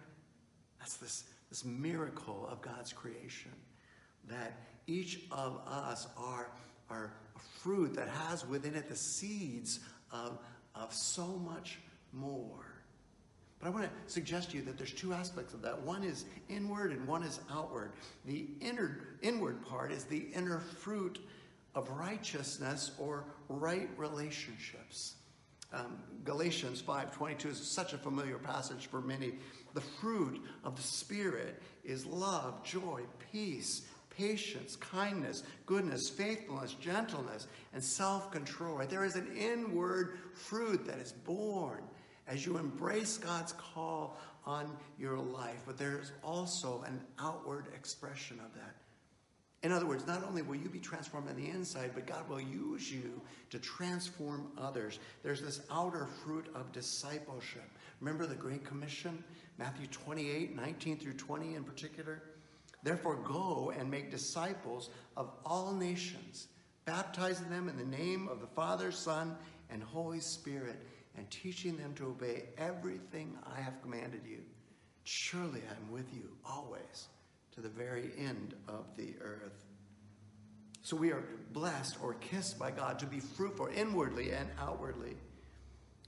That's 0.80 0.96
this, 0.96 1.26
this 1.50 1.66
miracle 1.66 2.48
of 2.50 2.62
God's 2.62 2.94
creation 2.94 3.52
that 4.30 4.54
each 4.88 5.22
of 5.32 5.60
us 5.68 6.08
are, 6.18 6.52
are 6.90 7.14
fruit 7.40 7.94
that 7.96 8.08
has 8.08 8.46
within 8.46 8.76
it 8.76 8.90
the 8.90 8.96
seeds 8.96 9.80
of, 10.12 10.40
of 10.76 10.94
so 10.94 11.26
much 11.26 11.80
more. 12.14 12.66
But 13.60 13.68
I 13.68 13.70
want 13.72 13.86
to 13.86 14.12
suggest 14.12 14.52
to 14.52 14.58
you 14.58 14.64
that 14.64 14.78
there's 14.78 14.94
two 14.94 15.14
aspects 15.14 15.54
of 15.54 15.62
that. 15.64 15.82
One 15.82 16.04
is 16.04 16.26
inward 16.48 16.92
and 16.92 17.08
one 17.08 17.24
is 17.24 17.40
outward. 17.52 17.94
The 18.26 18.46
inner, 18.62 19.18
inward 19.22 19.66
part 19.66 19.92
is 19.92 20.04
the 20.04 20.28
inner 20.34 20.60
fruit 20.60 21.20
of 21.74 21.90
righteousness 21.90 22.92
or 23.00 23.26
right 23.50 23.90
relationships. 23.98 25.16
Um, 25.74 25.98
Galatians 26.24 26.82
5:22 26.82 27.50
is 27.50 27.58
such 27.60 27.94
a 27.94 27.98
familiar 27.98 28.38
passage 28.38 28.88
for 28.88 29.02
many. 29.02 29.40
The 29.74 29.82
fruit 29.82 30.42
of 30.64 30.76
the 30.76 30.82
Spirit 30.82 31.62
is 31.84 32.06
love, 32.06 32.64
joy, 32.64 33.04
peace, 33.32 33.82
patience, 34.18 34.76
kindness, 34.76 35.44
goodness, 35.66 36.10
faithfulness, 36.10 36.74
gentleness, 36.74 37.48
and 37.74 37.84
self 37.84 38.32
control. 38.32 38.82
There 38.90 39.06
is 39.06 39.16
an 39.16 39.28
inward 39.38 40.18
fruit 40.34 40.86
that 40.88 41.00
is 41.00 41.12
born 41.12 41.84
as 42.28 42.46
you 42.46 42.58
embrace 42.58 43.18
God's 43.18 43.54
call 43.54 44.18
on 44.46 44.76
your 44.98 45.18
life, 45.18 45.62
but 45.66 45.78
there's 45.78 46.12
also 46.24 46.84
an 46.88 47.02
outward 47.20 47.68
expression 47.76 48.40
of 48.40 48.54
that. 48.56 48.76
In 49.64 49.72
other 49.72 49.86
words, 49.86 50.06
not 50.06 50.24
only 50.24 50.44
will 50.44 50.56
you 50.56 50.70
be 50.70 50.80
transformed 50.80 51.30
on 51.30 51.36
the 51.36 51.50
inside, 51.50 51.92
but 51.94 52.06
God 52.06 52.30
will 52.30 52.40
use 52.40 52.92
you 52.92 53.20
to 53.50 53.60
transform 53.60 54.52
others. 54.58 55.00
There's 55.24 55.42
this 55.42 55.62
outer 55.72 56.08
fruit 56.24 56.48
of 56.54 56.72
discipleship. 56.72 57.70
Remember 58.00 58.26
the 58.28 58.36
Great 58.36 58.64
Commission? 58.64 59.24
Matthew 59.58 59.88
28, 59.88 60.56
19 60.56 60.98
through 61.00 61.14
20 61.14 61.56
in 61.56 61.64
particular? 61.64 62.22
Therefore, 62.84 63.16
go 63.16 63.74
and 63.78 63.90
make 63.90 64.12
disciples 64.12 64.90
of 65.16 65.32
all 65.46 65.74
nations, 65.74 66.48
baptizing 66.86 67.50
them 67.50 67.70
in 67.70 67.78
the 67.78 67.98
name 67.98 68.28
of 68.28 68.40
the 68.40 68.48
Father, 68.48 68.92
Son, 68.92 69.36
and 69.70 69.84
Holy 69.84 70.20
Spirit, 70.20 70.78
and 71.18 71.30
teaching 71.30 71.78
them 71.78 71.94
to 71.96 72.08
obey 72.08 72.44
everything 72.58 73.36
I 73.46 73.60
have 73.60 73.82
commanded 73.82 74.22
you. 74.26 74.40
Surely 75.04 75.62
I'm 75.70 75.92
with 75.92 76.14
you 76.14 76.30
always 76.46 77.08
to 77.56 77.62
the 77.62 77.70
very 77.70 78.12
end 78.18 78.54
of 78.68 78.86
the 78.96 79.16
earth. 79.22 79.66
So 80.84 80.96
we 80.96 81.12
are 81.12 81.24
blessed 81.52 81.98
or 82.02 82.14
kissed 82.14 82.58
by 82.60 82.72
God 82.72 83.00
to 83.00 83.06
be 83.06 83.20
fruitful 83.20 83.68
inwardly 83.76 84.32
and 84.32 84.48
outwardly. 84.60 85.18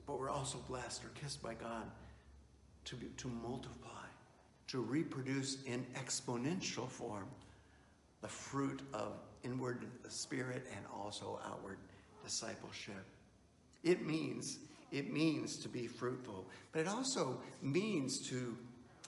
But 0.05 0.19
we're 0.19 0.29
also 0.29 0.59
blessed 0.69 1.03
or 1.03 1.09
kissed 1.09 1.43
by 1.43 1.55
God 1.55 1.83
to, 2.85 2.95
be, 2.95 3.07
to 3.17 3.27
multiply 3.27 3.98
to 4.69 4.81
reproduce 4.81 5.63
in 5.63 5.85
exponential 5.95 6.87
form 6.87 7.25
the 8.21 8.27
fruit 8.27 8.81
of 8.93 9.13
inward 9.43 9.85
spirit 10.07 10.67
and 10.75 10.85
also 10.93 11.39
outward 11.47 11.77
discipleship. 12.23 13.05
It 13.83 14.05
means 14.05 14.59
it 14.91 15.13
means 15.13 15.57
to 15.57 15.69
be 15.69 15.85
fruitful, 15.85 16.47
but 16.71 16.79
it 16.79 16.87
also 16.87 17.39
means 17.61 18.19
to 18.29 18.57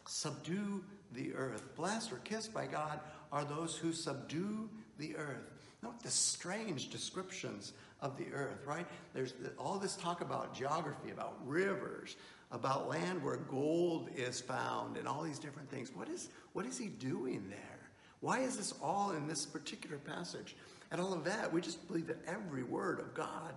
subdue 0.05 0.83
the 1.13 1.33
earth. 1.33 1.75
Blessed 1.75 2.11
or 2.11 2.17
kissed 2.17 2.53
by 2.53 2.67
God 2.67 2.99
are 3.31 3.43
those 3.43 3.75
who 3.75 3.91
subdue 3.91 4.69
the 4.99 5.15
earth. 5.15 5.51
Note 5.81 5.99
the 6.03 6.11
strange 6.11 6.91
descriptions 6.91 7.73
of 8.01 8.15
the 8.17 8.27
earth, 8.31 8.65
right? 8.65 8.85
There's 9.13 9.33
all 9.57 9.79
this 9.79 9.95
talk 9.95 10.21
about 10.21 10.53
geography, 10.53 11.09
about 11.09 11.35
rivers, 11.45 12.15
about 12.51 12.89
land 12.89 13.23
where 13.23 13.37
gold 13.37 14.09
is 14.15 14.41
found 14.41 14.97
and 14.97 15.07
all 15.07 15.23
these 15.23 15.39
different 15.39 15.69
things. 15.69 15.91
What 15.93 16.09
is, 16.09 16.29
what 16.53 16.65
is 16.65 16.77
he 16.77 16.87
doing 16.87 17.45
there? 17.49 17.79
Why 18.19 18.39
is 18.39 18.57
this 18.57 18.73
all 18.81 19.11
in 19.11 19.27
this 19.27 19.45
particular 19.45 19.97
passage? 19.97 20.55
And 20.91 20.99
all 20.99 21.13
of 21.13 21.23
that, 21.23 21.51
we 21.51 21.61
just 21.61 21.87
believe 21.87 22.07
that 22.07 22.19
every 22.27 22.63
word 22.63 22.99
of 22.99 23.13
God 23.13 23.53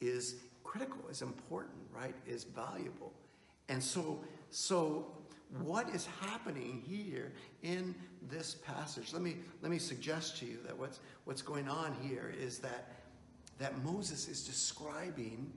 is 0.00 0.36
critical, 0.64 1.00
is 1.10 1.22
important, 1.22 1.76
right? 1.94 2.14
Is 2.26 2.44
valuable. 2.44 3.12
And 3.68 3.82
so, 3.82 4.20
so 4.50 5.06
what 5.62 5.88
is 5.90 6.06
happening 6.20 6.82
here 6.86 7.32
in 7.62 7.94
this 8.30 8.54
passage? 8.54 9.12
Let 9.12 9.22
me 9.22 9.36
let 9.62 9.70
me 9.70 9.78
suggest 9.78 10.38
to 10.38 10.46
you 10.46 10.58
that 10.66 10.76
what's 10.76 11.00
what's 11.24 11.42
going 11.42 11.68
on 11.68 11.96
here 12.02 12.34
is 12.38 12.58
that 12.60 12.92
that 13.58 13.82
Moses 13.84 14.28
is 14.28 14.44
describing 14.44 15.52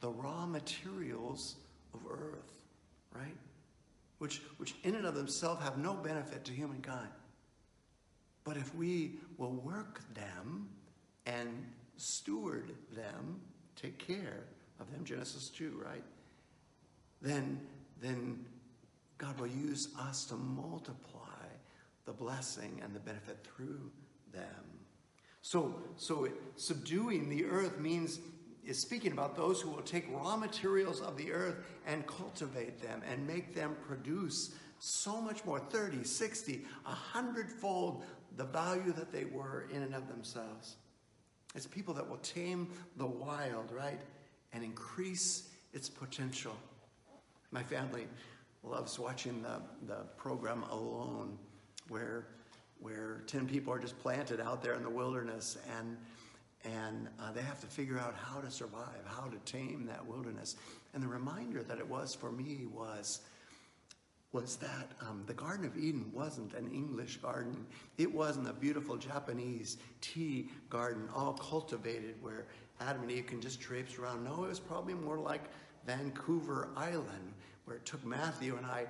the 0.00 0.10
raw 0.10 0.46
materials 0.46 1.56
of 1.94 2.00
earth, 2.10 2.52
right? 3.14 3.36
Which, 4.18 4.42
which 4.58 4.74
in 4.84 4.94
and 4.94 5.06
of 5.06 5.14
themselves 5.14 5.62
have 5.62 5.78
no 5.78 5.94
benefit 5.94 6.44
to 6.46 6.52
humankind. 6.52 7.10
But 8.44 8.56
if 8.56 8.74
we 8.74 9.18
will 9.38 9.52
work 9.52 10.00
them 10.14 10.68
and 11.26 11.66
steward 11.96 12.72
them, 12.94 13.40
take 13.76 13.98
care 13.98 14.44
of 14.80 14.90
them, 14.92 15.04
Genesis 15.04 15.48
2, 15.50 15.80
right? 15.84 16.02
Then, 17.20 17.60
then 18.00 18.44
God 19.18 19.38
will 19.38 19.46
use 19.46 19.88
us 19.98 20.24
to 20.26 20.34
multiply 20.34 21.20
the 22.04 22.12
blessing 22.12 22.80
and 22.82 22.94
the 22.94 23.00
benefit 23.00 23.38
through 23.44 23.90
them. 24.32 24.72
So, 25.42 25.82
so 25.96 26.24
it, 26.24 26.32
subduing 26.56 27.28
the 27.28 27.44
earth 27.44 27.78
means 27.78 28.18
is 28.64 28.78
speaking 28.78 29.12
about 29.12 29.36
those 29.36 29.60
who 29.60 29.70
will 29.70 29.82
take 29.82 30.06
raw 30.12 30.36
materials 30.36 31.00
of 31.00 31.16
the 31.16 31.32
earth 31.32 31.64
and 31.86 32.06
cultivate 32.06 32.80
them 32.80 33.02
and 33.10 33.26
make 33.26 33.54
them 33.54 33.76
produce 33.86 34.54
so 34.78 35.20
much 35.20 35.44
more 35.44 35.58
30, 35.58 36.04
60, 36.04 36.64
a 36.86 36.88
hundredfold 36.88 38.04
the 38.36 38.44
value 38.44 38.92
that 38.92 39.12
they 39.12 39.24
were 39.24 39.66
in 39.72 39.82
and 39.82 39.94
of 39.94 40.08
themselves. 40.08 40.76
It's 41.54 41.66
people 41.66 41.92
that 41.94 42.08
will 42.08 42.18
tame 42.18 42.70
the 42.96 43.06
wild, 43.06 43.70
right? 43.70 44.00
And 44.52 44.64
increase 44.64 45.48
its 45.72 45.88
potential. 45.88 46.56
My 47.50 47.62
family 47.62 48.06
loves 48.62 48.98
watching 48.98 49.42
the, 49.42 49.60
the 49.86 50.04
program 50.16 50.62
Alone, 50.70 51.36
where, 51.88 52.26
where 52.80 53.22
10 53.26 53.46
people 53.46 53.72
are 53.72 53.78
just 53.78 53.98
planted 53.98 54.40
out 54.40 54.62
there 54.62 54.74
in 54.74 54.82
the 54.82 54.90
wilderness 54.90 55.58
and, 55.78 55.96
and 56.64 57.08
uh, 57.20 57.32
they 57.32 57.42
have 57.42 57.60
to 57.60 57.66
figure 57.66 57.98
out 57.98 58.14
how 58.14 58.40
to 58.40 58.50
survive, 58.50 59.04
how 59.06 59.26
to 59.26 59.38
tame 59.50 59.86
that 59.86 60.04
wilderness. 60.06 60.56
And 60.94 61.02
the 61.02 61.08
reminder 61.08 61.62
that 61.62 61.78
it 61.78 61.88
was 61.88 62.14
for 62.14 62.30
me 62.30 62.66
was 62.72 63.20
was 64.32 64.56
that 64.56 64.88
um, 65.02 65.22
the 65.26 65.34
Garden 65.34 65.66
of 65.66 65.76
Eden 65.76 66.10
wasn't 66.12 66.54
an 66.54 66.70
English 66.72 67.18
garden. 67.18 67.66
It 67.98 68.12
wasn't 68.12 68.48
a 68.48 68.54
beautiful 68.54 68.96
Japanese 68.96 69.76
tea 70.00 70.48
garden, 70.70 71.06
all 71.14 71.34
cultivated, 71.34 72.14
where 72.22 72.46
Adam 72.80 73.02
and 73.02 73.10
Eve 73.10 73.26
can 73.26 73.42
just 73.42 73.60
traipse 73.60 73.98
around. 73.98 74.24
No, 74.24 74.44
it 74.44 74.48
was 74.48 74.58
probably 74.58 74.94
more 74.94 75.18
like 75.18 75.42
Vancouver 75.86 76.70
Island, 76.76 77.34
where 77.66 77.76
it 77.76 77.84
took 77.84 78.04
Matthew 78.06 78.56
and 78.56 78.64
I 78.64 78.86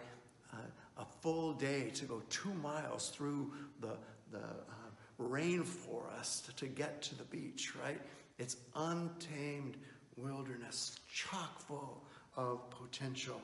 uh, 0.52 0.58
a 0.98 1.04
full 1.22 1.54
day 1.54 1.90
to 1.94 2.04
go 2.04 2.22
two 2.30 2.54
miles 2.54 3.08
through 3.08 3.52
the, 3.80 3.96
the 4.30 4.38
uh, 4.38 4.81
rainforest 5.20 6.54
to 6.56 6.66
get 6.66 7.02
to 7.02 7.14
the 7.14 7.24
beach, 7.24 7.74
right? 7.82 8.00
It's 8.38 8.56
untamed 8.74 9.76
wilderness, 10.16 10.98
chock 11.12 11.60
full 11.60 12.02
of 12.36 12.68
potential. 12.70 13.40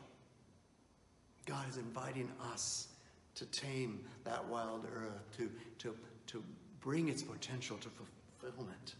God 1.46 1.68
is 1.68 1.76
inviting 1.76 2.30
us 2.52 2.88
to 3.34 3.46
tame 3.46 4.00
that 4.24 4.44
wild 4.48 4.86
earth, 4.94 5.36
to, 5.38 5.50
to, 5.78 5.96
to 6.26 6.44
bring 6.80 7.08
its 7.08 7.22
potential 7.22 7.76
to 7.78 7.88
fulfillment. 8.40 8.94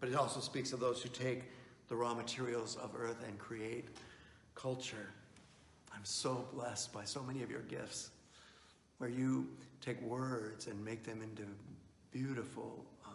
But 0.00 0.08
it 0.08 0.16
also 0.16 0.40
speaks 0.40 0.72
of 0.72 0.80
those 0.80 1.00
who 1.00 1.08
take 1.08 1.44
the 1.88 1.96
raw 1.96 2.14
materials 2.14 2.76
of 2.76 2.90
earth 2.98 3.22
and 3.26 3.38
create 3.38 3.86
culture. 4.54 5.10
I'm 5.94 6.04
so 6.04 6.48
blessed 6.52 6.92
by 6.92 7.04
so 7.04 7.22
many 7.22 7.42
of 7.42 7.50
your 7.50 7.60
gifts, 7.62 8.10
where 9.02 9.10
you 9.10 9.48
take 9.80 10.00
words 10.00 10.68
and 10.68 10.82
make 10.84 11.02
them 11.02 11.22
into 11.22 11.42
beautiful 12.12 12.86
uh, 13.04 13.08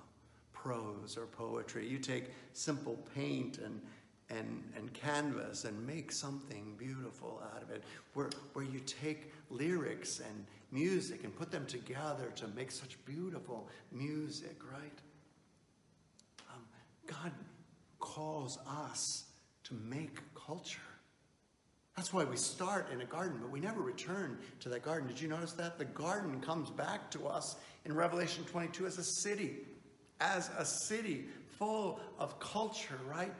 prose 0.51 1.17
or 1.17 1.25
poetry. 1.25 1.87
You 1.87 1.97
take 1.97 2.25
simple 2.51 2.99
paint 3.15 3.59
and 3.59 3.79
and, 4.29 4.61
and 4.75 4.91
canvas 4.91 5.63
and 5.63 5.87
make 5.87 6.11
something 6.11 6.75
beautiful 6.77 7.41
out 7.55 7.63
of 7.63 7.69
it, 7.69 7.81
where, 8.13 8.29
where 8.51 8.65
you 8.65 8.81
take 8.81 9.31
lyrics 9.49 10.19
and 10.19 10.45
music 10.69 11.23
and 11.23 11.33
put 11.33 11.49
them 11.49 11.65
together 11.65 12.33
to 12.35 12.45
make 12.49 12.69
such 12.69 12.97
beautiful 13.05 13.69
music, 13.89 14.57
right? 14.69 14.99
Um, 16.53 16.63
God 17.05 17.31
calls 17.99 18.59
us 18.67 19.23
to 19.63 19.75
make 19.75 20.19
culture. 20.35 20.81
That's 21.97 22.13
why 22.13 22.23
we 22.23 22.37
start 22.37 22.91
in 22.93 23.01
a 23.01 23.05
garden, 23.05 23.39
but 23.41 23.49
we 23.49 23.59
never 23.59 23.81
return 23.81 24.37
to 24.61 24.69
that 24.69 24.83
garden. 24.83 25.07
Did 25.07 25.19
you 25.19 25.27
notice 25.27 25.51
that? 25.53 25.77
The 25.77 25.85
garden 25.85 26.39
comes 26.39 26.69
back 26.69 27.11
to 27.11 27.27
us 27.27 27.57
in 27.83 27.93
Revelation 27.93 28.45
22 28.45 28.85
as 28.85 28.97
a 28.99 29.03
city, 29.03 29.57
as 30.21 30.49
a 30.57 30.63
city 30.63 31.25
full 31.57 31.99
of 32.19 32.39
culture, 32.39 32.99
right? 33.09 33.33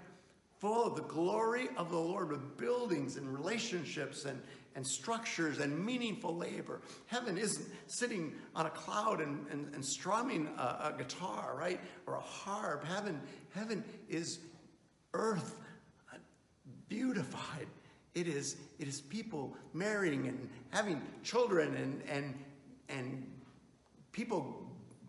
full 0.60 0.86
of 0.86 0.96
the 0.96 1.04
glory 1.04 1.70
of 1.78 1.92
the 1.92 1.98
Lord 1.98 2.32
with 2.32 2.58
buildings 2.58 3.18
and 3.18 3.32
relationships 3.32 4.26
and, 4.26 4.42
and 4.76 4.86
structures 4.86 5.60
and 5.60 5.86
meaningful 5.86 6.36
labor. 6.36 6.82
Heaven 7.06 7.38
isn't 7.38 7.68
sitting 7.88 8.34
on 8.56 8.66
a 8.66 8.70
cloud 8.72 9.22
and, 9.22 9.46
and, 9.52 9.74
and 9.74 9.86
strumming 9.86 10.48
a, 10.58 10.94
a, 10.94 10.96
guitar, 10.98 11.56
right? 11.58 11.80
Or 12.08 12.16
a 12.16 12.22
harp. 12.22 12.86
Heaven, 12.86 13.22
heaven 13.54 13.84
is 14.10 14.40
earth 15.14 15.60
uh, 16.12 16.18
beautified. 16.90 17.68
It 18.16 18.28
is, 18.28 18.58
it 18.80 18.88
is 18.88 19.02
people 19.02 19.56
marrying 19.74 20.28
and 20.28 20.50
having 20.70 21.02
children 21.24 21.76
and, 21.76 22.02
and, 22.10 22.34
and 22.90 23.32
people 24.12 24.64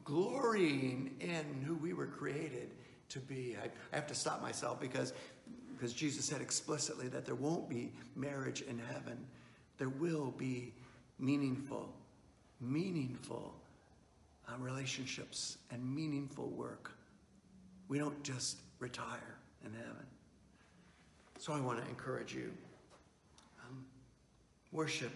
glorying 0.04 1.14
in 1.20 1.62
who 1.66 1.74
we 1.74 1.92
were 1.92 2.06
created 2.06 2.70
to 3.10 3.18
be. 3.20 3.56
I, 3.62 3.66
I 3.66 3.96
have 3.96 4.06
to 4.08 4.14
stop 4.14 4.42
myself 4.42 4.80
because 4.80 5.12
because 5.78 5.92
Jesus 5.92 6.24
said 6.24 6.40
explicitly 6.40 7.06
that 7.08 7.24
there 7.24 7.36
won't 7.36 7.68
be 7.68 7.92
marriage 8.16 8.62
in 8.62 8.80
heaven. 8.80 9.16
There 9.78 9.88
will 9.88 10.32
be 10.36 10.72
meaningful, 11.20 11.94
meaningful 12.60 13.54
uh, 14.48 14.58
relationships 14.58 15.58
and 15.70 15.94
meaningful 15.94 16.48
work. 16.48 16.90
We 17.86 17.98
don't 17.98 18.20
just 18.24 18.58
retire 18.80 19.36
in 19.64 19.72
heaven. 19.72 20.06
So 21.38 21.52
I 21.52 21.60
want 21.60 21.80
to 21.80 21.88
encourage 21.88 22.34
you. 22.34 22.52
Worship 24.72 25.12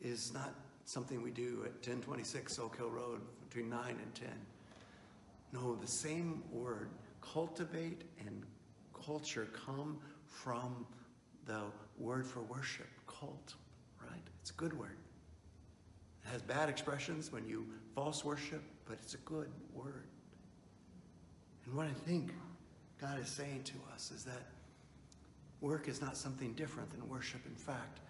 is 0.00 0.32
not 0.32 0.54
something 0.84 1.22
we 1.22 1.30
do 1.30 1.62
at 1.64 1.72
1026 1.72 2.58
Oak 2.58 2.76
Hill 2.76 2.90
Road 2.90 3.20
between 3.46 3.68
9 3.68 3.80
and 3.88 4.14
10. 4.14 4.28
No, 5.52 5.74
the 5.76 5.86
same 5.86 6.42
word, 6.50 6.90
cultivate 7.20 8.02
and 8.26 8.42
culture 9.04 9.48
come 9.52 9.98
from 10.26 10.86
the 11.46 11.62
word 11.98 12.26
for 12.26 12.40
worship, 12.42 12.88
cult, 13.06 13.54
right? 14.02 14.20
It's 14.42 14.50
a 14.50 14.54
good 14.54 14.78
word. 14.78 14.96
It 16.24 16.32
has 16.32 16.42
bad 16.42 16.68
expressions 16.68 17.32
when 17.32 17.46
you 17.46 17.66
false 17.94 18.24
worship, 18.24 18.62
but 18.84 18.98
it's 19.02 19.14
a 19.14 19.18
good 19.18 19.50
word. 19.72 20.06
And 21.64 21.74
what 21.74 21.86
I 21.86 21.92
think 22.06 22.32
God 23.00 23.18
is 23.20 23.28
saying 23.28 23.62
to 23.64 23.74
us 23.94 24.10
is 24.10 24.24
that 24.24 24.46
work 25.60 25.88
is 25.88 26.00
not 26.00 26.16
something 26.16 26.52
different 26.52 26.90
than 26.90 27.08
worship. 27.08 27.40
In 27.46 27.54
fact, 27.54 28.00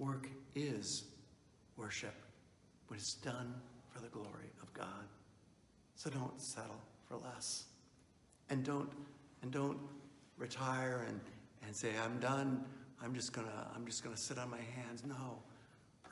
work 0.00 0.28
is 0.54 1.04
worship, 1.76 2.14
but 2.88 2.96
it's 2.96 3.14
done 3.14 3.54
for 3.92 4.00
the 4.00 4.08
glory 4.08 4.50
of 4.62 4.72
God. 4.72 5.06
So 5.94 6.10
don't 6.10 6.40
settle 6.40 6.80
for 7.06 7.18
less. 7.18 7.66
And 8.48 8.64
don't 8.64 8.90
and 9.42 9.52
don't 9.52 9.78
retire 10.36 11.04
and, 11.08 11.20
and 11.64 11.76
say, 11.76 11.90
I'm 12.02 12.18
done. 12.18 12.64
I'm 13.02 13.14
just 13.14 13.32
gonna, 13.32 13.68
I'm 13.74 13.86
just 13.86 14.02
gonna 14.02 14.16
sit 14.16 14.38
on 14.38 14.50
my 14.50 14.60
hands. 14.74 15.04
No. 15.06 15.38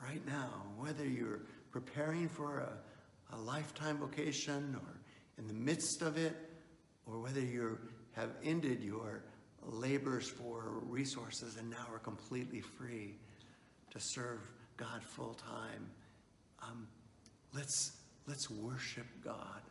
Right 0.01 0.25
now, 0.25 0.63
whether 0.77 1.05
you're 1.05 1.41
preparing 1.71 2.29
for 2.29 2.59
a, 2.59 3.35
a 3.35 3.37
lifetime 3.37 3.97
vocation 3.97 4.75
or 4.75 4.99
in 5.37 5.47
the 5.47 5.53
midst 5.53 6.01
of 6.01 6.17
it, 6.17 6.35
or 7.05 7.19
whether 7.19 7.41
you 7.41 7.77
have 8.13 8.29
ended 8.43 8.81
your 8.81 9.23
labors 9.63 10.27
for 10.27 10.81
resources 10.83 11.57
and 11.57 11.69
now 11.69 11.85
are 11.91 11.99
completely 11.99 12.61
free 12.61 13.15
to 13.91 13.99
serve 13.99 14.39
God 14.77 15.03
full 15.03 15.33
time, 15.33 15.89
um, 16.61 16.87
let's, 17.53 17.93
let's 18.27 18.49
worship 18.49 19.05
God 19.23 19.61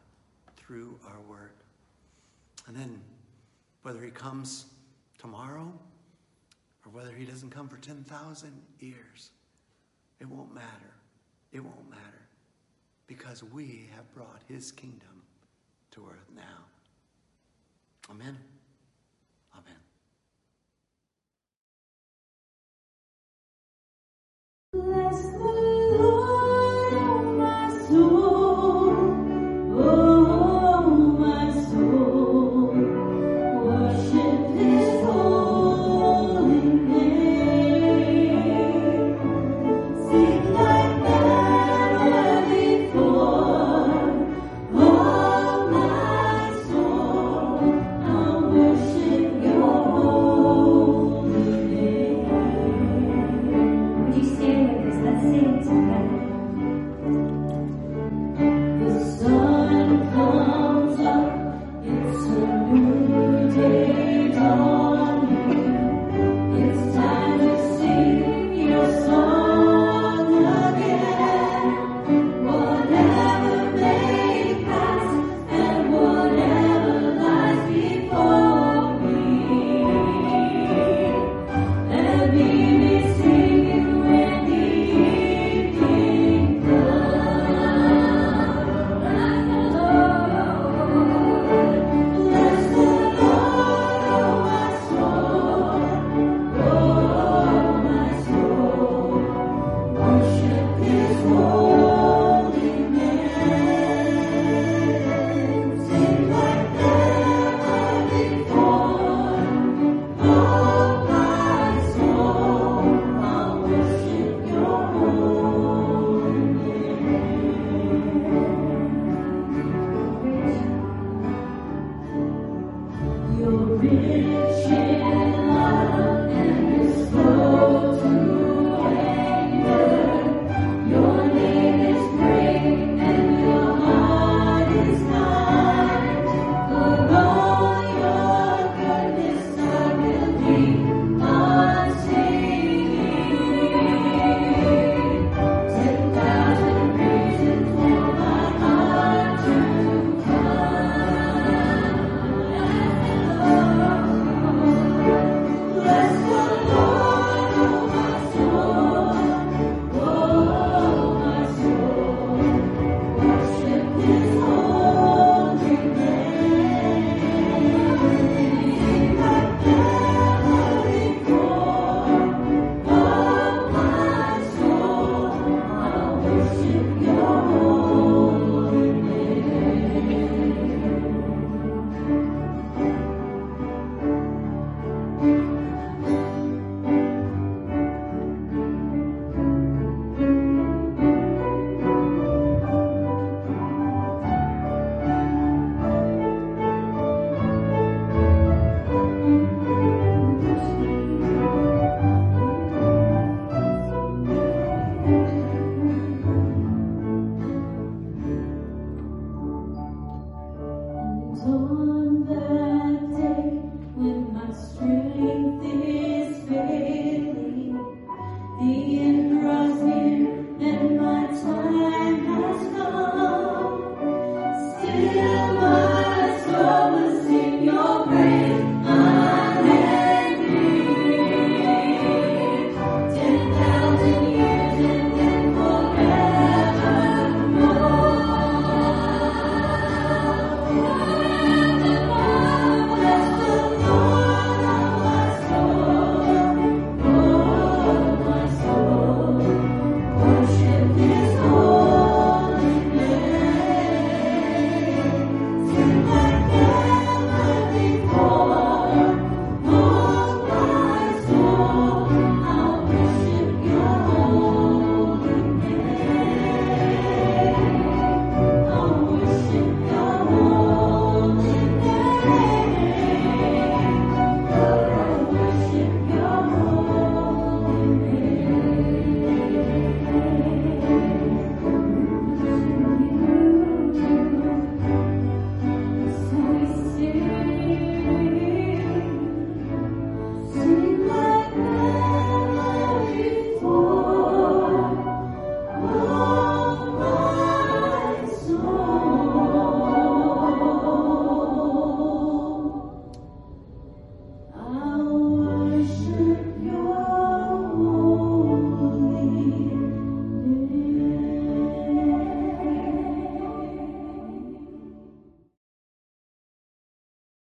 through 0.57 0.99
our 1.07 1.21
work. 1.29 1.57
And 2.67 2.77
then 2.77 3.01
whether 3.83 4.03
he 4.03 4.11
comes 4.11 4.67
tomorrow 5.19 5.73
or 6.85 6.93
whether 6.93 7.13
he 7.13 7.25
doesn't 7.25 7.51
come 7.51 7.69
for 7.69 7.79
10,000 7.79 8.53
years, 8.81 9.31
it 10.21 10.29
won't 10.29 10.55
matter. 10.55 10.95
It 11.53 11.61
won't 11.61 11.89
matter 11.91 12.29
because 13.07 13.43
we 13.43 13.89
have 13.95 14.13
brought 14.15 14.43
his 14.49 14.71
kingdom 14.71 15.23
to 15.93 16.07
earth 16.07 16.29
now. 16.35 16.67
Amen. 18.11 18.37
Let's 24.87 25.27
go. 25.31 25.68